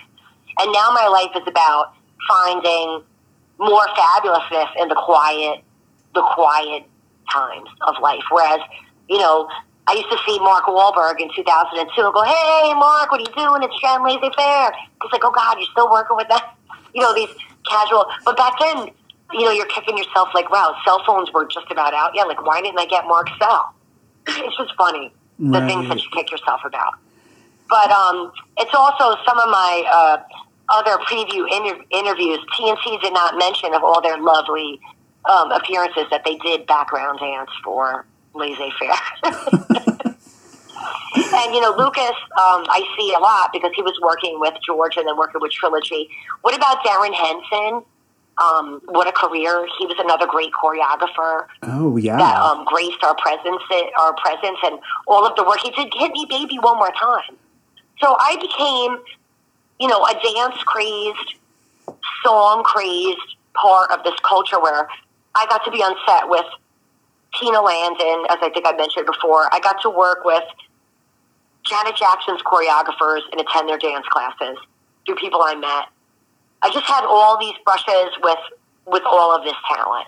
And 0.59 0.71
now 0.71 0.91
my 0.91 1.07
life 1.07 1.31
is 1.35 1.47
about 1.47 1.93
finding 2.27 3.03
more 3.59 3.85
fabulousness 3.95 4.69
in 4.81 4.87
the 4.89 4.95
quiet, 4.95 5.63
the 6.13 6.21
quiet 6.33 6.83
times 7.31 7.69
of 7.81 7.95
life. 8.01 8.23
Whereas, 8.31 8.59
you 9.07 9.17
know, 9.17 9.49
I 9.87 9.93
used 9.93 10.09
to 10.09 10.17
see 10.25 10.39
Mark 10.39 10.65
Wahlberg 10.65 11.21
in 11.21 11.29
2002 11.35 12.01
and 12.01 12.13
go, 12.13 12.23
hey, 12.23 12.73
Mark, 12.73 13.11
what 13.11 13.21
are 13.21 13.29
you 13.29 13.35
doing? 13.37 13.61
It's 13.61 13.79
Jen 13.79 14.03
Laissez 14.03 14.33
Faire. 14.35 14.71
He's 15.03 15.11
like, 15.11 15.23
oh, 15.23 15.31
God, 15.31 15.57
you're 15.57 15.69
still 15.71 15.89
working 15.89 16.17
with 16.17 16.27
that? 16.29 16.53
You 16.95 17.01
know, 17.01 17.13
these 17.13 17.27
casual. 17.69 18.05
But 18.23 18.37
back 18.37 18.53
then, 18.57 18.89
you 19.33 19.43
know, 19.43 19.51
you're 19.51 19.65
kicking 19.65 19.97
yourself 19.97 20.29
like, 20.33 20.49
wow, 20.49 20.73
cell 20.85 21.03
phones 21.05 21.29
were 21.33 21.45
just 21.45 21.69
about 21.69 21.93
out. 21.93 22.11
Yeah, 22.15 22.23
like, 22.23 22.45
why 22.45 22.61
didn't 22.61 22.79
I 22.79 22.85
get 22.85 23.05
Mark's 23.05 23.33
cell? 23.37 23.73
it's 24.27 24.55
just 24.55 24.73
funny, 24.77 25.11
the 25.39 25.59
right. 25.59 25.67
things 25.67 25.89
that 25.89 26.01
you 26.01 26.09
kick 26.13 26.31
yourself 26.31 26.61
about. 26.65 26.93
But 27.69 27.91
um, 27.91 28.31
it's 28.57 28.73
also 28.73 29.17
some 29.25 29.39
of 29.39 29.49
my 29.49 29.83
uh, 29.89 30.17
other 30.69 30.97
preview 31.03 31.45
inter- 31.51 31.83
interviews. 31.91 32.39
TNT 32.57 33.01
did 33.01 33.13
not 33.13 33.37
mention 33.37 33.73
of 33.73 33.83
all 33.83 34.01
their 34.01 34.17
lovely 34.19 34.79
um, 35.25 35.51
appearances 35.51 36.05
that 36.11 36.23
they 36.25 36.37
did 36.37 36.67
background 36.67 37.19
dance 37.19 37.49
for 37.63 38.05
laissez 38.33 38.71
faire. 38.79 38.93
and 41.33 41.53
you 41.53 41.61
know, 41.61 41.73
Lucas, 41.77 42.15
um, 42.37 42.65
I 42.69 42.83
see 42.97 43.13
a 43.13 43.19
lot 43.19 43.51
because 43.51 43.71
he 43.75 43.81
was 43.81 43.99
working 44.01 44.39
with 44.39 44.53
George 44.65 44.97
and 44.97 45.07
then 45.07 45.17
working 45.17 45.41
with 45.41 45.51
Trilogy. 45.51 46.09
What 46.41 46.55
about 46.55 46.83
Darrin 46.83 47.13
Henson? 47.13 47.83
Um, 48.37 48.81
what 48.85 49.07
a 49.07 49.13
career! 49.13 49.65
He 49.79 49.85
was 49.85 49.95
another 49.97 50.27
great 50.27 50.51
choreographer. 50.51 51.47
Oh 51.63 51.95
yeah, 51.95 52.17
that 52.17 52.35
um, 52.35 52.65
graced 52.65 53.03
our 53.03 53.15
presence, 53.15 53.61
our 53.97 54.13
presence, 54.15 54.59
and 54.63 54.79
all 55.07 55.25
of 55.25 55.35
the 55.35 55.43
work 55.43 55.59
he 55.63 55.71
did. 55.71 55.93
Hit 55.95 56.11
me, 56.11 56.25
baby, 56.29 56.59
one 56.59 56.77
more 56.77 56.91
time. 56.91 57.37
So 58.01 58.17
I 58.19 58.35
became, 58.35 58.97
you 59.79 59.87
know, 59.87 60.03
a 60.03 60.13
dance 60.13 60.61
crazed, 60.63 61.35
song 62.23 62.63
crazed 62.63 63.35
part 63.53 63.91
of 63.91 64.03
this 64.03 64.15
culture 64.27 64.59
where 64.59 64.87
I 65.33 65.45
got 65.47 65.63
to 65.63 65.71
be 65.71 65.77
on 65.77 65.95
set 66.05 66.29
with 66.29 66.45
Tina 67.39 67.61
Landon, 67.61 68.25
as 68.29 68.37
I 68.41 68.49
think 68.53 68.65
I 68.67 68.75
mentioned 68.75 69.05
before. 69.05 69.53
I 69.53 69.59
got 69.59 69.81
to 69.83 69.89
work 69.89 70.25
with 70.25 70.43
Janet 71.65 71.95
Jackson's 71.95 72.41
choreographers 72.41 73.21
and 73.31 73.41
attend 73.41 73.69
their 73.69 73.77
dance 73.77 74.05
classes 74.09 74.57
through 75.05 75.15
people 75.15 75.41
I 75.41 75.55
met. 75.55 75.87
I 76.65 76.69
just 76.73 76.85
had 76.85 77.05
all 77.05 77.37
these 77.39 77.55
brushes 77.63 78.09
with 78.21 78.39
with 78.85 79.03
all 79.05 79.35
of 79.35 79.43
this 79.43 79.55
talent. 79.69 80.07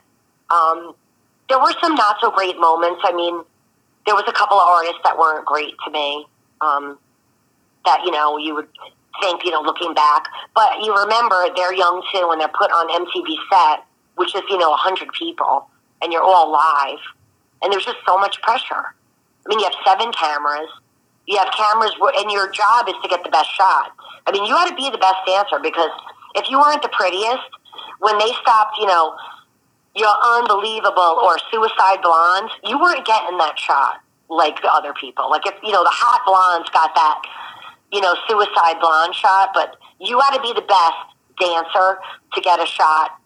Um, 0.50 0.96
there 1.50 1.60
were 1.60 1.74
some 1.82 1.96
not 1.96 2.18
so 2.20 2.32
great 2.32 2.60
moments. 2.60 3.02
I 3.04 3.14
mean, 3.14 3.44
there 4.06 4.16
was 4.16 4.26
a 4.28 4.34
couple 4.34 4.60
of 4.60 4.68
artists 4.68 5.00
that 5.04 5.18
weren't 5.18 5.46
great 5.46 5.74
to 5.86 5.92
me. 5.92 6.26
Um, 6.62 6.98
that 7.86 8.02
you 8.04 8.12
know 8.12 8.38
you 8.38 8.56
would 8.56 8.68
think 9.22 9.46
you 9.46 9.52
know 9.52 9.62
looking 9.62 9.94
back, 9.94 10.26
but 10.56 10.82
you 10.82 10.96
remember 10.98 11.46
they're 11.56 11.74
young 11.74 12.02
too, 12.12 12.30
and 12.32 12.42
they're 12.42 12.58
put 12.58 12.72
on 12.72 12.90
MTV 13.06 13.38
set, 13.52 13.86
which 14.16 14.34
is 14.36 14.42
you 14.50 14.58
know 14.58 14.74
a 14.74 14.78
hundred 14.78 15.14
people, 15.14 15.70
and 16.02 16.12
you're 16.12 16.24
all 16.24 16.52
live 16.52 17.00
and 17.62 17.72
there's 17.72 17.86
just 17.86 17.98
so 18.06 18.18
much 18.18 18.42
pressure. 18.42 18.94
I 19.46 19.50
mean, 19.50 19.60
you 19.60 19.66
have 19.66 19.76
seven 19.86 20.12
cameras. 20.12 20.70
You 21.26 21.38
have 21.38 21.50
cameras, 21.52 21.92
and 22.18 22.32
your 22.32 22.50
job 22.52 22.88
is 22.88 22.96
to 23.04 23.10
get 23.10 23.24
the 23.24 23.30
best 23.30 23.54
shot. 23.56 23.92
I 24.26 24.32
mean, 24.32 24.46
you 24.46 24.54
ought 24.54 24.70
to 24.70 24.76
be 24.76 24.90
the 24.90 24.98
best 24.98 25.18
dancer 25.26 25.60
because 25.62 25.92
if 26.38 26.50
you 26.50 26.60
weren't 26.60 26.82
the 26.82 26.90
prettiest, 26.90 27.50
when 28.00 28.18
they 28.20 28.32
stopped, 28.42 28.78
you 28.80 28.88
know, 28.88 29.16
you're 29.96 30.20
unbelievable 30.38 31.20
or 31.24 31.38
suicide 31.52 32.02
blondes, 32.02 32.54
you 32.64 32.80
weren't 32.80 33.06
getting 33.06 33.38
that 33.38 33.58
shot 33.58 34.00
like 34.30 34.62
the 34.62 34.72
other 34.72 34.94
people. 34.94 35.30
Like 35.30 35.46
if 35.46 35.56
you 35.64 35.72
know 35.72 35.84
the 35.84 35.94
hot 35.94 36.22
blondes 36.26 36.70
got 36.70 36.94
that, 36.94 37.22
you 37.92 38.02
know, 38.02 38.16
suicide 38.28 38.80
blonde 38.80 39.16
shot, 39.16 39.52
but 39.54 39.78
you 40.00 40.18
ought 40.18 40.36
to 40.36 40.42
be 40.42 40.54
the 40.54 40.66
best 40.66 41.02
dancer 41.40 42.00
to 42.34 42.42
get 42.42 42.62
a 42.62 42.66
shot 42.66 43.18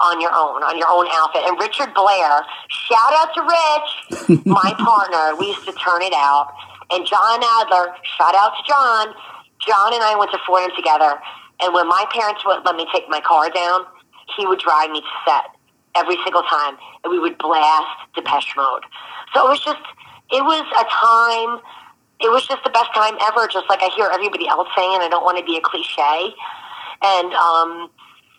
on 0.00 0.20
your 0.20 0.30
own, 0.30 0.62
on 0.62 0.78
your 0.78 0.88
own 0.88 1.06
outfit. 1.10 1.42
And 1.44 1.58
Richard 1.58 1.92
Blair, 1.92 2.46
shout 2.70 3.12
out 3.18 3.34
to 3.34 3.42
Rich, 3.42 4.46
my 4.46 4.72
partner. 4.78 5.36
We 5.36 5.48
used 5.48 5.66
to 5.66 5.72
turn 5.72 6.02
it 6.02 6.14
out. 6.14 6.54
And 6.90 7.04
John 7.04 7.42
Adler, 7.42 7.92
shout 8.16 8.34
out 8.34 8.54
to 8.56 8.62
John. 8.64 9.12
John 9.60 9.92
and 9.92 10.02
I 10.02 10.14
went 10.16 10.30
to 10.30 10.38
Fordham 10.46 10.70
together. 10.76 11.18
And 11.60 11.74
when 11.74 11.88
my 11.88 12.04
parents 12.12 12.44
wouldn't 12.44 12.64
let 12.64 12.76
me 12.76 12.86
take 12.92 13.08
my 13.08 13.20
car 13.20 13.50
down, 13.50 13.84
he 14.36 14.46
would 14.46 14.58
drive 14.60 14.90
me 14.90 15.00
to 15.00 15.06
set 15.26 15.44
every 15.94 16.16
single 16.24 16.42
time. 16.42 16.76
And 17.02 17.10
we 17.10 17.18
would 17.18 17.38
blast 17.38 18.14
Depeche 18.14 18.54
Mode. 18.56 18.84
So 19.34 19.46
it 19.46 19.50
was 19.50 19.60
just, 19.60 19.82
it 20.30 20.42
was 20.42 20.66
a 20.78 20.84
time, 20.86 21.60
it 22.20 22.30
was 22.30 22.46
just 22.46 22.62
the 22.64 22.70
best 22.70 22.92
time 22.94 23.14
ever, 23.22 23.48
just 23.48 23.68
like 23.68 23.82
I 23.82 23.90
hear 23.96 24.08
everybody 24.12 24.46
else 24.48 24.68
saying. 24.76 25.00
I 25.00 25.08
don't 25.08 25.24
want 25.24 25.38
to 25.38 25.44
be 25.44 25.56
a 25.56 25.60
cliche. 25.60 26.34
And, 27.02 27.32
um, 27.34 27.90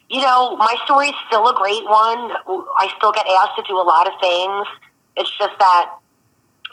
you 0.09 0.21
know, 0.21 0.55
my 0.57 0.75
story 0.85 1.09
is 1.09 1.15
still 1.27 1.47
a 1.47 1.55
great 1.55 1.83
one. 1.85 2.31
I 2.79 2.91
still 2.97 3.11
get 3.11 3.25
asked 3.27 3.55
to 3.57 3.63
do 3.67 3.75
a 3.75 3.83
lot 3.83 4.07
of 4.07 4.13
things. 4.19 4.67
It's 5.15 5.31
just 5.37 5.57
that, 5.59 5.91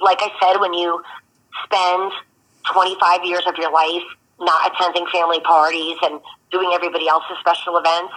like 0.01 0.18
I 0.20 0.30
said, 0.40 0.61
when 0.61 0.74
you 0.74 1.03
spend 1.64 2.12
25 2.72 3.24
years 3.24 3.42
of 3.47 3.57
your 3.57 3.70
life 3.72 4.03
not 4.39 4.72
attending 4.72 5.07
family 5.12 5.41
parties 5.41 5.97
and 6.03 6.20
doing 6.51 6.70
everybody 6.74 7.09
else's 7.09 7.37
special 7.41 7.78
events, 7.78 8.12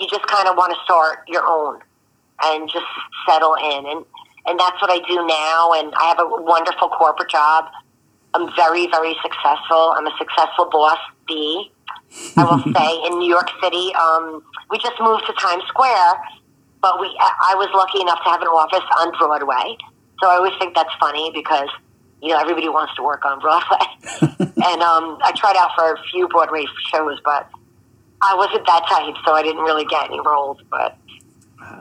you 0.00 0.08
just 0.08 0.26
kind 0.26 0.48
of 0.48 0.56
want 0.56 0.72
to 0.74 0.78
start 0.84 1.20
your 1.28 1.46
own 1.46 1.80
and 2.42 2.68
just 2.68 2.86
settle 3.28 3.54
in. 3.54 3.86
And, 3.86 4.04
and 4.46 4.58
that's 4.58 4.80
what 4.82 4.90
I 4.90 4.98
do 5.06 5.26
now. 5.26 5.72
And 5.72 5.94
I 5.94 6.04
have 6.08 6.18
a 6.18 6.26
wonderful 6.26 6.88
corporate 6.88 7.30
job. 7.30 7.66
I'm 8.34 8.52
very, 8.56 8.86
very 8.88 9.14
successful. 9.22 9.94
I'm 9.96 10.06
a 10.06 10.14
successful 10.18 10.68
boss, 10.70 10.98
B. 11.28 11.70
I 12.36 12.44
will 12.44 12.62
say 12.76 13.06
in 13.06 13.18
New 13.18 13.28
York 13.28 13.50
City. 13.62 13.94
Um, 13.94 14.42
we 14.70 14.78
just 14.78 14.98
moved 15.00 15.26
to 15.26 15.32
Times 15.34 15.62
Square, 15.68 16.14
but 16.80 17.00
we 17.00 17.14
I 17.20 17.54
was 17.54 17.68
lucky 17.74 18.00
enough 18.00 18.18
to 18.24 18.30
have 18.30 18.40
an 18.40 18.48
office 18.48 18.84
on 18.98 19.12
Broadway. 19.18 19.76
So 20.20 20.28
I 20.28 20.36
always 20.36 20.52
think 20.58 20.74
that's 20.74 20.94
funny 20.98 21.30
because 21.34 21.68
you 22.22 22.28
know 22.28 22.38
everybody 22.38 22.68
wants 22.68 22.94
to 22.96 23.02
work 23.02 23.24
on 23.24 23.40
Broadway, 23.40 23.86
and 24.40 24.82
um, 24.82 25.18
I 25.22 25.32
tried 25.36 25.56
out 25.56 25.70
for 25.74 25.92
a 25.92 26.02
few 26.10 26.28
Broadway 26.28 26.64
shows, 26.90 27.20
but 27.24 27.48
I 28.22 28.34
wasn't 28.34 28.64
that 28.66 28.86
type, 28.88 29.14
so 29.26 29.32
I 29.34 29.42
didn't 29.42 29.62
really 29.62 29.84
get 29.84 30.06
any 30.06 30.20
roles. 30.20 30.58
But 30.70 30.96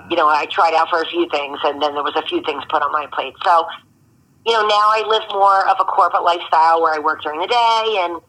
you 0.10 0.18
know, 0.18 0.28
I 0.28 0.48
tried 0.48 0.74
out 0.74 0.90
for 0.90 1.02
a 1.02 1.06
few 1.06 1.30
things, 1.30 1.60
and 1.64 1.82
then 1.82 1.94
there 1.94 2.04
was 2.04 2.16
a 2.16 2.26
few 2.28 2.44
things 2.44 2.64
put 2.70 2.82
on 2.82 2.92
my 2.92 3.08
plate. 3.14 3.36
So 3.46 3.68
you 4.46 4.54
know, 4.54 4.62
now 4.62 4.90
I 4.90 5.06
live 5.08 5.24
more 5.30 5.68
of 5.70 5.78
a 5.80 5.86
corporate 5.86 6.24
lifestyle 6.24 6.82
where 6.82 6.94
I 6.94 7.00
work 7.00 7.22
during 7.22 7.40
the 7.40 7.48
day 7.48 8.02
and 8.02 8.22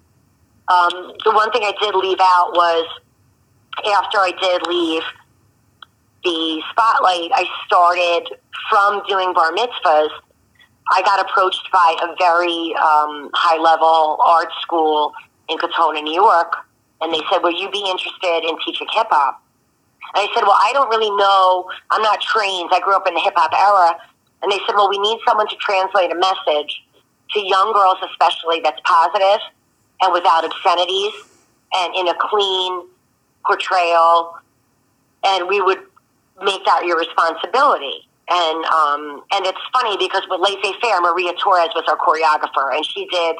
um, 0.68 1.12
the 1.24 1.32
one 1.32 1.50
thing 1.52 1.62
I 1.64 1.72
did 1.80 1.94
leave 1.94 2.20
out 2.20 2.52
was 2.52 2.86
after 3.96 4.18
I 4.18 4.32
did 4.40 4.66
leave 4.66 5.02
the 6.24 6.62
spotlight, 6.70 7.30
I 7.34 7.44
started 7.66 8.38
from 8.70 9.02
doing 9.08 9.32
bar 9.34 9.52
mitzvahs 9.52 10.10
I 10.91 11.03
got 11.03 11.20
approached 11.20 11.68
by 11.72 11.97
a 12.03 12.14
very 12.18 12.74
um, 12.76 13.30
high 13.35 13.59
level 13.61 14.18
art 14.24 14.51
school 14.61 15.12
in 15.49 15.59
Katonah, 15.59 16.03
New 16.03 16.14
York, 16.14 16.55
and 17.01 17.12
they 17.12 17.20
said, 17.30 17.43
Will 17.43 17.55
you 17.55 17.70
be 17.70 17.85
interested 17.89 18.49
in 18.49 18.59
teaching 18.64 18.87
hip 18.93 19.07
hop? 19.11 19.43
And 20.14 20.28
I 20.28 20.35
said, 20.35 20.43
Well, 20.43 20.59
I 20.59 20.72
don't 20.72 20.89
really 20.91 21.11
know. 21.16 21.70
I'm 21.91 22.03
not 22.03 22.20
trained. 22.20 22.70
I 22.72 22.80
grew 22.80 22.95
up 22.95 23.07
in 23.07 23.14
the 23.14 23.20
hip 23.20 23.35
hop 23.37 23.53
era. 23.55 23.99
And 24.43 24.51
they 24.51 24.59
said, 24.66 24.74
Well, 24.74 24.91
we 24.91 24.99
need 24.99 25.18
someone 25.26 25.49
to 25.49 25.57
translate 25.57 26.11
a 26.11 26.18
message 26.18 26.83
to 27.33 27.41
young 27.41 27.72
girls, 27.72 27.97
especially 28.11 28.61
that's 28.61 28.80
positive 28.85 29.41
and 30.03 30.12
without 30.12 30.45
obscenities 30.45 31.12
and 31.74 31.95
in 31.95 32.09
a 32.09 32.14
clean 32.20 32.87
portrayal. 33.47 34.35
And 35.24 35.49
we 35.49 35.61
would 35.61 35.78
make 36.43 36.64
that 36.66 36.85
your 36.85 36.99
responsibility. 36.99 38.09
And 38.30 38.64
um, 38.66 39.22
and 39.34 39.46
it's 39.46 39.58
funny 39.72 39.96
because 39.98 40.22
with 40.30 40.40
Laissez 40.40 40.78
Faire, 40.80 41.00
Maria 41.00 41.32
Torres 41.42 41.70
was 41.74 41.84
our 41.88 41.98
choreographer, 41.98 42.74
and 42.74 42.86
she 42.86 43.06
did, 43.06 43.36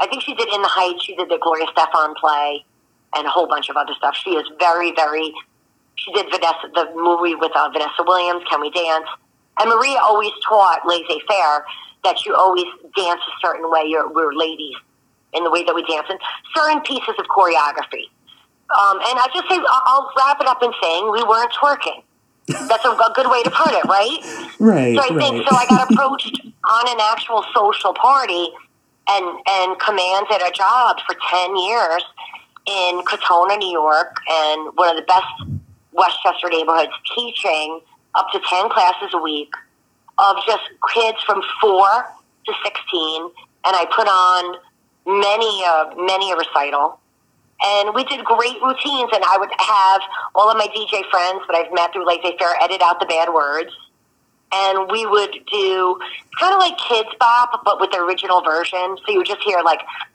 I 0.00 0.06
think 0.06 0.22
she 0.22 0.34
did 0.34 0.48
In 0.52 0.62
the 0.62 0.68
Heights, 0.68 1.04
she 1.04 1.14
did 1.14 1.28
the 1.28 1.38
Gloria 1.40 1.66
Estefan 1.66 2.14
play, 2.16 2.64
and 3.14 3.26
a 3.26 3.30
whole 3.30 3.46
bunch 3.46 3.68
of 3.70 3.76
other 3.76 3.94
stuff. 3.94 4.16
She 4.16 4.30
is 4.30 4.46
very, 4.58 4.92
very. 4.92 5.32
She 5.94 6.12
did 6.12 6.26
Vanessa, 6.26 6.68
the 6.74 6.92
movie 6.94 7.34
with 7.34 7.52
uh, 7.54 7.70
Vanessa 7.72 8.04
Williams, 8.04 8.44
Can 8.50 8.60
We 8.60 8.70
Dance? 8.70 9.06
And 9.58 9.70
Maria 9.70 9.98
always 10.02 10.32
taught 10.46 10.82
Laissez 10.84 11.22
Faire 11.26 11.64
that 12.04 12.26
you 12.26 12.34
always 12.34 12.66
dance 12.94 13.20
a 13.20 13.46
certain 13.46 13.70
way. 13.70 13.84
You're, 13.86 14.12
we're 14.12 14.34
ladies 14.34 14.76
in 15.32 15.44
the 15.44 15.50
way 15.50 15.64
that 15.64 15.74
we 15.74 15.84
dance, 15.86 16.06
and 16.10 16.18
certain 16.54 16.80
pieces 16.82 17.14
of 17.18 17.26
choreography. 17.26 18.10
Um, 18.74 18.98
and 18.98 19.18
I 19.18 19.28
just 19.32 19.48
say, 19.48 19.58
I'll 19.86 20.12
wrap 20.16 20.40
it 20.40 20.46
up 20.46 20.62
in 20.62 20.72
saying 20.82 21.10
we 21.12 21.22
weren't 21.22 21.52
twerking. 21.52 22.02
That's 22.46 22.84
a, 22.84 22.90
a 22.90 23.12
good 23.14 23.28
way 23.30 23.42
to 23.42 23.50
put 23.50 23.72
it, 23.72 23.84
right? 23.86 24.18
Right. 24.58 24.96
So 24.96 25.02
I 25.02 25.14
right. 25.14 25.18
think 25.18 25.48
so. 25.48 25.54
I 25.54 25.66
got 25.66 25.90
approached 25.92 26.40
on 26.64 26.88
an 26.88 26.98
actual 27.00 27.44
social 27.54 27.94
party, 27.94 28.48
and 29.08 29.38
and 29.48 29.78
commanded 29.80 30.42
a 30.42 30.50
job 30.52 30.98
for 31.06 31.16
ten 31.30 31.56
years 31.56 32.04
in 32.66 33.02
Katonah, 33.06 33.58
New 33.58 33.70
York, 33.70 34.16
and 34.28 34.76
one 34.76 34.90
of 34.90 34.96
the 34.96 35.06
best 35.06 35.26
Westchester 35.92 36.48
neighborhoods, 36.50 36.92
teaching 37.14 37.80
up 38.14 38.26
to 38.32 38.40
ten 38.48 38.68
classes 38.68 39.10
a 39.12 39.18
week 39.18 39.52
of 40.18 40.36
just 40.46 40.62
kids 40.94 41.18
from 41.24 41.42
four 41.60 41.86
to 42.46 42.52
sixteen, 42.62 43.22
and 43.64 43.76
I 43.76 43.86
put 43.94 44.06
on 44.06 44.56
many 45.06 45.62
a 45.62 46.06
many 46.06 46.32
a 46.32 46.36
recital 46.36 47.00
and 47.66 47.94
we 47.94 48.04
did 48.04 48.24
great 48.24 48.62
routines. 48.62 49.10
And 49.12 49.24
I 49.24 49.36
would 49.38 49.50
have 49.58 50.00
all 50.34 50.50
of 50.50 50.56
my 50.56 50.68
DJ 50.68 51.02
friends 51.10 51.42
that 51.48 51.54
I've 51.54 51.72
met 51.72 51.92
through 51.92 52.06
Laissez 52.06 52.36
Faire 52.38 52.54
edit 52.62 52.80
out 52.82 53.00
the 53.00 53.06
bad 53.06 53.32
words. 53.32 53.70
And 54.52 54.90
we 54.90 55.04
would 55.04 55.32
do 55.50 55.98
kind 56.38 56.54
of 56.54 56.60
like 56.60 56.78
Kidz 56.78 57.10
Bop, 57.18 57.62
but 57.64 57.80
with 57.80 57.90
the 57.90 57.98
original 57.98 58.42
version. 58.42 58.96
So 59.04 59.10
you 59.10 59.18
would 59.18 59.26
just 59.26 59.42
hear 59.42 59.60
like, 59.64 59.80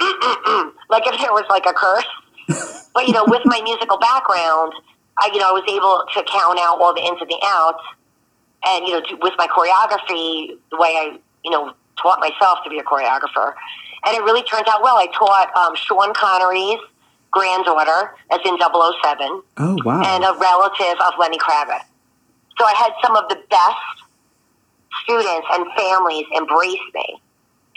like 0.89 1.03
if 1.05 1.19
there 1.19 1.33
was 1.35 1.43
like 1.49 1.65
a 1.65 1.73
curse. 1.73 2.07
but 2.93 3.07
you 3.07 3.13
know, 3.13 3.25
with 3.27 3.41
my 3.45 3.61
musical 3.61 3.97
background, 3.99 4.73
I 5.17 5.29
you 5.33 5.39
know 5.39 5.49
I 5.49 5.51
was 5.51 5.67
able 5.67 6.03
to 6.15 6.31
count 6.31 6.59
out 6.59 6.79
all 6.79 6.93
the 6.93 7.01
ins 7.01 7.19
and 7.21 7.29
the 7.29 7.39
outs, 7.43 7.83
and 8.65 8.87
you 8.87 8.93
know, 8.93 9.03
with 9.21 9.33
my 9.37 9.47
choreography, 9.47 10.57
the 10.71 10.77
way 10.77 10.95
I 10.95 11.19
you 11.43 11.51
know 11.51 11.73
taught 12.01 12.19
myself 12.19 12.59
to 12.63 12.69
be 12.69 12.79
a 12.79 12.83
choreographer, 12.83 13.53
and 14.05 14.15
it 14.15 14.23
really 14.23 14.43
turned 14.43 14.67
out 14.67 14.81
well. 14.81 14.97
I 14.97 15.07
taught 15.07 15.55
um, 15.55 15.75
Sean 15.75 16.13
Connery's 16.13 16.79
granddaughter, 17.31 18.15
as 18.31 18.39
in 18.45 18.57
007, 18.59 19.41
Oh 19.57 19.77
wow. 19.85 20.01
and 20.03 20.23
a 20.23 20.33
relative 20.39 20.99
of 21.01 21.13
Lenny 21.19 21.37
Kravitz. 21.37 21.85
So 22.57 22.65
I 22.65 22.73
had 22.75 22.91
some 23.01 23.15
of 23.15 23.27
the 23.29 23.39
best 23.49 24.03
students 25.03 25.47
and 25.51 25.65
families 25.75 26.25
embrace 26.35 26.85
me. 26.93 27.21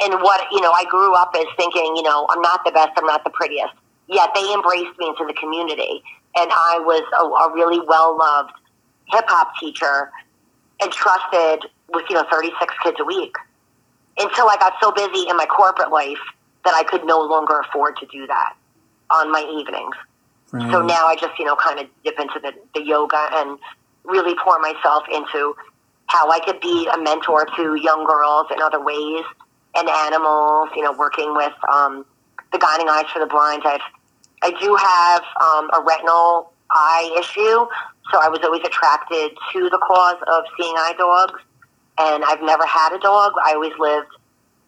And 0.01 0.15
what, 0.21 0.45
you 0.51 0.61
know, 0.61 0.73
I 0.73 0.85
grew 0.85 1.15
up 1.15 1.35
as 1.39 1.47
thinking, 1.57 1.95
you 1.97 2.03
know, 2.03 2.27
I'm 2.29 2.43
not 2.43 2.65
the 2.65 2.73
best, 2.73 2.91
I'm 2.97 3.07
not 3.07 3.23
the 3.25 3.31
prettiest. 3.31 3.73
Yet 4.09 4.31
they 4.35 4.53
embraced 4.53 4.99
me 4.99 5.09
into 5.09 5.25
the 5.25 5.33
community. 5.35 6.03
And 6.37 6.51
I 6.51 6.81
was 6.81 7.03
a, 7.15 7.25
a 7.25 7.55
really 7.55 7.81
well 7.87 8.19
loved 8.19 8.51
hip 9.07 9.25
hop 9.29 9.53
teacher 9.61 10.11
and 10.83 10.91
trusted 10.91 11.71
with, 11.93 12.05
you 12.11 12.17
know, 12.17 12.25
36 12.31 12.75
kids 12.83 12.97
a 13.01 13.05
week 13.05 13.37
until 14.19 14.49
I 14.49 14.57
got 14.57 14.75
so 14.83 14.91
busy 14.91 15.29
in 15.31 15.37
my 15.37 15.47
corporate 15.47 15.91
life 15.91 16.19
that 16.65 16.75
I 16.75 16.83
could 16.83 17.07
no 17.07 17.21
longer 17.21 17.61
afford 17.61 17.97
to 17.99 18.07
do 18.07 18.27
that 18.27 18.55
on 19.11 19.31
my 19.31 19.41
evenings. 19.59 19.95
right. 20.53 20.71
So 20.73 20.83
now 20.83 21.07
I 21.07 21.17
just, 21.17 21.39
you 21.39 21.45
know, 21.45 21.57
kind 21.57 21.81
of 21.81 21.87
dip 22.05 22.19
into 22.19 22.41
the, 22.41 22.53
the 22.75 22.85
yoga 22.85 23.29
and 23.33 23.59
really 24.05 24.35
pour 24.43 24.59
myself 24.61 25.05
into 25.13 25.55
how 26.07 26.31
I 26.31 26.39
could 26.41 26.61
be 26.61 26.89
a 26.93 26.99
mentor 27.01 27.47
to 27.57 27.75
young 27.75 28.05
girls 28.05 28.47
in 28.53 28.61
other 28.61 28.83
ways 28.83 29.25
and 29.75 29.89
animals, 29.89 30.69
you 30.77 30.83
know, 30.83 30.93
working 30.93 31.35
with 31.35 31.53
um, 31.73 32.05
the 32.53 32.59
Guiding 32.59 32.89
Eyes 32.89 33.07
for 33.13 33.19
the 33.19 33.27
Blind. 33.27 33.63
I've, 33.65 33.81
I 34.43 34.51
do 34.51 34.77
have 34.77 35.23
um, 35.41 35.71
a 35.73 35.85
retinal 35.85 36.53
eye 36.71 37.17
issue, 37.19 37.67
so 38.13 38.21
I 38.21 38.29
was 38.29 38.41
always 38.45 38.63
attracted 38.63 39.33
to 39.53 39.71
the 39.71 39.79
cause 39.79 40.21
of 40.29 40.45
seeing 40.59 40.75
eye 40.77 40.95
dogs. 40.97 41.41
And 41.97 42.25
I've 42.25 42.43
never 42.43 42.67
had 42.67 42.93
a 42.95 42.99
dog. 42.99 43.33
I 43.45 43.55
always 43.55 43.73
lived 43.79 44.09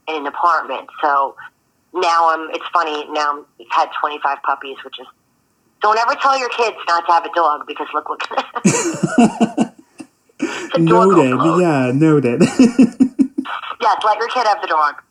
in 0.09 0.17
an 0.17 0.27
apartment. 0.27 0.89
So 1.03 1.37
now 1.97 2.31
I'm, 2.31 2.51
it's 2.51 2.65
funny, 2.73 3.07
now 3.11 3.45
I've 3.61 3.67
had 3.71 3.89
25 4.01 4.39
puppies, 4.43 4.77
which 4.85 4.99
is, 5.01 5.07
don't 5.83 5.99
ever 5.99 6.15
tell 6.21 6.39
your 6.39 6.49
kids 6.51 6.77
not 6.87 7.07
to 7.07 7.13
have 7.13 7.25
a 7.25 7.33
dog 7.35 7.67
because 7.67 7.87
look 7.95 8.09
what, 8.09 8.21
It's 10.41 10.75
a 10.75 10.81
dog 10.81 11.09
noted. 11.11 11.61
Yeah, 11.61 11.93
noted. 11.95 12.41
yes, 13.81 13.97
let 14.05 14.19
your 14.19 14.29
kid 14.29 14.47
have 14.47 14.61
the 14.61 14.69
dog. 14.69 15.03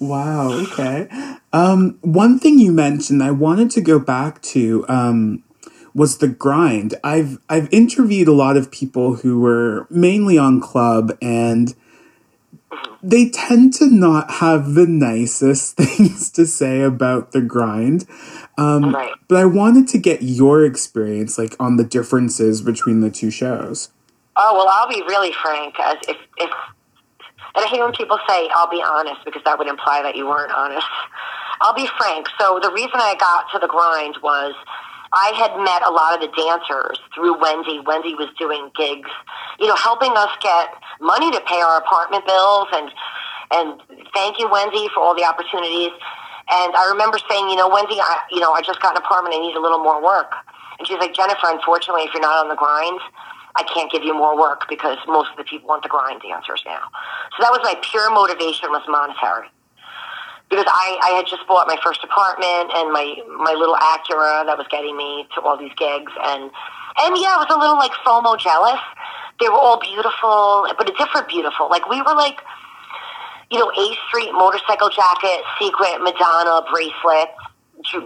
wow. 0.00 0.50
Okay. 0.52 1.08
Um, 1.52 1.98
one 2.02 2.38
thing 2.38 2.58
you 2.58 2.72
mentioned, 2.72 3.22
I 3.22 3.30
wanted 3.30 3.70
to 3.72 3.80
go 3.80 3.98
back 3.98 4.42
to. 4.42 4.84
Um, 4.88 5.42
was 5.94 6.18
the 6.18 6.28
grind. 6.28 6.94
I've 7.02 7.38
I've 7.48 7.72
interviewed 7.72 8.28
a 8.28 8.32
lot 8.32 8.58
of 8.58 8.70
people 8.70 9.14
who 9.14 9.40
were 9.40 9.86
mainly 9.88 10.36
on 10.36 10.60
club 10.60 11.16
and 11.22 11.74
they 13.02 13.28
tend 13.30 13.72
to 13.74 13.86
not 13.86 14.30
have 14.32 14.74
the 14.74 14.86
nicest 14.86 15.76
things 15.76 16.30
to 16.30 16.46
say 16.46 16.82
about 16.82 17.32
the 17.32 17.40
grind. 17.40 18.06
Um, 18.58 18.94
Right. 18.94 19.12
But 19.28 19.38
I 19.38 19.44
wanted 19.44 19.88
to 19.88 19.98
get 19.98 20.22
your 20.22 20.64
experience, 20.64 21.38
like 21.38 21.54
on 21.60 21.76
the 21.76 21.84
differences 21.84 22.62
between 22.62 23.00
the 23.00 23.10
two 23.10 23.30
shows. 23.30 23.90
Oh 24.36 24.54
well, 24.54 24.68
I'll 24.68 24.88
be 24.88 25.02
really 25.06 25.32
frank. 25.32 25.74
As 25.80 25.96
if 26.08 26.16
if 26.38 26.50
and 27.54 27.64
I 27.64 27.68
hate 27.68 27.80
when 27.80 27.92
people 27.92 28.18
say 28.28 28.48
I'll 28.54 28.70
be 28.70 28.82
honest 28.86 29.24
because 29.24 29.42
that 29.44 29.58
would 29.58 29.66
imply 29.66 30.02
that 30.02 30.14
you 30.14 30.26
weren't 30.26 30.52
honest. 30.52 30.86
I'll 31.60 31.74
be 31.74 31.88
frank. 31.98 32.28
So 32.38 32.60
the 32.62 32.70
reason 32.70 32.94
I 32.94 33.16
got 33.18 33.50
to 33.52 33.58
the 33.58 33.66
grind 33.66 34.16
was 34.22 34.54
I 35.12 35.32
had 35.38 35.54
met 35.62 35.82
a 35.86 35.90
lot 35.90 36.14
of 36.14 36.20
the 36.20 36.32
dancers 36.34 36.98
through 37.14 37.38
Wendy. 37.40 37.80
Wendy 37.80 38.14
was 38.14 38.28
doing 38.38 38.70
gigs, 38.76 39.10
you 39.58 39.66
know, 39.66 39.76
helping 39.76 40.12
us 40.16 40.30
get 40.42 40.74
money 41.00 41.30
to 41.30 41.40
pay 41.46 41.60
our 41.60 41.78
apartment 41.78 42.26
bills 42.26 42.68
and 42.72 42.90
and 43.50 43.80
thank 44.12 44.40
you 44.40 44.50
Wendy 44.50 44.88
for 44.92 45.00
all 45.00 45.14
the 45.14 45.22
opportunities. 45.22 45.94
And 46.50 46.74
I 46.74 46.90
remember 46.90 47.18
saying, 47.30 47.48
you 47.48 47.56
know, 47.56 47.68
Wendy, 47.68 47.98
I, 47.98 48.22
you 48.30 48.40
know, 48.40 48.52
I 48.52 48.62
just 48.62 48.82
got 48.82 48.96
an 48.96 49.02
apartment. 49.02 49.34
I 49.34 49.38
need 49.38 49.54
a 49.54 49.60
little 49.60 49.78
more 49.78 50.02
work. 50.02 50.34
And 50.78 50.86
she's 50.86 50.98
like, 50.98 51.14
Jennifer, 51.14 51.46
unfortunately, 51.46 52.02
if 52.02 52.12
you're 52.12 52.22
not 52.22 52.42
on 52.42 52.48
the 52.48 52.56
grind, 52.56 53.00
I 53.56 53.62
can't 53.62 53.90
give 53.90 54.04
you 54.04 54.14
more 54.14 54.36
work 54.38 54.66
because 54.68 54.98
most 55.08 55.30
of 55.30 55.38
the 55.38 55.44
people 55.44 55.68
want 55.68 55.82
the 55.82 55.88
grind 55.88 56.22
dancers 56.22 56.62
now. 56.66 56.82
So 57.34 57.42
that 57.42 57.50
was 57.50 57.60
my 57.62 57.74
pure 57.82 58.10
motivation 58.10 58.70
was 58.70 58.82
monetary. 58.86 59.48
Because 60.48 60.66
I, 60.68 60.98
I 61.02 61.10
had 61.18 61.26
just 61.26 61.46
bought 61.48 61.66
my 61.66 61.76
first 61.82 62.04
apartment 62.04 62.70
and 62.74 62.92
my, 62.92 63.18
my 63.42 63.52
little 63.52 63.74
Acura 63.74 64.46
that 64.46 64.56
was 64.56 64.66
getting 64.70 64.96
me 64.96 65.26
to 65.34 65.40
all 65.42 65.58
these 65.58 65.74
gigs 65.76 66.12
and 66.22 66.50
and 66.98 67.12
yeah, 67.20 67.36
I 67.36 67.44
was 67.44 67.52
a 67.52 67.58
little 67.58 67.76
like 67.76 67.92
FOMO 68.06 68.40
jealous. 68.40 68.80
They 69.38 69.48
were 69.50 69.60
all 69.60 69.78
beautiful, 69.78 70.64
but 70.78 70.88
a 70.88 70.94
different 70.96 71.28
beautiful. 71.28 71.68
Like 71.68 71.90
we 71.90 72.00
were 72.00 72.14
like 72.14 72.40
you 73.50 73.58
know, 73.58 73.70
A 73.70 73.96
Street 74.08 74.32
motorcycle 74.32 74.90
jacket, 74.90 75.42
secret 75.60 76.00
Madonna 76.00 76.62
bracelet, 76.70 77.30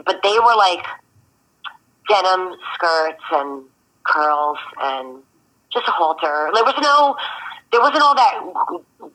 but 0.04 0.20
they 0.22 0.38
were 0.38 0.56
like 0.56 0.84
denim 2.08 2.54
skirts 2.74 3.22
and 3.32 3.64
curls 4.04 4.58
and 4.82 5.22
just 5.72 5.88
a 5.88 5.92
halter. 5.92 6.50
There 6.52 6.64
was 6.64 6.74
no, 6.82 7.16
there 7.72 7.80
wasn't 7.80 8.02
all 8.02 8.14
that 8.14 9.12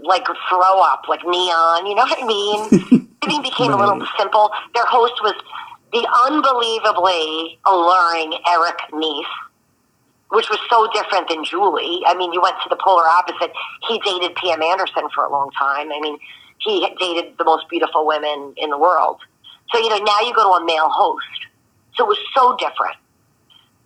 like 0.00 0.24
throw 0.48 0.80
up, 0.80 1.04
like 1.08 1.20
neon. 1.24 1.86
You 1.86 1.94
know 1.94 2.02
what 2.02 2.22
I 2.22 2.26
mean? 2.26 3.08
Everything 3.22 3.42
became 3.42 3.72
a 3.72 3.76
little 3.76 4.04
simple. 4.18 4.50
Their 4.74 4.86
host 4.86 5.14
was 5.22 5.34
the 5.92 6.06
unbelievably 6.26 7.58
alluring 7.64 8.38
Eric 8.48 8.78
Nies 8.92 9.26
which 10.32 10.48
was 10.48 10.58
so 10.70 10.88
different 10.96 11.28
than 11.28 11.44
Julie. 11.44 12.00
I 12.06 12.16
mean, 12.16 12.32
you 12.32 12.40
went 12.40 12.56
to 12.64 12.68
the 12.70 12.76
polar 12.80 13.04
opposite. 13.04 13.52
He 13.86 14.00
dated 14.00 14.34
P.M. 14.36 14.62
Anderson 14.62 15.04
for 15.14 15.24
a 15.24 15.30
long 15.30 15.50
time. 15.52 15.92
I 15.92 16.00
mean, 16.00 16.16
he 16.58 16.80
dated 16.98 17.36
the 17.36 17.44
most 17.44 17.68
beautiful 17.68 18.06
women 18.06 18.54
in 18.56 18.70
the 18.70 18.78
world. 18.78 19.20
So, 19.70 19.78
you 19.78 19.90
know, 19.90 19.98
now 19.98 20.20
you 20.20 20.32
go 20.34 20.42
to 20.42 20.62
a 20.62 20.64
male 20.64 20.88
host. 20.88 21.26
So 21.96 22.04
it 22.04 22.08
was 22.08 22.18
so 22.34 22.56
different. 22.56 22.96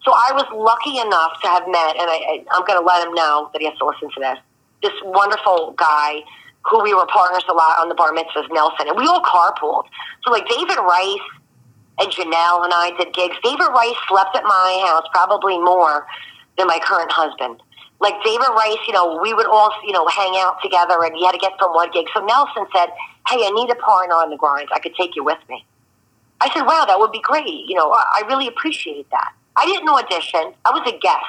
So 0.05 0.13
I 0.15 0.31
was 0.39 0.47
lucky 0.55 0.99
enough 1.03 1.35
to 1.43 1.49
have 1.49 1.67
met, 1.67 1.99
and 1.99 2.07
I, 2.07 2.19
I, 2.31 2.45
I'm 2.53 2.65
going 2.65 2.79
to 2.79 2.87
let 2.87 3.05
him 3.05 3.13
know 3.15 3.51
that 3.53 3.61
he 3.61 3.67
has 3.67 3.77
to 3.79 3.87
listen 3.87 4.09
to 4.15 4.21
this. 4.21 4.39
This 4.83 4.93
wonderful 5.05 5.75
guy 5.77 6.23
who 6.71 6.83
we 6.83 6.95
were 6.95 7.07
partners 7.07 7.45
a 7.49 7.53
lot 7.53 7.79
on 7.79 7.89
the 7.89 7.95
bar 7.95 8.13
mitzvahs, 8.13 8.49
Nelson, 8.51 8.89
and 8.89 8.97
we 8.97 9.07
all 9.07 9.23
carpooled. 9.23 9.85
So 10.25 10.33
like 10.33 10.49
David 10.49 10.79
Rice 10.79 11.27
and 11.99 12.11
Janelle 12.11 12.65
and 12.65 12.75
I 12.75 12.93
did 12.99 13.15
gigs. 13.15 13.37
David 13.43 13.69
Rice 13.71 13.97
slept 14.09 14.37
at 14.37 14.43
my 14.43 14.85
house 14.87 15.07
probably 15.13 15.59
more 15.59 16.07
than 16.59 16.67
my 16.67 16.81
current 16.83 17.11
husband. 17.13 17.63
Like 18.01 18.15
David 18.25 18.49
Rice, 18.51 18.83
you 18.87 18.93
know, 18.93 19.19
we 19.23 19.33
would 19.33 19.47
all, 19.47 19.73
you 19.85 19.93
know, 19.93 20.07
hang 20.09 20.35
out 20.37 20.61
together 20.63 21.03
and 21.03 21.15
he 21.15 21.25
had 21.25 21.33
to 21.33 21.39
get 21.39 21.53
from 21.59 21.73
one 21.73 21.91
gig. 21.93 22.07
So 22.13 22.25
Nelson 22.25 22.67
said, 22.75 22.91
Hey, 23.29 23.43
I 23.43 23.51
need 23.55 23.71
a 23.71 23.77
partner 23.77 24.15
on 24.15 24.31
the 24.31 24.37
grind. 24.37 24.69
I 24.75 24.79
could 24.81 24.95
take 24.95 25.17
you 25.17 25.25
with 25.25 25.39
me. 25.49 25.65
I 26.41 26.53
said, 26.53 26.67
Wow, 26.67 26.85
that 26.87 26.99
would 26.99 27.13
be 27.13 27.23
great. 27.23 27.65
You 27.67 27.75
know, 27.75 27.91
I 27.93 28.23
really 28.27 28.49
appreciate 28.49 29.09
that. 29.11 29.33
I 29.57 29.65
didn't 29.65 29.89
audition. 29.89 30.53
I 30.65 30.71
was 30.71 30.83
a 30.87 30.99
guest. 30.99 31.25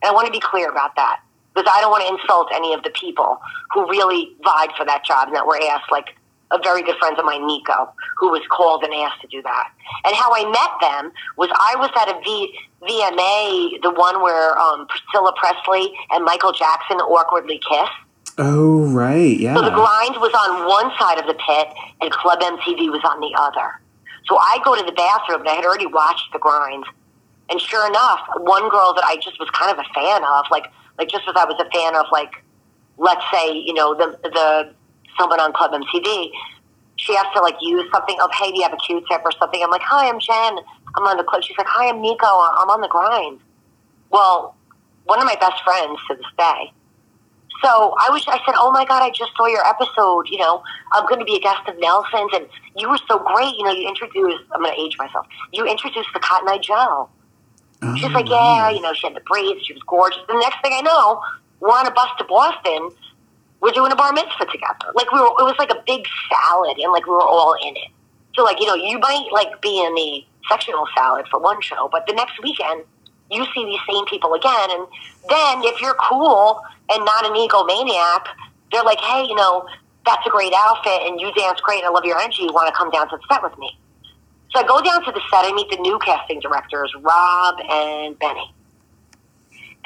And 0.00 0.08
I 0.08 0.12
want 0.12 0.26
to 0.26 0.32
be 0.32 0.40
clear 0.40 0.70
about 0.70 0.96
that 0.96 1.20
because 1.58 1.74
I 1.74 1.80
don't 1.80 1.90
want 1.90 2.06
to 2.06 2.14
insult 2.14 2.48
any 2.54 2.72
of 2.72 2.84
the 2.84 2.90
people 2.90 3.40
who 3.74 3.88
really 3.90 4.30
vied 4.44 4.70
for 4.76 4.86
that 4.86 5.04
job 5.04 5.26
and 5.26 5.36
that 5.36 5.44
were 5.44 5.58
asked, 5.70 5.90
like 5.90 6.14
a 6.50 6.58
very 6.62 6.82
good 6.82 6.96
friend 6.98 7.18
of 7.18 7.24
mine, 7.24 7.46
Nico, 7.46 7.92
who 8.16 8.30
was 8.30 8.42
called 8.48 8.84
and 8.84 8.94
asked 8.94 9.20
to 9.22 9.26
do 9.26 9.42
that. 9.42 9.68
And 10.04 10.14
how 10.14 10.30
I 10.32 10.46
met 10.46 10.72
them 10.80 11.12
was 11.36 11.50
I 11.52 11.74
was 11.76 11.90
at 11.98 12.08
a 12.08 12.16
v, 12.22 12.54
VMA, 12.86 13.82
the 13.82 13.90
one 13.90 14.22
where 14.22 14.56
um, 14.56 14.86
Priscilla 14.86 15.34
Presley 15.36 15.92
and 16.10 16.24
Michael 16.24 16.52
Jackson 16.52 16.98
awkwardly 16.98 17.58
kiss. 17.58 17.90
Oh, 18.38 18.86
right, 18.94 19.34
yeah. 19.34 19.56
So 19.56 19.62
the 19.62 19.74
grind 19.74 20.14
was 20.22 20.30
on 20.30 20.68
one 20.68 20.94
side 20.96 21.18
of 21.18 21.26
the 21.26 21.34
pit 21.34 21.74
and 22.00 22.12
Club 22.12 22.38
MTV 22.38 22.86
was 22.94 23.02
on 23.02 23.18
the 23.18 23.34
other. 23.34 23.82
So 24.30 24.38
I 24.38 24.58
go 24.64 24.76
to 24.76 24.84
the 24.84 24.92
bathroom 24.92 25.40
and 25.40 25.48
I 25.48 25.54
had 25.54 25.64
already 25.64 25.86
watched 25.86 26.32
the 26.32 26.38
grind. 26.38 26.84
And 27.50 27.60
sure 27.60 27.88
enough, 27.88 28.20
one 28.38 28.68
girl 28.68 28.94
that 28.94 29.04
I 29.04 29.16
just 29.16 29.40
was 29.40 29.50
kind 29.50 29.72
of 29.72 29.78
a 29.78 29.88
fan 29.92 30.22
of, 30.22 30.44
like 30.50 30.70
like 30.98 31.08
just 31.08 31.24
as 31.28 31.34
I 31.36 31.44
was 31.44 31.60
a 31.60 31.70
fan 31.70 31.94
of 31.94 32.06
like, 32.12 32.32
let's 32.98 33.24
say, 33.32 33.52
you 33.52 33.74
know, 33.74 33.94
the 33.94 34.18
the 34.22 34.74
someone 35.18 35.40
on 35.40 35.52
Club 35.52 35.72
MTV, 35.72 36.30
she 36.96 37.14
has 37.14 37.26
to 37.34 37.40
like 37.40 37.56
use 37.60 37.84
something 37.92 38.16
of, 38.20 38.30
hey, 38.34 38.50
do 38.50 38.58
you 38.58 38.62
have 38.62 38.72
a 38.72 38.76
Q-tip 38.76 39.22
or 39.24 39.32
something? 39.38 39.62
I'm 39.62 39.70
like, 39.70 39.82
hi, 39.82 40.08
I'm 40.08 40.20
Jen. 40.20 40.58
I'm 40.96 41.04
on 41.04 41.16
the 41.16 41.24
club. 41.24 41.42
She's 41.42 41.56
like, 41.56 41.66
hi, 41.66 41.88
I'm 41.88 42.00
Nico. 42.00 42.26
I'm 42.26 42.70
on 42.70 42.80
the 42.80 42.88
grind. 42.88 43.40
Well, 44.10 44.56
one 45.04 45.18
of 45.18 45.24
my 45.24 45.36
best 45.36 45.62
friends 45.64 45.98
to 46.08 46.16
this 46.16 46.26
day. 46.36 46.72
So 47.62 47.94
I 47.98 48.10
was, 48.10 48.24
I 48.28 48.38
said, 48.46 48.54
oh 48.56 48.70
my 48.70 48.84
God, 48.84 49.02
I 49.02 49.10
just 49.10 49.32
saw 49.36 49.46
your 49.46 49.66
episode. 49.66 50.28
You 50.28 50.38
know, 50.38 50.62
I'm 50.92 51.06
going 51.06 51.18
to 51.18 51.24
be 51.24 51.36
a 51.36 51.40
guest 51.40 51.68
of 51.68 51.78
Nelson's 51.78 52.30
and 52.34 52.46
you 52.76 52.88
were 52.88 52.98
so 53.08 53.18
great. 53.18 53.54
You 53.56 53.64
know, 53.64 53.72
you 53.72 53.88
introduced, 53.88 54.44
I'm 54.52 54.62
going 54.62 54.74
to 54.74 54.80
age 54.80 54.96
myself. 54.98 55.26
You 55.52 55.66
introduced 55.66 56.08
the 56.14 56.20
Cotton 56.20 56.48
Eye 56.48 56.58
Joe. 56.62 57.08
Oh, 57.82 57.94
She's 57.96 58.10
like, 58.10 58.28
yeah, 58.28 58.70
you 58.70 58.80
know, 58.80 58.92
she 58.92 59.06
had 59.06 59.14
the 59.14 59.20
braids. 59.20 59.64
She 59.64 59.72
was 59.72 59.82
gorgeous. 59.86 60.20
The 60.26 60.34
next 60.34 60.60
thing 60.62 60.72
I 60.74 60.80
know, 60.82 61.20
we're 61.60 61.70
on 61.70 61.86
a 61.86 61.90
bus 61.90 62.08
to 62.18 62.24
Boston. 62.24 62.90
We're 63.60 63.72
doing 63.72 63.92
a 63.92 63.96
bar 63.96 64.12
mitzvah 64.12 64.46
together. 64.46 64.92
Like 64.94 65.10
we 65.12 65.18
were, 65.20 65.26
it 65.26 65.46
was 65.46 65.56
like 65.58 65.70
a 65.70 65.82
big 65.86 66.06
salad, 66.30 66.78
and 66.78 66.92
like 66.92 67.06
we 67.06 67.12
were 67.12 67.22
all 67.22 67.54
in 67.54 67.76
it. 67.76 67.90
So 68.34 68.42
like, 68.44 68.60
you 68.60 68.66
know, 68.66 68.74
you 68.74 68.98
might 68.98 69.28
like 69.32 69.60
be 69.60 69.82
in 69.82 69.94
the 69.94 70.24
sectional 70.48 70.86
salad 70.96 71.26
for 71.30 71.38
one 71.40 71.60
show, 71.60 71.88
but 71.90 72.06
the 72.06 72.14
next 72.14 72.42
weekend 72.42 72.84
you 73.30 73.44
see 73.54 73.64
these 73.64 73.80
same 73.88 74.06
people 74.06 74.34
again, 74.34 74.70
and 74.70 74.86
then 75.28 75.62
if 75.64 75.80
you're 75.80 75.96
cool 76.08 76.62
and 76.90 77.04
not 77.04 77.26
an 77.26 77.32
egomaniac, 77.34 78.26
they're 78.72 78.84
like, 78.84 79.00
hey, 79.00 79.24
you 79.28 79.34
know, 79.34 79.66
that's 80.06 80.26
a 80.26 80.30
great 80.30 80.52
outfit, 80.56 81.02
and 81.04 81.20
you 81.20 81.32
dance 81.34 81.60
great. 81.60 81.78
and 81.78 81.86
I 81.86 81.90
love 81.90 82.04
your 82.04 82.18
energy. 82.18 82.44
You 82.44 82.52
want 82.52 82.68
to 82.68 82.74
come 82.74 82.90
down 82.90 83.08
to 83.10 83.16
the 83.16 83.22
set 83.30 83.42
with 83.42 83.58
me? 83.58 83.78
So 84.50 84.60
I 84.60 84.66
go 84.66 84.80
down 84.80 85.04
to 85.04 85.12
the 85.12 85.20
set. 85.30 85.44
I 85.44 85.52
meet 85.52 85.68
the 85.70 85.76
new 85.76 85.98
casting 85.98 86.40
directors, 86.40 86.92
Rob 87.00 87.60
and 87.68 88.18
Benny. 88.18 88.54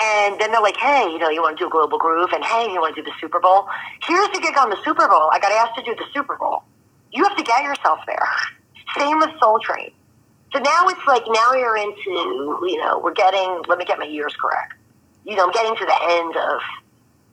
And 0.01 0.41
then 0.41 0.51
they're 0.51 0.63
like, 0.63 0.77
hey, 0.77 1.11
you 1.11 1.19
know, 1.19 1.29
you 1.31 1.43
want 1.43 1.59
to 1.59 1.65
do 1.65 1.71
Global 1.71 1.99
Groove? 1.99 2.31
And 2.33 2.45
hey, 2.45 2.73
you 2.73 2.81
want 2.81 2.97
to 2.97 3.03
do 3.03 3.05
the 3.05 3.15
Super 3.21 3.41
Bowl? 3.41 3.69
Here's 4.03 4.29
the 4.31 4.41
gig 4.41 4.57
on 4.59 4.71
the 4.71 4.79
Super 4.85 5.07
Bowl. 5.07 5.31
I 5.33 5.39
got 5.39 5.53
asked 5.53 5.79
to 5.79 5.85
do 5.85 5.95
the 5.95 6.07
Super 6.15 6.37
Bowl. 6.37 6.63
You 7.13 7.25
have 7.25 7.37
to 7.37 7.43
get 7.43 7.63
yourself 7.63 8.01
there. 8.07 8.29
Same 8.99 9.19
with 9.19 9.31
Soul 9.41 9.61
Train. 9.61 9.93
So 10.53 10.59
now 10.59 10.89
it's 10.89 11.07
like, 11.07 11.23
now 11.29 11.53
you're 11.55 11.77
into, 11.77 12.59
you 12.67 12.79
know, 12.79 12.99
we're 12.99 13.15
getting, 13.15 13.63
let 13.69 13.79
me 13.79 13.85
get 13.85 13.99
my 13.99 14.05
years 14.05 14.35
correct. 14.41 14.75
You 15.25 15.37
know, 15.37 15.47
I'm 15.47 15.53
getting 15.53 15.77
to 15.77 15.87
the 15.87 15.99
end 16.03 16.37
of, 16.37 16.61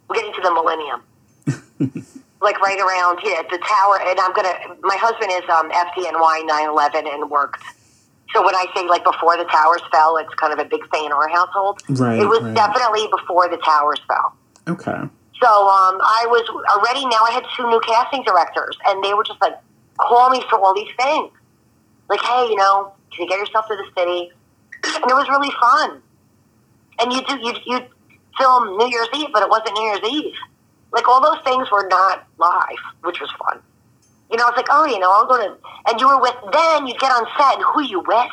we're 0.07 0.15
getting 0.15 0.33
to 0.33 0.41
the 0.41 0.53
millennium. 0.53 2.13
like 2.41 2.59
right 2.61 2.79
around 2.79 3.19
here 3.19 3.37
at 3.37 3.49
the 3.49 3.57
tower. 3.57 3.99
And 4.01 4.19
I'm 4.19 4.33
gonna. 4.33 4.79
My 4.81 4.95
husband 4.95 5.31
is 5.31 5.47
um, 5.49 5.69
FDNY 5.71 6.45
911 6.47 7.07
and 7.07 7.29
worked. 7.29 7.63
So 8.33 8.45
when 8.45 8.55
I 8.55 8.65
say 8.75 8.87
like 8.87 9.03
before 9.03 9.37
the 9.37 9.45
towers 9.45 9.81
fell, 9.91 10.17
it's 10.17 10.33
kind 10.35 10.53
of 10.53 10.59
a 10.59 10.65
big 10.65 10.89
thing 10.91 11.05
in 11.05 11.11
our 11.11 11.27
household. 11.27 11.81
Right. 11.89 12.19
It 12.19 12.27
was 12.27 12.41
right. 12.41 12.55
definitely 12.55 13.07
before 13.11 13.49
the 13.49 13.57
towers 13.57 13.99
fell. 14.07 14.35
Okay. 14.67 15.09
So 15.41 15.47
um, 15.47 15.97
I 16.03 16.27
was 16.27 16.43
already 16.75 17.05
now. 17.05 17.23
I 17.23 17.31
had 17.31 17.43
two 17.55 17.67
new 17.69 17.79
casting 17.87 18.23
directors, 18.23 18.77
and 18.87 19.03
they 19.03 19.13
were 19.13 19.23
just 19.23 19.41
like 19.41 19.55
call 19.97 20.29
me 20.29 20.43
for 20.49 20.59
all 20.59 20.75
these 20.75 20.93
things. 20.99 21.31
Like, 22.09 22.21
hey, 22.21 22.47
you 22.49 22.55
know, 22.55 22.91
can 23.11 23.23
you 23.23 23.29
get 23.29 23.39
yourself 23.39 23.67
to 23.67 23.75
the 23.75 23.85
city? 23.97 24.31
And 24.83 25.09
it 25.09 25.15
was 25.15 25.27
really 25.29 25.51
fun. 25.59 26.01
And 26.99 27.13
you 27.13 27.21
do 27.25 27.37
you 27.39 27.53
you 27.65 27.87
film 28.37 28.77
New 28.77 28.89
Year's 28.89 29.09
Eve, 29.15 29.29
but 29.33 29.43
it 29.43 29.49
wasn't 29.49 29.73
New 29.73 29.83
Year's 29.83 30.03
Eve. 30.09 30.35
Like 30.91 31.07
all 31.07 31.21
those 31.21 31.43
things 31.43 31.69
were 31.71 31.87
not 31.87 32.25
live, 32.37 32.83
which 33.03 33.19
was 33.21 33.31
fun. 33.31 33.61
You 34.31 34.37
know, 34.37 34.47
it's 34.47 34.57
like, 34.57 34.67
oh, 34.69 34.85
you 34.85 34.99
know, 34.99 35.11
I'll 35.11 35.25
go 35.25 35.37
to, 35.37 35.57
and 35.87 35.99
you 35.99 36.07
were 36.07 36.21
with, 36.21 36.35
then 36.53 36.85
you'd 36.85 36.99
get 36.99 37.11
on 37.11 37.25
set, 37.37 37.55
and 37.55 37.63
who 37.73 37.83
you 37.83 38.03
with? 38.05 38.31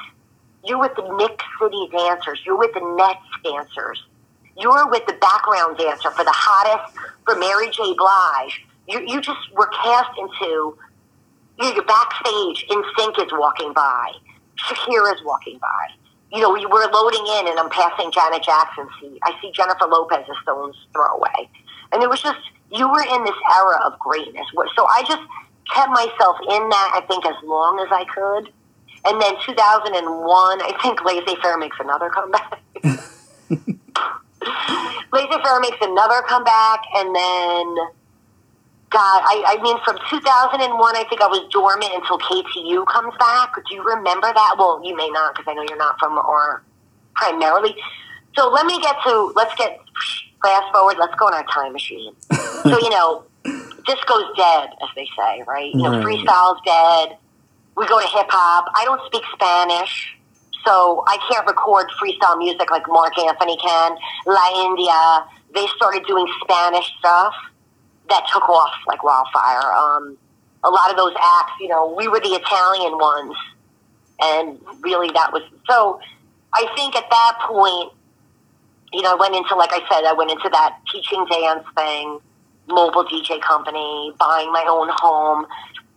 You're 0.64 0.80
with 0.80 0.94
the 0.96 1.02
Knick 1.16 1.40
City 1.60 1.88
dancers. 1.90 2.40
You're 2.44 2.58
with 2.58 2.74
the 2.74 2.80
Nets 2.96 3.20
dancers. 3.44 4.04
You're 4.58 4.88
with 4.90 5.06
the 5.06 5.14
background 5.14 5.78
dancer 5.78 6.10
for 6.10 6.24
the 6.24 6.34
hottest, 6.34 6.96
for 7.24 7.36
Mary 7.36 7.70
J. 7.70 7.94
Blige. 7.96 8.64
You, 8.88 9.00
you 9.06 9.20
just 9.20 9.38
were 9.54 9.68
cast 9.68 10.10
into, 10.18 10.76
you 11.58 11.64
know, 11.64 11.72
you're 11.72 11.84
backstage, 11.84 12.66
NSYNC 12.68 13.24
is 13.24 13.32
walking 13.32 13.72
by. 13.72 14.12
Shakira's 14.56 15.22
walking 15.24 15.58
by. 15.58 15.86
You 16.32 16.42
know, 16.42 16.52
we 16.52 16.66
were 16.66 16.88
loading 16.92 17.26
in, 17.38 17.48
and 17.48 17.58
I'm 17.58 17.70
passing 17.70 18.10
Janet 18.10 18.42
Jackson's 18.42 18.90
seat. 19.00 19.18
I 19.22 19.32
see 19.40 19.52
Jennifer 19.52 19.86
Lopez, 19.86 20.26
a 20.28 20.42
stone's 20.42 20.76
throw 20.92 21.06
away. 21.16 21.48
And 21.92 22.02
it 22.02 22.08
was 22.08 22.20
just, 22.22 22.38
you 22.72 22.88
were 22.90 23.02
in 23.02 23.24
this 23.24 23.36
era 23.56 23.80
of 23.84 23.98
greatness. 23.98 24.46
So 24.76 24.86
I 24.86 25.02
just 25.06 25.22
kept 25.72 25.90
myself 25.90 26.36
in 26.42 26.68
that, 26.68 26.90
I 26.94 27.04
think, 27.08 27.26
as 27.26 27.36
long 27.44 27.80
as 27.80 27.88
I 27.90 28.04
could. 28.04 28.52
And 29.06 29.22
then 29.22 29.34
2001, 29.44 30.62
I 30.62 30.72
think 30.82 31.04
Laissez 31.04 31.36
Faire 31.40 31.58
makes 31.58 31.76
another 31.78 32.10
comeback. 32.10 32.60
Laissez 35.12 35.42
Faire 35.42 35.60
makes 35.60 35.78
another 35.80 36.22
comeback. 36.26 36.82
And 36.94 37.14
then, 37.14 37.66
God, 38.90 39.22
I, 39.22 39.56
I 39.58 39.62
mean, 39.62 39.78
from 39.84 39.98
2001, 40.10 40.96
I 40.96 41.04
think 41.08 41.20
I 41.20 41.28
was 41.28 41.46
dormant 41.52 41.92
until 41.94 42.18
KTU 42.18 42.84
comes 42.86 43.14
back. 43.18 43.54
Do 43.54 43.74
you 43.74 43.84
remember 43.84 44.32
that? 44.32 44.56
Well, 44.58 44.82
you 44.84 44.96
may 44.96 45.08
not 45.10 45.34
because 45.36 45.46
I 45.48 45.54
know 45.54 45.64
you're 45.68 45.78
not 45.78 45.98
from 46.00 46.18
or 46.18 46.62
primarily. 47.14 47.76
So 48.36 48.50
let 48.50 48.66
me 48.66 48.80
get 48.80 48.96
to, 49.04 49.32
let's 49.36 49.54
get 49.54 49.80
fast 50.46 50.72
forward, 50.72 50.96
let's 50.98 51.14
go 51.16 51.28
in 51.28 51.34
our 51.34 51.44
time 51.44 51.72
machine. 51.72 52.14
so, 52.62 52.78
you 52.78 52.90
know, 52.90 53.24
disco's 53.84 54.30
dead, 54.36 54.70
as 54.82 54.88
they 54.94 55.06
say, 55.16 55.42
right? 55.46 55.72
You 55.74 55.82
know, 55.82 55.98
right. 55.98 56.04
freestyle's 56.04 56.60
dead. 56.64 57.18
We 57.76 57.86
go 57.86 58.00
to 58.00 58.06
hip 58.06 58.26
hop. 58.30 58.72
I 58.74 58.84
don't 58.84 59.00
speak 59.06 59.22
Spanish, 59.34 60.16
so 60.64 61.04
I 61.06 61.18
can't 61.30 61.46
record 61.46 61.86
freestyle 62.00 62.38
music 62.38 62.70
like 62.70 62.84
Marc 62.88 63.18
Anthony 63.18 63.56
can. 63.58 63.96
La 64.26 64.64
India, 64.64 65.26
they 65.54 65.66
started 65.76 66.04
doing 66.06 66.26
Spanish 66.42 66.86
stuff 66.98 67.34
that 68.08 68.24
took 68.32 68.48
off 68.48 68.72
like 68.86 69.02
wildfire. 69.02 69.72
Um, 69.74 70.16
a 70.64 70.70
lot 70.70 70.90
of 70.90 70.96
those 70.96 71.14
acts, 71.14 71.52
you 71.60 71.68
know, 71.68 71.94
we 71.96 72.08
were 72.08 72.20
the 72.20 72.34
Italian 72.34 72.98
ones. 72.98 73.34
And 74.18 74.58
really 74.80 75.10
that 75.12 75.32
was, 75.32 75.42
so 75.68 76.00
I 76.54 76.66
think 76.74 76.96
at 76.96 77.04
that 77.10 77.38
point, 77.46 77.92
you 78.92 79.02
know, 79.02 79.12
I 79.12 79.14
went 79.14 79.34
into, 79.34 79.54
like 79.54 79.72
I 79.72 79.80
said, 79.90 80.04
I 80.04 80.12
went 80.12 80.30
into 80.30 80.48
that 80.50 80.78
teaching 80.92 81.24
dance 81.30 81.64
thing, 81.76 82.20
mobile 82.68 83.04
DJ 83.04 83.40
company, 83.40 84.12
buying 84.18 84.52
my 84.52 84.64
own 84.68 84.88
home 84.92 85.46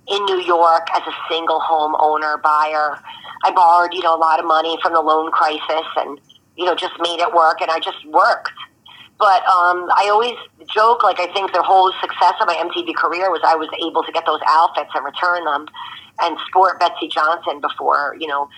in 0.08 0.26
New 0.26 0.42
York 0.42 0.88
as 0.96 1.04
a 1.08 1.14
single 1.30 1.60
home 1.60 1.96
owner, 2.00 2.38
buyer. 2.38 3.00
I 3.44 3.52
borrowed, 3.52 3.94
you 3.94 4.02
know, 4.02 4.16
a 4.16 4.18
lot 4.18 4.40
of 4.40 4.46
money 4.46 4.78
from 4.82 4.94
the 4.94 5.02
loan 5.02 5.32
crisis 5.32 5.88
and, 5.98 6.20
you 6.58 6.66
know, 6.66 6.76
just 6.76 6.94
made 7.00 7.20
it 7.20 7.34
work 7.34 7.62
and 7.62 7.70
I 7.70 7.80
just 7.80 8.04
worked. 8.08 8.52
But 9.20 9.44
um, 9.46 9.92
I 9.96 10.10
always 10.12 10.36
joke, 10.74 11.04
like, 11.04 11.20
I 11.20 11.32
think 11.34 11.52
the 11.52 11.62
whole 11.62 11.92
success 12.02 12.34
of 12.40 12.48
my 12.48 12.56
MTV 12.56 12.96
career 12.96 13.30
was 13.30 13.42
I 13.44 13.56
was 13.56 13.70
able 13.86 14.02
to 14.04 14.12
get 14.12 14.26
those 14.26 14.40
outfits 14.48 14.90
and 14.96 15.04
return 15.04 15.44
them 15.44 15.68
and 16.22 16.38
sport 16.48 16.80
Betsey 16.80 17.08
Johnson 17.08 17.60
before, 17.60 18.16
you 18.18 18.28
know, 18.28 18.50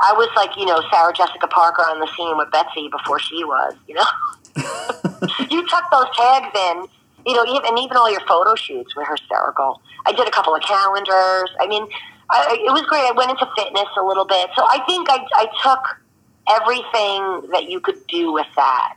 I 0.00 0.12
was 0.14 0.28
like, 0.34 0.56
you 0.56 0.64
know, 0.64 0.80
Sarah 0.90 1.12
Jessica 1.12 1.46
Parker 1.46 1.82
on 1.82 2.00
the 2.00 2.08
scene 2.16 2.36
with 2.36 2.50
Betsey 2.50 2.88
before 2.88 3.18
she 3.20 3.44
was, 3.44 3.74
you 3.86 3.94
know. 3.94 4.08
you 5.50 5.66
tuck 5.68 5.90
those 5.92 6.08
tags 6.16 6.48
in, 6.56 6.86
you 7.26 7.34
know, 7.36 7.44
even, 7.44 7.68
and 7.68 7.78
even 7.78 7.96
all 7.96 8.10
your 8.10 8.24
photo 8.26 8.54
shoots 8.54 8.96
were 8.96 9.04
hysterical. 9.04 9.82
I 10.06 10.12
did 10.12 10.26
a 10.26 10.30
couple 10.30 10.54
of 10.54 10.62
calendars. 10.62 11.50
I 11.60 11.66
mean, 11.68 11.86
I, 12.30 12.56
it 12.64 12.72
was 12.72 12.82
great. 12.88 13.04
I 13.04 13.12
went 13.12 13.30
into 13.30 13.46
fitness 13.56 13.88
a 13.98 14.02
little 14.02 14.24
bit. 14.24 14.48
So 14.56 14.64
I 14.64 14.82
think 14.86 15.08
I, 15.10 15.20
I 15.34 15.46
took 15.62 16.00
everything 16.48 17.50
that 17.52 17.68
you 17.68 17.80
could 17.80 18.06
do 18.08 18.32
with 18.32 18.48
that. 18.56 18.96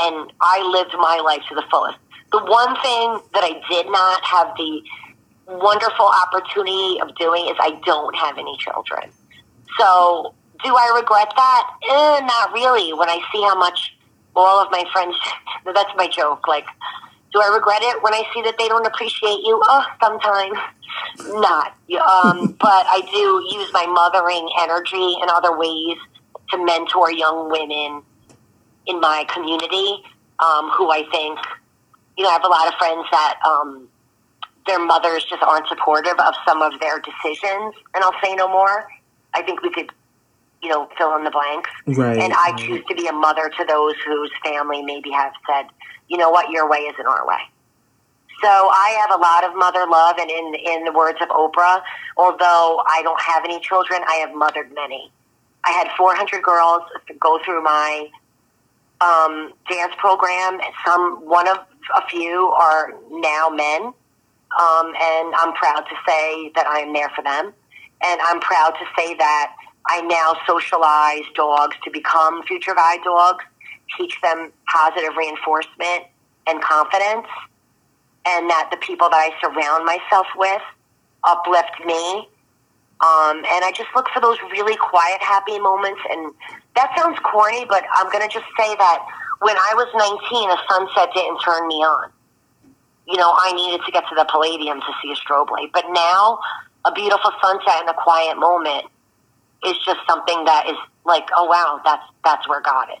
And 0.00 0.32
I 0.40 0.62
lived 0.66 0.94
my 0.98 1.22
life 1.24 1.42
to 1.48 1.54
the 1.54 1.62
fullest. 1.70 1.98
the 2.32 2.42
one 2.42 2.74
thing 2.82 3.22
that 3.34 3.44
I 3.44 3.60
did 3.70 3.86
not 3.86 4.24
have 4.24 4.50
the 4.56 4.82
wonderful 5.46 6.10
opportunity 6.26 6.98
of 7.00 7.14
doing 7.16 7.46
is 7.46 7.56
I 7.60 7.78
don't 7.84 8.16
have 8.16 8.38
any 8.38 8.56
children. 8.58 9.12
So, 9.78 10.34
do 10.64 10.74
I 10.74 10.92
regret 11.00 11.32
that? 11.34 11.70
Eh, 11.82 12.24
not 12.24 12.52
really. 12.52 12.92
When 12.92 13.08
I 13.08 13.18
see 13.32 13.42
how 13.42 13.58
much 13.58 13.96
all 14.34 14.62
of 14.62 14.70
my 14.70 14.84
friends, 14.92 15.16
that's 15.74 15.90
my 15.96 16.08
joke. 16.08 16.46
Like, 16.46 16.66
do 17.32 17.40
I 17.40 17.48
regret 17.54 17.82
it 17.82 18.02
when 18.02 18.14
I 18.14 18.22
see 18.34 18.42
that 18.42 18.56
they 18.58 18.68
don't 18.68 18.86
appreciate 18.86 19.40
you? 19.44 19.60
Oh, 19.64 19.84
sometimes 20.02 20.58
not. 21.24 21.74
Um, 21.90 22.52
but 22.60 22.86
I 22.86 23.00
do 23.10 23.56
use 23.58 23.70
my 23.72 23.86
mothering 23.86 24.48
energy 24.60 25.16
in 25.22 25.28
other 25.28 25.56
ways 25.56 25.96
to 26.50 26.64
mentor 26.64 27.10
young 27.10 27.50
women 27.50 28.02
in 28.86 29.00
my 29.00 29.24
community 29.32 30.02
um, 30.38 30.70
who 30.76 30.90
I 30.90 31.04
think, 31.10 31.38
you 32.16 32.24
know, 32.24 32.30
I 32.30 32.32
have 32.32 32.44
a 32.44 32.48
lot 32.48 32.68
of 32.68 32.74
friends 32.74 33.06
that 33.10 33.38
um, 33.46 33.88
their 34.66 34.78
mothers 34.78 35.24
just 35.24 35.42
aren't 35.42 35.68
supportive 35.68 36.18
of 36.18 36.34
some 36.46 36.60
of 36.62 36.78
their 36.80 37.00
decisions. 37.00 37.74
And 37.94 38.04
I'll 38.04 38.14
say 38.22 38.34
no 38.34 38.48
more. 38.48 38.86
I 39.34 39.42
think 39.42 39.62
we 39.62 39.70
could, 39.70 39.90
you 40.62 40.68
know, 40.68 40.88
fill 40.96 41.16
in 41.16 41.24
the 41.24 41.30
blanks. 41.30 41.70
Right. 41.86 42.18
And 42.18 42.32
I 42.32 42.54
choose 42.56 42.84
to 42.88 42.94
be 42.94 43.06
a 43.06 43.12
mother 43.12 43.50
to 43.58 43.64
those 43.64 43.94
whose 44.06 44.30
family 44.44 44.82
maybe 44.82 45.10
have 45.10 45.32
said, 45.46 45.66
you 46.08 46.16
know 46.16 46.30
what, 46.30 46.50
your 46.50 46.68
way 46.68 46.78
isn't 46.78 47.06
our 47.06 47.26
way. 47.26 47.40
So 48.42 48.48
I 48.48 48.98
have 49.00 49.18
a 49.18 49.22
lot 49.22 49.44
of 49.44 49.56
mother 49.56 49.86
love, 49.88 50.16
and 50.18 50.28
in 50.28 50.54
in 50.54 50.84
the 50.84 50.92
words 50.92 51.18
of 51.22 51.28
Oprah, 51.28 51.80
although 52.16 52.82
I 52.88 53.00
don't 53.04 53.20
have 53.20 53.44
any 53.44 53.60
children, 53.60 54.02
I 54.04 54.14
have 54.16 54.34
mothered 54.34 54.74
many. 54.74 55.12
I 55.64 55.70
had 55.70 55.88
400 55.96 56.42
girls 56.42 56.82
go 57.20 57.38
through 57.44 57.62
my 57.62 58.08
um, 59.00 59.52
dance 59.70 59.94
program. 59.98 60.60
Some, 60.84 61.20
one 61.24 61.46
of 61.46 61.58
a 61.96 62.06
few 62.08 62.48
are 62.48 62.94
now 63.10 63.48
men, 63.48 63.82
um, 63.82 64.86
and 65.00 65.34
I'm 65.36 65.52
proud 65.54 65.82
to 65.82 65.94
say 66.06 66.50
that 66.56 66.66
I 66.66 66.80
am 66.80 66.92
there 66.92 67.10
for 67.10 67.22
them. 67.22 67.52
And 68.04 68.20
I'm 68.22 68.40
proud 68.40 68.70
to 68.70 68.84
say 68.96 69.14
that 69.14 69.54
I 69.86 70.00
now 70.02 70.34
socialize 70.46 71.24
dogs 71.34 71.76
to 71.84 71.90
become 71.90 72.42
future 72.44 72.74
guide 72.74 73.00
dogs, 73.04 73.44
teach 73.96 74.20
them 74.22 74.52
positive 74.68 75.16
reinforcement 75.16 76.04
and 76.46 76.62
confidence, 76.62 77.26
and 78.26 78.50
that 78.50 78.68
the 78.70 78.76
people 78.78 79.08
that 79.10 79.16
I 79.16 79.30
surround 79.40 79.84
myself 79.84 80.26
with 80.36 80.62
uplift 81.24 81.84
me. 81.84 82.28
Um, 83.02 83.38
and 83.38 83.64
I 83.66 83.72
just 83.74 83.90
look 83.96 84.06
for 84.14 84.20
those 84.20 84.38
really 84.52 84.76
quiet, 84.76 85.20
happy 85.20 85.58
moments. 85.58 86.00
And 86.10 86.32
that 86.76 86.94
sounds 86.96 87.18
corny, 87.18 87.64
but 87.68 87.84
I'm 87.94 88.10
going 88.12 88.22
to 88.22 88.32
just 88.32 88.46
say 88.58 88.74
that 88.76 89.06
when 89.40 89.56
I 89.56 89.74
was 89.74 89.90
19, 89.90 90.50
a 90.50 90.58
sunset 90.70 91.10
didn't 91.14 91.38
turn 91.42 91.66
me 91.66 91.82
on. 91.82 92.10
You 93.08 93.16
know, 93.16 93.34
I 93.34 93.52
needed 93.52 93.84
to 93.84 93.90
get 93.90 94.04
to 94.08 94.14
the 94.14 94.24
Palladium 94.30 94.78
to 94.78 94.92
see 95.02 95.10
a 95.10 95.16
strobe 95.16 95.50
light. 95.50 95.70
But 95.72 95.86
now, 95.90 96.38
a 96.84 96.92
beautiful 96.92 97.30
sunset 97.42 97.80
and 97.80 97.88
a 97.88 97.94
quiet 97.94 98.36
moment 98.38 98.86
is 99.64 99.76
just 99.84 100.00
something 100.08 100.44
that 100.44 100.66
is 100.68 100.76
like, 101.04 101.28
oh 101.36 101.44
wow, 101.44 101.80
that's 101.84 102.02
that's 102.24 102.48
where 102.48 102.60
God 102.60 102.88
is. 102.92 103.00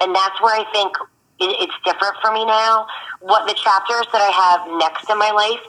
And 0.00 0.14
that's 0.14 0.40
where 0.40 0.54
I 0.54 0.64
think 0.72 0.96
it, 1.40 1.56
it's 1.60 1.74
different 1.84 2.16
for 2.22 2.32
me 2.32 2.44
now. 2.44 2.86
What 3.20 3.46
the 3.46 3.54
chapters 3.54 4.06
that 4.12 4.20
I 4.20 4.32
have 4.32 4.78
next 4.78 5.10
in 5.10 5.18
my 5.18 5.30
life, 5.30 5.60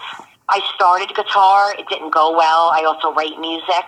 I 0.49 0.61
started 0.75 1.13
guitar. 1.15 1.75
It 1.77 1.87
didn't 1.89 2.13
go 2.13 2.35
well. 2.35 2.71
I 2.71 2.83
also 2.87 3.13
write 3.13 3.39
music. 3.39 3.87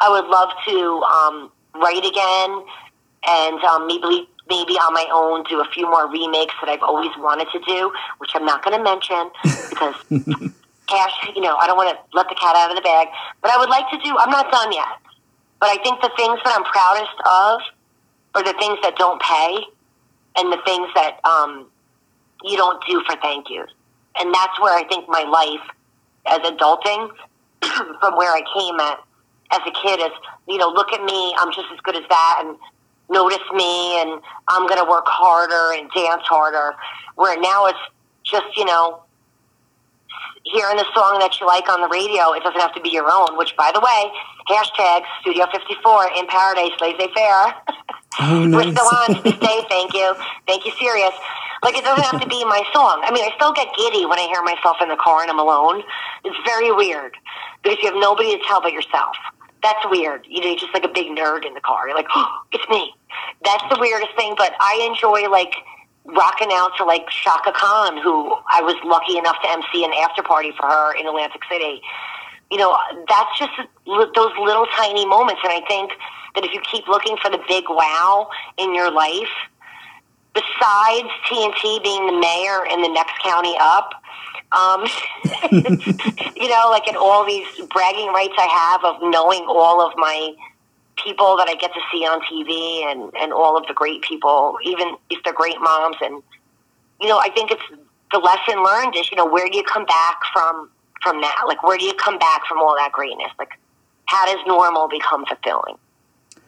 I 0.00 0.10
would 0.10 0.28
love 0.28 0.50
to 0.68 0.76
um, 1.08 1.52
write 1.80 2.04
again 2.04 2.64
and 3.24 3.60
um, 3.64 3.86
maybe 3.86 4.28
maybe 4.48 4.74
on 4.74 4.92
my 4.92 5.06
own 5.14 5.44
do 5.48 5.60
a 5.60 5.68
few 5.72 5.88
more 5.88 6.10
remakes 6.10 6.54
that 6.60 6.68
I've 6.68 6.82
always 6.82 7.12
wanted 7.18 7.48
to 7.52 7.60
do, 7.66 7.92
which 8.18 8.32
I'm 8.34 8.44
not 8.44 8.64
going 8.64 8.76
to 8.76 8.82
mention 8.82 9.30
because 9.70 9.94
cash, 10.92 11.32
you 11.34 11.40
know, 11.40 11.56
I 11.56 11.66
don't 11.66 11.76
want 11.76 11.88
to 11.88 11.96
let 12.12 12.28
the 12.28 12.36
cat 12.36 12.54
out 12.56 12.68
of 12.70 12.76
the 12.76 12.84
bag. 12.84 13.08
But 13.40 13.50
I 13.50 13.56
would 13.56 13.70
like 13.72 13.88
to 13.90 13.98
do. 14.04 14.12
I'm 14.18 14.30
not 14.30 14.52
done 14.52 14.72
yet. 14.72 15.00
But 15.60 15.70
I 15.70 15.82
think 15.82 16.02
the 16.02 16.12
things 16.16 16.38
that 16.44 16.52
I'm 16.52 16.64
proudest 16.68 17.16
of 17.24 17.60
are 18.34 18.44
the 18.44 18.56
things 18.58 18.78
that 18.82 18.96
don't 18.96 19.20
pay 19.22 19.64
and 20.36 20.52
the 20.52 20.60
things 20.66 20.88
that 20.94 21.20
um, 21.24 21.66
you 22.44 22.56
don't 22.56 22.82
do 22.84 23.02
for 23.06 23.16
thank 23.22 23.48
yous. 23.48 23.70
And 24.20 24.34
that's 24.34 24.58
where 24.60 24.76
I 24.76 24.84
think 24.88 25.08
my 25.08 25.22
life 25.22 25.64
as 26.26 26.40
adulting 26.40 27.10
from 28.00 28.16
where 28.16 28.32
I 28.32 28.42
came 28.52 28.80
at 28.80 28.98
as 29.52 29.60
a 29.66 29.72
kid 29.82 30.00
is, 30.00 30.12
you 30.48 30.58
know, 30.58 30.68
look 30.68 30.92
at 30.92 31.04
me, 31.04 31.34
I'm 31.38 31.52
just 31.52 31.68
as 31.72 31.80
good 31.80 31.96
as 31.96 32.04
that, 32.08 32.42
and 32.44 32.56
notice 33.10 33.44
me, 33.52 34.00
and 34.00 34.20
I'm 34.48 34.66
going 34.66 34.82
to 34.82 34.88
work 34.88 35.04
harder 35.06 35.78
and 35.78 35.90
dance 35.92 36.22
harder. 36.24 36.74
Where 37.16 37.38
now 37.38 37.66
it's 37.66 37.78
just, 38.24 38.56
you 38.56 38.64
know, 38.64 39.02
hearing 40.44 40.76
the 40.76 40.86
song 40.94 41.18
that 41.20 41.40
you 41.40 41.46
like 41.46 41.68
on 41.68 41.80
the 41.80 41.88
radio, 41.88 42.32
it 42.32 42.42
doesn't 42.42 42.60
have 42.60 42.74
to 42.74 42.80
be 42.80 42.90
your 42.90 43.10
own, 43.10 43.36
which, 43.38 43.54
by 43.56 43.70
the 43.72 43.80
way, 43.80 44.10
hashtag 44.48 45.02
Studio 45.20 45.46
54 45.52 46.10
in 46.18 46.26
Paradise, 46.26 46.72
laissez 46.80 47.08
faire. 47.14 47.54
Oh, 48.20 48.44
We're 48.50 48.68
still 48.70 48.90
on 48.92 49.14
to 49.16 49.22
this 49.22 49.38
day. 49.38 49.64
Thank 49.68 49.94
you. 49.94 50.14
Thank 50.46 50.66
you, 50.66 50.72
Sirius. 50.78 51.14
Like, 51.62 51.76
it 51.76 51.84
doesn't 51.84 52.04
have 52.04 52.20
to 52.20 52.28
be 52.28 52.44
my 52.44 52.62
song. 52.72 53.00
I 53.06 53.12
mean, 53.12 53.24
I 53.24 53.30
still 53.36 53.52
get 53.52 53.68
giddy 53.78 54.04
when 54.04 54.18
I 54.18 54.26
hear 54.26 54.42
myself 54.42 54.76
in 54.82 54.88
the 54.88 54.96
car 54.96 55.22
and 55.22 55.30
I'm 55.30 55.38
alone. 55.38 55.82
It's 56.24 56.36
very 56.44 56.72
weird 56.72 57.16
because 57.62 57.78
you 57.82 57.88
have 57.90 58.00
nobody 58.00 58.36
to 58.36 58.42
tell 58.46 58.60
but 58.60 58.72
yourself. 58.72 59.16
That's 59.62 59.80
weird. 59.88 60.26
You 60.28 60.40
know, 60.40 60.48
you're 60.48 60.58
just 60.58 60.74
like 60.74 60.84
a 60.84 60.92
big 60.92 61.06
nerd 61.16 61.46
in 61.46 61.54
the 61.54 61.60
car. 61.60 61.86
You're 61.86 61.96
like, 61.96 62.10
oh, 62.14 62.42
it's 62.52 62.68
me. 62.68 62.92
That's 63.44 63.64
the 63.70 63.78
weirdest 63.80 64.14
thing, 64.16 64.34
but 64.36 64.52
I 64.60 64.86
enjoy, 64.90 65.30
like, 65.30 65.54
rocking 66.04 66.48
out 66.52 66.72
to, 66.78 66.84
like, 66.84 67.08
Chaka 67.08 67.52
Khan, 67.52 67.96
who 68.02 68.34
I 68.48 68.62
was 68.62 68.76
lucky 68.84 69.18
enough 69.18 69.36
to 69.42 69.50
MC 69.50 69.84
an 69.84 69.92
after 70.02 70.22
party 70.22 70.52
for 70.56 70.66
her 70.66 70.94
in 70.94 71.06
Atlantic 71.06 71.42
City 71.50 71.82
you 72.52 72.58
know, 72.58 72.76
that's 73.08 73.38
just 73.38 73.52
those 73.86 74.32
little 74.38 74.66
tiny 74.76 75.06
moments. 75.06 75.40
And 75.42 75.50
I 75.50 75.66
think 75.66 75.90
that 76.34 76.44
if 76.44 76.52
you 76.52 76.60
keep 76.70 76.86
looking 76.86 77.16
for 77.16 77.30
the 77.30 77.40
big 77.48 77.64
wow 77.70 78.28
in 78.58 78.74
your 78.74 78.92
life, 78.92 79.32
besides 80.34 81.08
TNT 81.30 81.82
being 81.82 82.06
the 82.06 82.20
mayor 82.20 82.66
in 82.66 82.82
the 82.82 82.92
next 82.92 83.14
county 83.24 83.56
up, 83.58 83.94
um, 84.52 84.84
you 86.36 86.48
know, 86.48 86.68
like 86.68 86.86
in 86.86 86.94
all 86.94 87.24
these 87.24 87.46
bragging 87.70 88.08
rights 88.08 88.34
I 88.36 88.48
have 88.52 88.84
of 88.84 88.96
knowing 89.00 89.46
all 89.48 89.80
of 89.80 89.94
my 89.96 90.34
people 91.04 91.36
that 91.36 91.48
I 91.48 91.54
get 91.54 91.72
to 91.74 91.80
see 91.92 92.04
on 92.04 92.20
TV 92.22 92.90
and, 92.90 93.12
and 93.16 93.32
all 93.32 93.56
of 93.56 93.66
the 93.66 93.74
great 93.74 94.02
people, 94.02 94.56
even 94.64 94.96
if 95.10 95.22
they're 95.24 95.32
great 95.32 95.60
moms. 95.60 95.96
And, 96.00 96.22
you 97.00 97.08
know, 97.08 97.18
I 97.18 97.30
think 97.30 97.50
it's 97.50 97.62
the 98.12 98.18
lesson 98.18 98.62
learned 98.62 98.96
is, 98.96 99.10
you 99.10 99.16
know, 99.16 99.26
where 99.26 99.48
do 99.48 99.56
you 99.56 99.64
come 99.64 99.84
back 99.86 100.20
from 100.32 100.70
from 101.02 101.20
that? 101.20 101.44
Like, 101.46 101.62
where 101.62 101.76
do 101.76 101.84
you 101.84 101.94
come 101.94 102.18
back 102.18 102.46
from 102.46 102.58
all 102.58 102.76
that 102.76 102.92
greatness? 102.92 103.30
Like, 103.38 103.50
how 104.04 104.26
does 104.26 104.38
normal 104.46 104.88
become 104.88 105.24
fulfilling? 105.26 105.76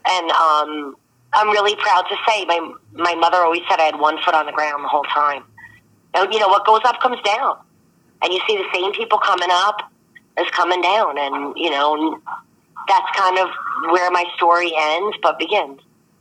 And 0.07 0.31
um, 0.31 0.97
I'm 1.33 1.51
really 1.51 1.75
proud 1.77 2.03
to 2.03 2.17
say 2.29 2.45
my 2.45 2.75
my 2.93 3.15
mother 3.15 3.39
always 3.39 3.63
said 3.69 3.81
I 3.81 3.85
had 3.85 3.99
one 3.99 4.19
foot 4.23 4.35
on 4.35 4.47
the 4.47 4.53
ground 4.53 4.85
the 4.85 4.89
whole 4.89 5.05
time. 5.05 5.43
And 6.15 6.33
you 6.33 6.39
know 6.39 6.49
what 6.49 6.65
goes 6.65 6.83
up 6.85 7.01
comes 7.01 7.21
down, 7.23 7.57
and 8.23 8.33
you 8.33 8.41
see 8.47 8.57
the 8.57 8.69
same 8.73 8.93
people 8.93 9.19
coming 9.19 9.49
up 9.51 9.91
as 10.37 10.47
coming 10.51 10.81
down, 10.81 11.19
and 11.19 11.57
you 11.57 11.71
know 11.71 12.21
that's 12.89 13.19
kind 13.19 13.39
of 13.39 13.49
where 13.91 14.11
my 14.11 14.25
story 14.37 14.73
ends 14.77 15.17
but 15.23 15.39
begins. 15.39 15.81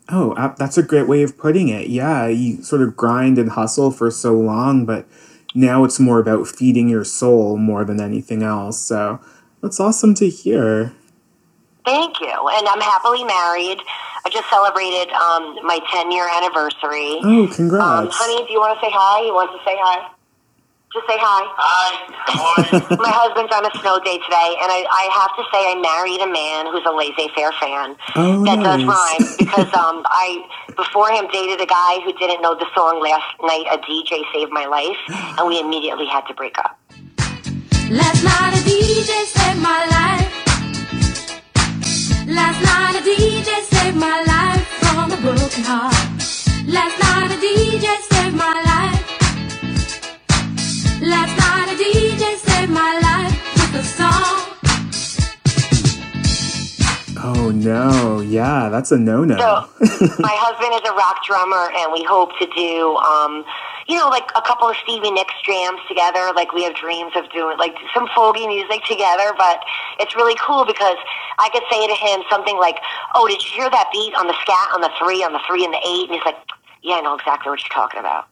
Oh, 0.10 0.32
uh, 0.34 0.54
that's 0.58 0.78
a 0.78 0.84
great 0.84 1.08
way 1.08 1.24
of 1.24 1.38
putting 1.38 1.70
it. 1.70 1.88
Yeah, 1.88 2.28
you 2.28 2.62
sort 2.62 2.82
of 2.82 2.96
grind 2.98 3.38
and 3.38 3.52
hustle 3.52 3.90
for 3.92 4.12
so 4.12 4.34
long, 4.34 4.86
but 4.86 5.08
now 5.56 5.84
it's 5.86 6.00
more 6.00 6.20
about 6.20 6.48
feeding 6.48 6.90
your 6.90 7.06
soul 7.06 7.58
more 7.58 7.86
than 7.86 8.02
anything 8.02 8.44
else. 8.44 8.80
So 8.80 9.20
that's 9.62 9.80
awesome 9.80 10.14
to 10.16 10.28
hear. 10.30 10.94
Thank 11.86 12.20
you. 12.22 12.28
And 12.32 12.68
I'm 12.68 12.82
happily 12.82 13.24
married. 13.24 13.78
I 14.26 14.30
just 14.30 14.50
celebrated 14.50 15.12
um, 15.14 15.56
my 15.64 15.80
10 15.92 16.12
year 16.12 16.28
anniversary. 16.34 17.20
Oh, 17.24 17.44
Um, 17.44 17.48
congrats. 17.54 18.16
honey, 18.16 18.46
do 18.48 18.54
you 18.54 18.60
want 18.60 18.80
to 18.80 18.86
say 18.86 18.92
hi? 18.94 19.22
You 19.26 19.34
want 19.34 19.52
to 19.52 19.58
say 19.66 19.76
hi? 19.80 20.10
Just 20.94 21.08
say 21.08 21.18
hi. 21.18 21.42
Hi. 21.58 21.90
Morning. 22.38 23.00
My 23.02 23.10
husband's 23.10 23.50
on 23.56 23.66
a 23.66 23.74
snow 23.82 23.98
day 24.06 24.20
today, 24.22 24.52
and 24.62 24.70
I, 24.70 24.86
I 24.88 25.06
have 25.22 25.34
to 25.40 25.44
say 25.50 25.62
I 25.72 25.76
married 25.82 26.22
a 26.22 26.30
man 26.30 26.70
who's 26.70 26.86
a 26.86 26.94
laissez-faire 26.94 27.54
fan. 27.64 27.98
Oh, 28.16 28.46
that 28.46 28.62
does 28.62 28.84
rhyme 28.86 29.26
because 29.42 29.72
um, 29.74 30.04
I 30.06 30.44
before 30.78 31.10
him 31.12 31.28
dated 31.34 31.62
a 31.62 31.70
guy 31.70 32.02
who 32.06 32.14
didn't 32.20 32.42
know 32.44 32.56
the 32.60 32.68
song 32.76 33.02
"Last 33.02 33.26
Night 33.42 33.68
a 33.74 33.80
DJ 33.84 34.22
Saved 34.34 34.52
My 34.54 34.68
Life," 34.68 35.00
and 35.40 35.48
we 35.50 35.60
immediately 35.60 36.08
had 36.08 36.28
to 36.30 36.36
break 36.36 36.58
up. 36.60 36.78
Last 37.92 38.22
night 38.24 38.54
a 38.58 38.62
DJ 38.68 39.12
saved 39.32 39.62
my 39.62 39.82
life. 39.90 40.30
Last 42.28 42.60
night 42.64 42.96
a 42.98 43.04
DJ 43.04 43.50
saved 43.72 43.98
my 43.98 44.20
life 44.26 44.68
from 44.84 45.12
a 45.14 45.20
broken 45.22 45.64
heart. 45.66 45.96
Last 46.68 46.96
night 47.02 47.32
a 47.34 47.40
DJ 47.42 47.88
saved 48.12 48.38
my 48.38 48.54
life. 48.66 48.93
Last 51.04 51.36
night 51.36 51.68
a 51.68 51.76
DJ 51.76 52.40
saved 52.40 52.72
my 52.72 52.96
life 53.04 53.36
with 53.60 53.76
a 53.76 53.84
song. 53.84 54.56
Oh 57.20 57.52
no, 57.52 58.22
yeah, 58.22 58.70
that's 58.70 58.94
a 58.94 58.98
no 58.98 59.26
no. 59.26 59.36
So 59.36 59.68
my 60.24 60.32
husband 60.40 60.72
is 60.80 60.88
a 60.88 60.96
rock 60.96 61.20
drummer, 61.28 61.76
and 61.76 61.92
we 61.92 62.08
hope 62.08 62.32
to 62.40 62.48
do, 62.56 62.96
um, 63.04 63.44
you 63.92 64.00
know, 64.00 64.08
like 64.08 64.32
a 64.38 64.42
couple 64.48 64.70
of 64.70 64.78
Stevie 64.80 65.12
Nicks 65.12 65.36
jams 65.44 65.84
together. 65.92 66.32
Like 66.34 66.54
we 66.56 66.64
have 66.64 66.74
dreams 66.80 67.12
of 67.20 67.28
doing 67.36 67.58
like 67.58 67.76
some 67.94 68.08
folky 68.16 68.48
music 68.48 68.88
together. 68.88 69.36
But 69.36 69.60
it's 70.00 70.16
really 70.16 70.40
cool 70.40 70.64
because 70.64 70.96
I 71.36 71.52
could 71.52 71.68
say 71.68 71.84
to 71.84 71.98
him 72.00 72.24
something 72.32 72.56
like, 72.64 72.80
"Oh, 73.14 73.28
did 73.28 73.44
you 73.44 73.52
hear 73.52 73.70
that 73.70 73.92
beat 73.92 74.16
on 74.16 74.28
the 74.32 74.40
scat 74.40 74.72
on 74.72 74.80
the 74.80 74.92
three, 74.96 75.20
on 75.20 75.36
the 75.36 75.44
three 75.44 75.68
and 75.68 75.74
the 75.76 75.84
eight? 75.84 76.08
And 76.08 76.16
he's 76.16 76.24
like, 76.24 76.40
"Yeah, 76.80 76.96
I 76.96 77.02
know 77.04 77.20
exactly 77.20 77.52
what 77.52 77.60
you're 77.60 77.76
talking 77.76 78.00
about." 78.00 78.32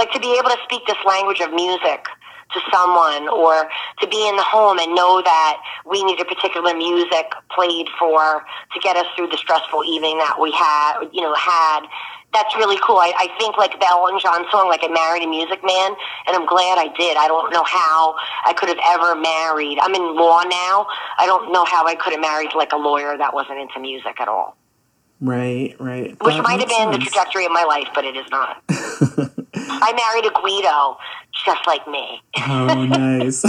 Like 0.00 0.12
to 0.12 0.18
be 0.18 0.32
able 0.40 0.48
to 0.48 0.56
speak 0.64 0.80
this 0.86 0.96
language 1.04 1.40
of 1.40 1.52
music 1.52 2.08
to 2.54 2.60
someone 2.72 3.28
or 3.28 3.68
to 4.00 4.08
be 4.08 4.26
in 4.26 4.34
the 4.36 4.42
home 4.42 4.78
and 4.78 4.94
know 4.94 5.20
that 5.20 5.60
we 5.84 6.02
need 6.02 6.18
a 6.18 6.24
particular 6.24 6.72
music 6.72 7.28
played 7.52 7.86
for 7.98 8.40
to 8.72 8.80
get 8.80 8.96
us 8.96 9.04
through 9.14 9.26
the 9.28 9.36
stressful 9.36 9.84
evening 9.84 10.16
that 10.16 10.40
we 10.40 10.50
had, 10.52 11.04
you 11.12 11.20
know, 11.20 11.34
had. 11.34 11.84
That's 12.32 12.56
really 12.56 12.80
cool. 12.80 12.96
I, 12.96 13.12
I 13.12 13.28
think 13.38 13.58
like 13.58 13.78
the 13.78 13.86
Elton 13.86 14.18
John 14.24 14.46
song, 14.50 14.72
like 14.72 14.80
I 14.82 14.88
married 14.88 15.22
a 15.22 15.28
music 15.28 15.60
man, 15.60 15.92
and 16.26 16.32
I'm 16.32 16.46
glad 16.46 16.80
I 16.80 16.88
did. 16.96 17.18
I 17.18 17.28
don't 17.28 17.52
know 17.52 17.64
how 17.68 18.16
I 18.46 18.54
could 18.56 18.70
have 18.70 18.80
ever 18.80 19.14
married. 19.20 19.76
I'm 19.82 19.94
in 19.94 20.16
law 20.16 20.40
now. 20.48 20.88
I 21.18 21.26
don't 21.26 21.52
know 21.52 21.66
how 21.66 21.86
I 21.86 21.94
could 21.94 22.14
have 22.14 22.22
married 22.22 22.54
like 22.56 22.72
a 22.72 22.80
lawyer 22.80 23.18
that 23.18 23.34
wasn't 23.34 23.58
into 23.58 23.78
music 23.80 24.16
at 24.18 24.28
all. 24.28 24.56
Right, 25.20 25.76
right. 25.78 26.16
Which 26.24 26.34
That 26.34 26.42
might 26.42 26.60
have 26.60 26.68
been 26.70 26.92
the 26.92 27.04
trajectory 27.04 27.44
of 27.44 27.52
my 27.52 27.64
life, 27.64 27.88
but 27.94 28.06
it 28.06 28.16
is 28.16 28.24
not. 28.30 28.62
I 29.70 29.92
married 29.92 30.26
a 30.26 30.40
Guido, 30.40 30.98
just 31.44 31.66
like 31.66 31.86
me. 31.88 32.20
Oh, 32.48 32.84
nice. 32.86 33.44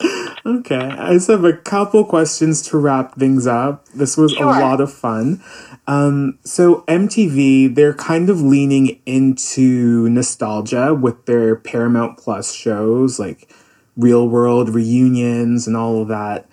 okay, 0.46 0.76
I 0.76 1.14
just 1.14 1.28
have 1.28 1.44
a 1.44 1.52
couple 1.54 2.04
questions 2.04 2.62
to 2.62 2.78
wrap 2.78 3.14
things 3.16 3.46
up. 3.46 3.86
This 3.88 4.16
was 4.16 4.32
Sure. 4.32 4.44
a 4.46 4.60
lot 4.60 4.80
of 4.80 4.92
fun. 4.92 5.42
Um, 5.86 6.38
so 6.44 6.82
MTV, 6.88 7.74
they're 7.74 7.94
kind 7.94 8.28
of 8.28 8.40
leaning 8.42 9.00
into 9.06 10.08
nostalgia 10.08 10.94
with 10.94 11.26
their 11.26 11.56
Paramount 11.56 12.18
Plus 12.18 12.52
shows 12.52 13.18
like 13.18 13.52
Real 13.96 14.28
World 14.28 14.68
reunions 14.74 15.66
and 15.66 15.76
all 15.76 16.02
of 16.02 16.08
that. 16.08 16.46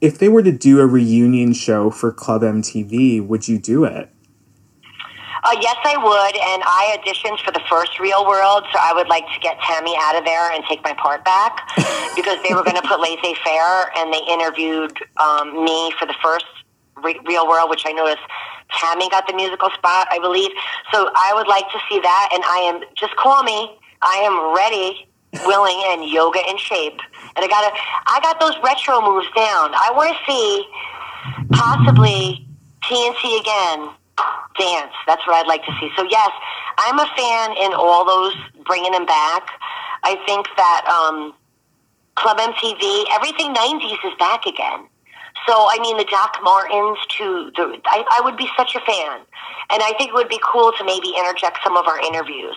If 0.00 0.18
they 0.18 0.28
were 0.28 0.42
to 0.42 0.52
do 0.52 0.80
a 0.80 0.86
reunion 0.86 1.52
show 1.52 1.90
for 1.90 2.12
Club 2.12 2.42
MTV, 2.42 3.26
would 3.26 3.48
you 3.48 3.58
do 3.58 3.84
it? 3.84 4.10
Uh, 5.46 5.54
yes, 5.60 5.76
I 5.84 5.94
would, 5.94 6.34
and 6.34 6.62
I 6.66 6.98
auditioned 6.98 7.38
for 7.38 7.52
the 7.52 7.62
first 7.70 8.00
Real 8.00 8.26
World, 8.26 8.66
so 8.72 8.80
I 8.82 8.90
would 8.92 9.06
like 9.06 9.22
to 9.30 9.38
get 9.38 9.54
Tammy 9.62 9.94
out 9.94 10.18
of 10.18 10.24
there 10.24 10.50
and 10.50 10.64
take 10.66 10.82
my 10.82 10.92
part 10.94 11.24
back 11.24 11.62
because 12.18 12.42
they 12.42 12.50
were 12.50 12.64
going 12.66 12.74
to 12.74 12.82
put 12.82 12.98
laissez 12.98 13.38
faire, 13.46 13.94
and 13.94 14.10
they 14.10 14.18
interviewed 14.26 14.98
um, 15.22 15.62
me 15.62 15.94
for 16.00 16.04
the 16.04 16.18
first 16.18 16.50
Re- 16.98 17.20
Real 17.22 17.46
World, 17.46 17.70
which 17.70 17.86
I 17.86 17.92
noticed 17.92 18.26
Tammy 18.74 19.08
got 19.08 19.28
the 19.30 19.38
musical 19.38 19.70
spot, 19.70 20.08
I 20.10 20.18
believe. 20.18 20.50
So 20.90 21.14
I 21.14 21.30
would 21.38 21.46
like 21.46 21.70
to 21.70 21.78
see 21.86 22.00
that, 22.02 22.28
and 22.34 22.42
I 22.42 22.66
am 22.66 22.82
just 22.98 23.14
call 23.14 23.44
me. 23.44 23.70
I 24.02 24.26
am 24.26 24.50
ready, 24.50 25.06
willing, 25.46 25.78
and 25.94 26.10
yoga 26.10 26.42
in 26.50 26.58
shape. 26.58 26.98
And 27.38 27.44
I 27.44 27.46
got 27.46 27.70
I 28.10 28.18
got 28.18 28.42
those 28.42 28.58
retro 28.66 28.98
moves 28.98 29.30
down. 29.30 29.70
I 29.78 29.94
want 29.94 30.10
to 30.10 30.18
see 30.26 30.66
possibly 31.54 32.48
TNT 32.82 33.38
again 33.38 33.94
dance. 34.58 34.92
That's 35.06 35.24
what 35.26 35.36
I'd 35.36 35.46
like 35.46 35.64
to 35.64 35.72
see. 35.80 35.90
So 35.96 36.04
yes, 36.08 36.30
I'm 36.78 36.98
a 36.98 37.08
fan 37.16 37.56
in 37.56 37.74
all 37.74 38.04
those 38.04 38.34
bringing 38.64 38.92
them 38.92 39.06
back. 39.06 39.48
I 40.02 40.16
think 40.26 40.46
that 40.56 40.82
um, 40.88 41.34
Club 42.14 42.38
MTV, 42.38 43.04
everything 43.12 43.54
'90s 43.54 43.98
is 44.04 44.14
back 44.18 44.46
again. 44.46 44.88
So 45.46 45.54
I 45.54 45.78
mean, 45.80 45.96
the 45.96 46.08
Doc 46.10 46.38
Martens 46.42 46.98
to 47.18 47.52
the, 47.56 47.80
I, 47.86 48.04
I 48.18 48.20
would 48.24 48.36
be 48.36 48.48
such 48.56 48.74
a 48.74 48.80
fan, 48.80 49.20
and 49.70 49.82
I 49.82 49.92
think 49.98 50.10
it 50.10 50.14
would 50.14 50.28
be 50.28 50.40
cool 50.42 50.72
to 50.78 50.84
maybe 50.84 51.14
interject 51.18 51.58
some 51.62 51.76
of 51.76 51.86
our 51.86 52.00
interviews. 52.00 52.56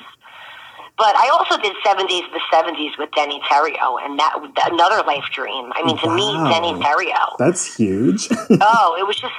But 0.97 1.15
I 1.15 1.29
also 1.29 1.55
did 1.61 1.71
70s 1.79 2.27
the 2.33 2.41
70s 2.51 2.99
with 2.99 3.09
Deney 3.11 3.39
Terrio, 3.43 4.03
and 4.03 4.19
that 4.19 4.35
another 4.67 5.01
life 5.07 5.23
dream. 5.31 5.71
I 5.73 5.83
mean, 5.85 5.97
to 5.99 6.13
meet 6.13 6.35
Deney 6.51 6.75
Terrio 6.83 7.37
That's 7.37 7.77
huge. 7.77 8.27
oh, 8.31 8.97
it 8.99 9.07
was 9.07 9.15
just 9.15 9.33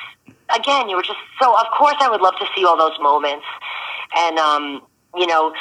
again, 0.54 0.88
you 0.88 0.96
were 0.96 1.02
just 1.02 1.18
so. 1.40 1.54
Of 1.56 1.66
course, 1.76 1.96
I 2.00 2.08
would 2.08 2.20
love 2.20 2.34
to 2.38 2.46
see 2.54 2.64
all 2.64 2.76
those 2.76 2.98
moments, 3.00 3.46
and 4.16 4.38
um, 4.38 4.82
you 5.16 5.26
know, 5.26 5.52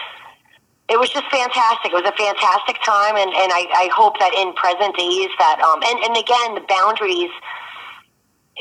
it 0.90 1.00
was 1.00 1.10
just 1.10 1.26
fantastic. 1.30 1.92
It 1.92 1.98
was 1.98 2.10
a 2.10 2.18
fantastic 2.18 2.82
time, 2.84 3.16
and 3.16 3.30
and 3.30 3.50
I, 3.54 3.68
I 3.74 3.90
hope 3.94 4.18
that 4.20 4.34
in 4.34 4.54
present 4.54 4.98
days 4.98 5.30
that 5.38 5.62
um, 5.62 5.82
and 5.84 5.98
and 6.04 6.18
again, 6.18 6.56
the 6.56 6.66
boundaries. 6.68 7.32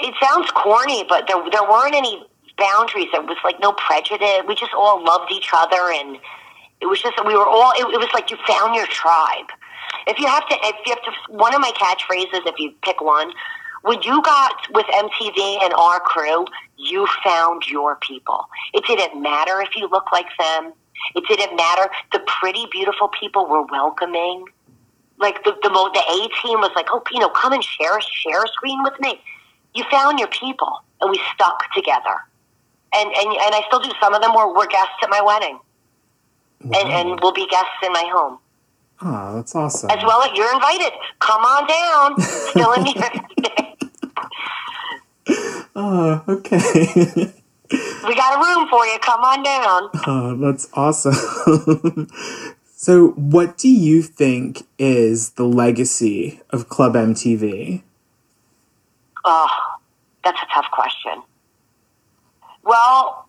It 0.00 0.14
sounds 0.22 0.48
corny, 0.52 1.04
but 1.08 1.26
there 1.26 1.42
there 1.50 1.68
weren't 1.68 1.94
any 1.94 2.22
boundaries. 2.56 3.08
There 3.10 3.22
was 3.22 3.36
like 3.42 3.58
no 3.60 3.72
prejudice. 3.72 4.46
We 4.46 4.54
just 4.54 4.72
all 4.72 5.02
loved 5.02 5.32
each 5.32 5.50
other, 5.52 5.90
and 5.90 6.18
it 6.80 6.86
was 6.86 7.02
just 7.02 7.18
we 7.26 7.34
were 7.34 7.48
all. 7.48 7.72
It, 7.74 7.82
it 7.94 7.98
was 7.98 8.10
like 8.14 8.30
you 8.30 8.36
found 8.46 8.76
your 8.76 8.86
tribe. 8.86 9.50
If 10.06 10.18
you 10.18 10.26
have 10.26 10.46
to, 10.48 10.56
if 10.62 10.76
you 10.86 10.94
have 10.94 11.02
to, 11.02 11.12
one 11.32 11.54
of 11.54 11.60
my 11.60 11.72
catchphrases, 11.72 12.46
if 12.46 12.58
you 12.58 12.72
pick 12.82 13.00
one, 13.00 13.32
when 13.82 14.02
you 14.02 14.22
got 14.22 14.54
with 14.72 14.86
MTV 14.86 15.62
and 15.62 15.72
our 15.74 16.00
crew, 16.00 16.46
you 16.76 17.06
found 17.24 17.66
your 17.68 17.96
people. 17.96 18.48
It 18.74 18.84
didn't 18.86 19.20
matter 19.20 19.60
if 19.60 19.76
you 19.76 19.88
look 19.88 20.10
like 20.12 20.26
them. 20.38 20.72
It 21.14 21.24
didn't 21.28 21.56
matter. 21.56 21.90
The 22.12 22.20
pretty, 22.26 22.66
beautiful 22.70 23.08
people 23.08 23.46
were 23.46 23.62
welcoming. 23.62 24.44
Like 25.18 25.42
the 25.44 25.52
the, 25.62 25.68
the 25.68 26.04
A 26.10 26.28
team 26.42 26.60
was 26.60 26.70
like, 26.74 26.86
oh, 26.90 27.02
you 27.12 27.20
know, 27.20 27.28
come 27.30 27.52
and 27.52 27.62
share 27.62 28.00
share 28.00 28.44
a 28.44 28.48
screen 28.48 28.82
with 28.82 28.98
me. 29.00 29.20
You 29.74 29.84
found 29.90 30.18
your 30.18 30.28
people, 30.28 30.80
and 31.00 31.10
we 31.10 31.20
stuck 31.34 31.72
together. 31.74 32.16
And 32.94 33.08
and 33.08 33.26
and 33.26 33.54
I 33.54 33.62
still 33.66 33.80
do. 33.80 33.90
Some 34.00 34.14
of 34.14 34.22
them 34.22 34.34
were 34.34 34.54
were 34.54 34.66
guests 34.66 34.94
at 35.02 35.10
my 35.10 35.20
wedding, 35.20 35.58
and 36.62 36.88
and 36.88 37.20
will 37.20 37.32
be 37.32 37.46
guests 37.48 37.78
in 37.82 37.92
my 37.92 38.08
home 38.12 38.38
Oh, 39.00 39.36
that's 39.36 39.54
awesome. 39.54 39.90
as 39.90 40.02
well. 40.04 40.22
As 40.22 40.36
you're 40.36 40.52
invited. 40.52 40.92
Come 41.20 41.42
on 41.42 41.66
down. 41.66 42.20
Still 42.50 42.72
in 42.72 42.86
York. 42.86 43.12
Oh, 45.74 45.74
ah, 45.76 46.24
okay. 46.28 47.32
we 48.06 48.14
got 48.14 48.38
a 48.38 48.44
room 48.44 48.68
for 48.68 48.84
you. 48.86 48.98
Come 49.00 49.20
on 49.20 49.42
down. 49.42 49.90
oh, 50.06 50.36
that's 50.40 50.68
awesome. 50.72 52.08
so, 52.76 53.08
what 53.10 53.56
do 53.56 53.68
you 53.68 54.02
think 54.02 54.66
is 54.78 55.30
the 55.30 55.44
legacy 55.44 56.40
of 56.50 56.68
Club 56.68 56.94
MTV? 56.94 57.82
Oh, 59.24 59.48
that's 60.24 60.40
a 60.42 60.46
tough 60.52 60.70
question. 60.72 61.22
Well, 62.64 63.28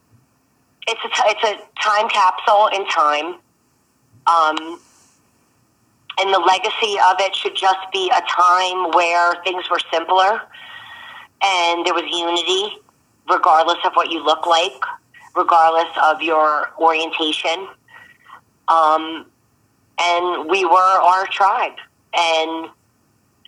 it's 0.87 1.01
a 1.03 1.09
t- 1.09 1.23
it's 1.27 1.43
a 1.43 1.81
time 1.81 2.09
capsule 2.09 2.67
in 2.67 2.87
time, 2.87 3.35
um, 4.27 4.79
and 6.19 6.33
the 6.33 6.39
legacy 6.39 6.97
of 7.09 7.15
it 7.19 7.35
should 7.35 7.55
just 7.55 7.79
be 7.91 8.09
a 8.09 8.21
time 8.29 8.91
where 8.91 9.41
things 9.43 9.69
were 9.69 9.79
simpler, 9.91 10.41
and 11.41 11.85
there 11.85 11.93
was 11.93 12.03
unity, 12.11 12.81
regardless 13.29 13.77
of 13.85 13.93
what 13.93 14.09
you 14.11 14.23
look 14.23 14.45
like, 14.45 14.81
regardless 15.35 15.91
of 16.03 16.21
your 16.21 16.71
orientation, 16.79 17.67
um, 18.67 19.25
and 19.99 20.49
we 20.49 20.65
were 20.65 20.99
our 21.01 21.25
tribe, 21.27 21.77
and 22.13 22.69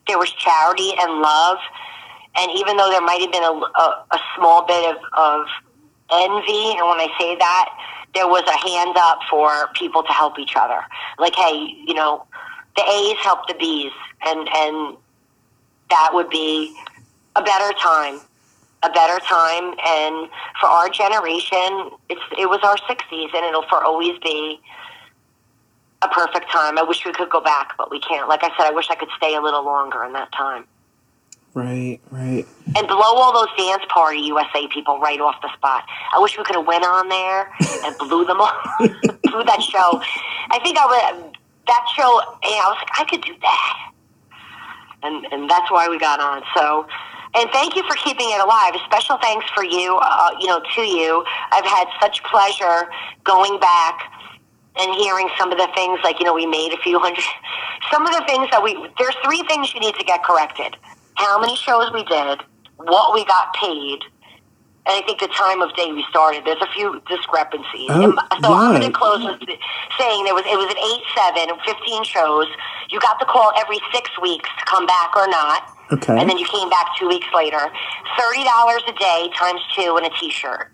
there 0.08 0.18
was 0.18 0.32
charity 0.34 0.94
and 1.00 1.22
love. 1.22 1.58
And 2.38 2.50
even 2.56 2.78
though 2.78 2.90
there 2.90 3.02
might 3.02 3.20
have 3.22 3.32
been 3.32 3.44
a, 3.44 3.52
a, 3.52 4.06
a 4.12 4.20
small 4.36 4.66
bit 4.66 4.96
of, 4.96 4.98
of 5.14 5.48
envy, 6.12 6.72
and 6.78 6.88
when 6.88 7.00
I 7.00 7.08
say 7.20 7.36
that, 7.36 7.70
there 8.14 8.28
was 8.28 8.44
a 8.48 8.68
hand 8.68 8.96
up 8.98 9.20
for 9.30 9.68
people 9.74 10.04
to 10.04 10.12
help 10.12 10.40
each 10.40 10.56
other. 10.56 10.80
Like, 11.20 11.36
hey, 11.36 11.76
you 11.86 11.94
know, 11.94 12.26
the 12.76 12.84
A's 12.84 13.18
help 13.24 13.48
the 13.48 13.56
B's, 13.56 13.92
and 14.26 14.48
and 14.56 14.98
that 15.90 16.10
would 16.14 16.30
be 16.30 16.76
a 17.36 17.42
better 17.42 17.74
time, 17.80 18.20
a 18.84 18.90
better 18.90 19.20
time. 19.26 19.74
And 19.86 20.30
for 20.60 20.68
our 20.68 20.90
generation, 20.90 21.92
it's 22.10 22.22
it 22.38 22.50
was 22.50 22.60
our 22.64 22.78
'60s, 22.78 23.34
and 23.36 23.46
it'll 23.46 23.68
for 23.70 23.84
always 23.84 24.18
be 24.20 24.60
a 26.02 26.08
perfect 26.08 26.52
time. 26.52 26.78
I 26.78 26.84
wish 26.84 27.06
we 27.06 27.14
could 27.14 27.30
go 27.30 27.42
back, 27.42 27.74
but 27.78 27.92
we 27.92 28.00
can't. 28.00 28.28
Like 28.28 28.44
I 28.44 28.50
said, 28.58 28.68
I 28.68 28.72
wish 28.72 28.90
I 28.90 28.96
could 28.96 29.10
stay 29.18 29.36
a 29.36 29.42
little 29.42 29.64
longer 29.64 30.04
in 30.04 30.14
that 30.14 30.32
time 30.32 30.66
Right, 31.54 32.00
right. 32.12 32.46
and 32.78 32.88
blow 32.88 33.02
all 33.02 33.34
those 33.34 33.56
dance 33.58 33.84
party 33.90 34.20
USA 34.20 34.68
people 34.68 35.00
right 35.00 35.20
off 35.20 35.36
the 35.42 35.54
spot. 35.54 35.84
I 36.16 36.20
wish 36.20 36.38
we 36.38 36.44
could 36.44 36.56
have 36.56 36.66
went 36.66 36.86
on 36.86 37.10
there 37.10 37.52
and 37.86 37.96
blew 37.98 38.26
them 38.26 38.40
all, 38.40 38.54
blew 38.80 39.44
that 39.44 39.62
show. 39.62 40.02
I 40.50 40.60
think 40.64 40.78
I 40.80 41.14
would. 41.22 41.38
That 41.68 41.86
show, 41.95 42.22
yeah, 42.43 42.64
I 42.64 42.70
was 42.70 42.78
like, 42.80 42.99
I 42.99 43.05
could 43.09 43.22
do 43.22 43.36
that, 43.41 43.91
and 45.03 45.26
and 45.32 45.49
that's 45.49 45.72
why 45.72 45.88
we 45.89 45.99
got 45.99 46.20
on. 46.20 46.43
So, 46.55 46.88
and 47.36 47.49
thank 47.51 47.76
you 47.76 47.84
for 47.88 47.95
keeping 47.95 48.30
it 48.30 48.41
alive. 48.41 48.76
A 48.76 48.80
special 48.86 49.18
thanks 49.22 49.45
for 49.55 49.64
you, 49.64 49.97
uh, 50.01 50.32
you 50.39 50.47
know, 50.47 50.62
to 50.76 50.82
you. 50.82 51.24
I've 51.51 51.66
had 51.66 51.88
such 52.01 52.24
pleasure 52.24 52.89
going 53.24 53.59
back 53.59 54.12
and 54.78 54.95
hearing 54.95 55.30
some 55.38 55.51
of 55.51 55.57
the 55.57 55.68
things 55.76 55.99
like 56.03 56.20
you 56.20 56.26
know 56.26 56.34
we 56.34 56.45
made 56.45 56.74
a 56.74 56.78
few 56.78 56.99
hundred 56.99 57.24
some 57.91 58.05
of 58.05 58.14
the 58.14 58.24
things 58.26 58.47
that 58.51 58.64
we 58.64 58.74
there's 58.97 59.16
three 59.24 59.43
things 59.47 59.74
you 59.74 59.80
need 59.80 59.95
to 59.95 60.05
get 60.05 60.24
corrected 60.24 60.78
how 61.16 61.39
many 61.39 61.55
shows 61.55 61.91
we 61.93 62.03
did 62.05 62.39
what 62.78 63.14
we 63.14 63.26
got 63.26 63.53
paid 63.53 63.99
and 63.99 64.21
I 64.86 65.02
think 65.06 65.20
the 65.20 65.28
time 65.28 65.62
of 65.62 65.74
day 65.76 65.92
we 65.92 66.04
started. 66.10 66.44
There's 66.46 66.62
a 66.62 66.72
few 66.74 67.02
discrepancies. 67.08 67.90
Oh, 67.90 68.18
And 68.32 68.44
so 68.44 68.54
I'm 68.54 68.80
going 68.80 68.92
to 68.92 68.98
close 68.98 69.24
with 69.24 69.40
saying 70.00 70.26
there 70.26 70.34
was 70.34 70.44
it 70.46 70.58
was 70.58 70.70
an 70.74 70.82
eight 70.82 71.04
seven, 71.14 71.54
15 71.66 72.04
shows. 72.04 72.48
You 72.90 73.00
got 73.00 73.20
the 73.20 73.26
call 73.26 73.52
every 73.58 73.80
six 73.94 74.10
weeks 74.22 74.50
to 74.58 74.66
come 74.66 74.86
back 74.86 75.16
or 75.16 75.28
not. 75.28 75.64
Okay. 75.92 76.18
And 76.18 76.30
then 76.30 76.38
you 76.38 76.46
came 76.48 76.70
back 76.70 76.88
two 76.98 77.08
weeks 77.08 77.28
later. 77.36 77.62
Thirty 78.18 78.44
dollars 78.44 78.82
a 78.88 78.94
day 78.94 79.30
times 79.38 79.62
two 79.76 79.98
and 79.98 80.06
a 80.06 80.10
T-shirt 80.20 80.72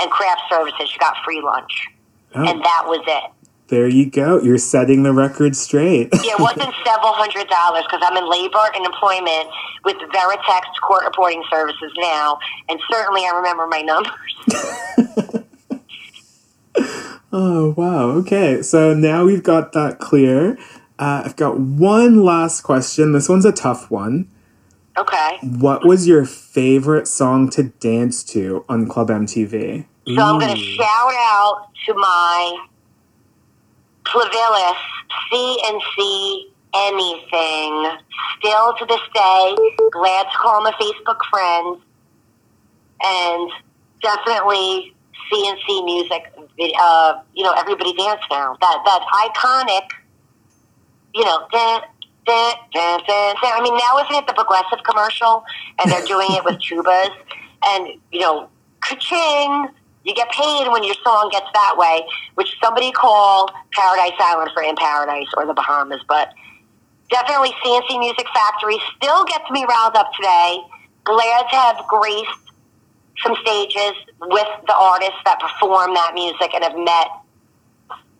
and 0.00 0.10
craft 0.10 0.42
services. 0.50 0.90
You 0.92 0.98
got 0.98 1.14
free 1.24 1.40
lunch, 1.40 1.86
Oh, 2.34 2.40
and 2.44 2.60
that 2.64 2.82
was 2.86 3.00
it. 3.06 3.30
There 3.68 3.88
you 3.88 4.08
go. 4.08 4.40
You're 4.40 4.58
setting 4.58 5.02
the 5.02 5.12
record 5.12 5.56
straight. 5.56 6.08
Yeah, 6.22 6.34
it 6.34 6.40
wasn't 6.40 6.72
several 6.86 7.12
hundred 7.12 7.48
dollars 7.48 7.82
because 7.90 8.00
I'm 8.04 8.16
in 8.16 8.28
labor 8.30 8.62
and 8.74 8.86
employment 8.86 9.48
with 9.84 9.96
Veritext 10.14 10.80
Court 10.86 11.04
Reporting 11.04 11.42
Services 11.50 11.92
now, 11.98 12.38
and 12.68 12.78
certainly 12.90 13.22
I 13.22 13.30
remember 13.36 13.66
my 13.66 13.82
numbers. 13.82 15.42
Oh, 17.32 17.74
wow. 17.76 18.10
Okay. 18.12 18.62
So 18.62 18.94
now 18.94 19.24
we've 19.26 19.42
got 19.42 19.72
that 19.72 19.98
clear. 19.98 20.56
Uh, 20.98 21.22
I've 21.24 21.36
got 21.36 21.58
one 21.60 22.24
last 22.24 22.62
question. 22.62 23.12
This 23.12 23.28
one's 23.28 23.44
a 23.44 23.52
tough 23.52 23.90
one. 23.90 24.30
Okay, 24.96 25.36
What 25.42 25.84
was 25.86 26.08
your 26.08 26.24
favorite 26.24 27.06
song 27.06 27.50
to 27.50 27.64
dance 27.64 28.24
to 28.24 28.64
on 28.66 28.88
Club 28.88 29.08
MTV? 29.08 29.84
so 30.06 30.22
I'm 30.22 30.38
going 30.40 30.54
to 30.54 30.62
shout 30.62 31.12
out 31.14 31.68
to 31.84 31.92
my 31.94 32.66
Clivillés 34.06 34.76
C+C 35.30 36.52
anything. 36.74 37.98
Still 38.38 38.74
to 38.78 38.86
this 38.86 39.00
day, 39.14 39.56
glad 39.92 40.24
to 40.30 40.38
call 40.38 40.66
a 40.66 40.72
Facebook 40.72 41.18
friend, 41.30 41.80
and 43.02 43.50
definitely 44.02 44.94
C+C 45.30 45.82
music. 45.84 46.32
Uh, 46.78 47.20
you 47.34 47.42
know, 47.42 47.52
everybody 47.52 47.92
dance 47.94 48.20
now. 48.30 48.56
That 48.60 48.78
that 48.84 49.02
iconic. 49.12 49.88
You 51.14 51.24
know, 51.24 51.46
dun, 51.50 51.80
dun, 52.26 52.54
dun, 52.74 53.00
dun. 53.06 53.36
I 53.42 53.60
mean, 53.62 53.74
now 53.74 53.98
isn't 54.04 54.14
it 54.14 54.26
the 54.26 54.34
progressive 54.34 54.84
commercial, 54.84 55.44
and 55.78 55.90
they're 55.90 56.04
doing 56.04 56.28
it 56.30 56.44
with 56.44 56.56
tubas, 56.60 57.10
and 57.64 57.88
you 58.12 58.20
know, 58.20 58.48
ka-ching. 58.80 59.68
You 60.06 60.14
get 60.14 60.30
paid 60.30 60.68
when 60.70 60.84
your 60.84 60.94
song 61.02 61.30
gets 61.32 61.50
that 61.52 61.74
way, 61.76 62.06
which 62.36 62.54
somebody 62.62 62.92
call 62.92 63.50
Paradise 63.72 64.14
Island 64.20 64.52
for 64.54 64.62
In 64.62 64.76
Paradise 64.76 65.26
or 65.36 65.46
the 65.46 65.52
Bahamas. 65.52 66.00
But 66.06 66.32
definitely 67.10 67.50
C+C 67.64 67.98
Music 67.98 68.26
Factory 68.32 68.78
still 68.96 69.24
gets 69.24 69.50
me 69.50 69.66
riled 69.68 69.96
up 69.96 70.12
today. 70.14 70.60
Glad 71.02 71.50
to 71.50 71.56
have 71.56 71.86
graced 71.88 72.30
some 73.24 73.34
stages 73.42 73.98
with 74.20 74.48
the 74.68 74.76
artists 74.78 75.18
that 75.24 75.40
perform 75.40 75.94
that 75.94 76.12
music 76.14 76.54
and 76.54 76.62
have 76.62 76.76
met 76.76 77.08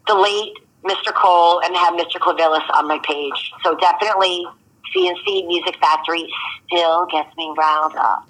the 0.08 0.14
late 0.16 0.58
Mr. 0.82 1.14
Cole 1.14 1.60
and 1.62 1.76
have 1.76 1.94
Mr. 1.94 2.18
Clivillés 2.18 2.66
on 2.74 2.88
my 2.88 2.98
page. 3.04 3.52
So 3.62 3.76
definitely 3.76 4.44
C+C 4.92 5.46
Music 5.46 5.76
Factory 5.80 6.26
still 6.66 7.06
gets 7.06 7.30
me 7.36 7.54
riled 7.56 7.94
up. 7.94 8.28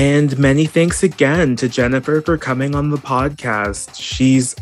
And 0.00 0.36
many 0.38 0.64
thanks 0.64 1.02
again 1.02 1.56
to 1.56 1.68
Jennifer 1.68 2.22
for 2.22 2.38
coming 2.38 2.74
on 2.74 2.88
the 2.88 2.96
podcast. 2.96 4.00
She's 4.00 4.56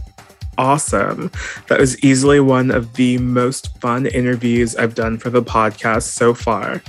awesome. 0.59 1.31
That 1.69 1.79
was 1.79 1.97
easily 2.03 2.41
one 2.41 2.73
of 2.73 2.95
the 2.95 3.19
most 3.19 3.81
fun 3.81 4.07
interviews 4.07 4.75
I've 4.75 4.97
done 4.97 5.17
for 5.17 5.31
the 5.31 5.41
podcast 5.41 6.09
so 6.09 6.35
far. 6.35 6.83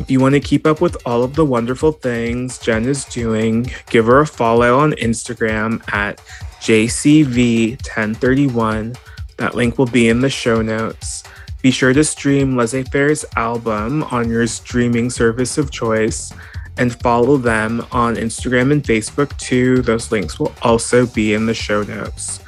If 0.00 0.10
you 0.10 0.18
want 0.18 0.34
to 0.34 0.40
keep 0.40 0.66
up 0.66 0.80
with 0.80 0.96
all 1.06 1.22
of 1.22 1.36
the 1.36 1.44
wonderful 1.44 1.92
things 1.92 2.58
Jen 2.58 2.86
is 2.86 3.04
doing, 3.04 3.70
give 3.88 4.06
her 4.06 4.18
a 4.18 4.26
follow 4.26 4.80
on 4.80 4.94
Instagram 4.94 5.80
at 5.94 6.18
JCV1031. 6.58 8.98
That 9.36 9.54
link 9.54 9.78
will 9.78 9.86
be 9.86 10.08
in 10.08 10.22
the 10.22 10.28
show 10.28 10.60
notes. 10.60 11.22
Be 11.62 11.70
sure 11.70 11.92
to 11.92 12.02
stream 12.02 12.56
Laissez 12.56 12.82
Faire's 12.82 13.24
album 13.36 14.02
on 14.02 14.28
your 14.28 14.48
streaming 14.48 15.08
service 15.08 15.56
of 15.56 15.70
choice 15.70 16.32
and 16.78 16.98
follow 17.00 17.36
them 17.36 17.86
on 17.92 18.16
Instagram 18.16 18.72
and 18.72 18.82
Facebook 18.82 19.36
too. 19.38 19.82
Those 19.82 20.10
links 20.10 20.38
will 20.38 20.54
also 20.62 21.06
be 21.06 21.34
in 21.34 21.46
the 21.46 21.54
show 21.54 21.82
notes. 21.82 22.40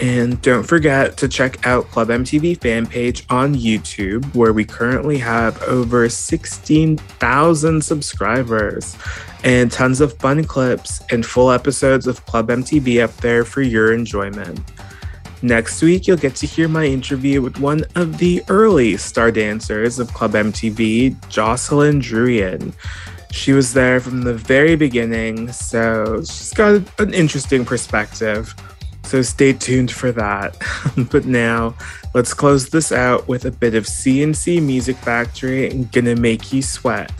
And 0.00 0.40
don't 0.40 0.62
forget 0.62 1.18
to 1.18 1.28
check 1.28 1.66
out 1.66 1.90
Club 1.90 2.08
MTV 2.08 2.58
fan 2.58 2.86
page 2.86 3.26
on 3.28 3.54
YouTube, 3.54 4.34
where 4.34 4.54
we 4.54 4.64
currently 4.64 5.18
have 5.18 5.62
over 5.64 6.08
16,000 6.08 7.84
subscribers 7.84 8.96
and 9.44 9.70
tons 9.70 10.00
of 10.00 10.14
fun 10.14 10.44
clips 10.44 11.02
and 11.10 11.24
full 11.24 11.50
episodes 11.50 12.06
of 12.06 12.24
Club 12.24 12.48
MTV 12.48 13.04
up 13.04 13.14
there 13.18 13.44
for 13.44 13.60
your 13.60 13.92
enjoyment. 13.92 14.60
Next 15.42 15.82
week, 15.82 16.06
you'll 16.06 16.16
get 16.16 16.34
to 16.36 16.46
hear 16.46 16.68
my 16.68 16.84
interview 16.84 17.42
with 17.42 17.58
one 17.58 17.84
of 17.94 18.16
the 18.16 18.42
early 18.48 18.96
star 18.96 19.30
dancers 19.30 19.98
of 19.98 20.12
Club 20.14 20.32
MTV, 20.32 21.28
Jocelyn 21.28 22.00
Druyan. 22.00 22.74
She 23.30 23.52
was 23.52 23.72
there 23.72 24.00
from 24.00 24.22
the 24.22 24.34
very 24.34 24.76
beginning, 24.76 25.52
so 25.52 26.20
she's 26.20 26.52
got 26.52 26.82
an 27.00 27.14
interesting 27.14 27.64
perspective. 27.64 28.54
So 29.04 29.22
stay 29.22 29.52
tuned 29.52 29.90
for 29.90 30.12
that. 30.12 30.56
but 31.10 31.24
now, 31.24 31.74
let's 32.14 32.34
close 32.34 32.68
this 32.68 32.92
out 32.92 33.28
with 33.28 33.44
a 33.44 33.50
bit 33.50 33.74
of 33.74 33.86
C+C 33.86 34.60
Music 34.60 34.96
Factory 34.96 35.70
and 35.70 35.90
Gonna 35.90 36.16
Make 36.16 36.52
You 36.52 36.62
Sweat. 36.62 37.12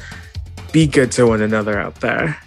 Be 0.73 0.87
good 0.87 1.11
to 1.13 1.27
one 1.27 1.43
another 1.43 1.79
out 1.79 1.97
there. 1.97 2.39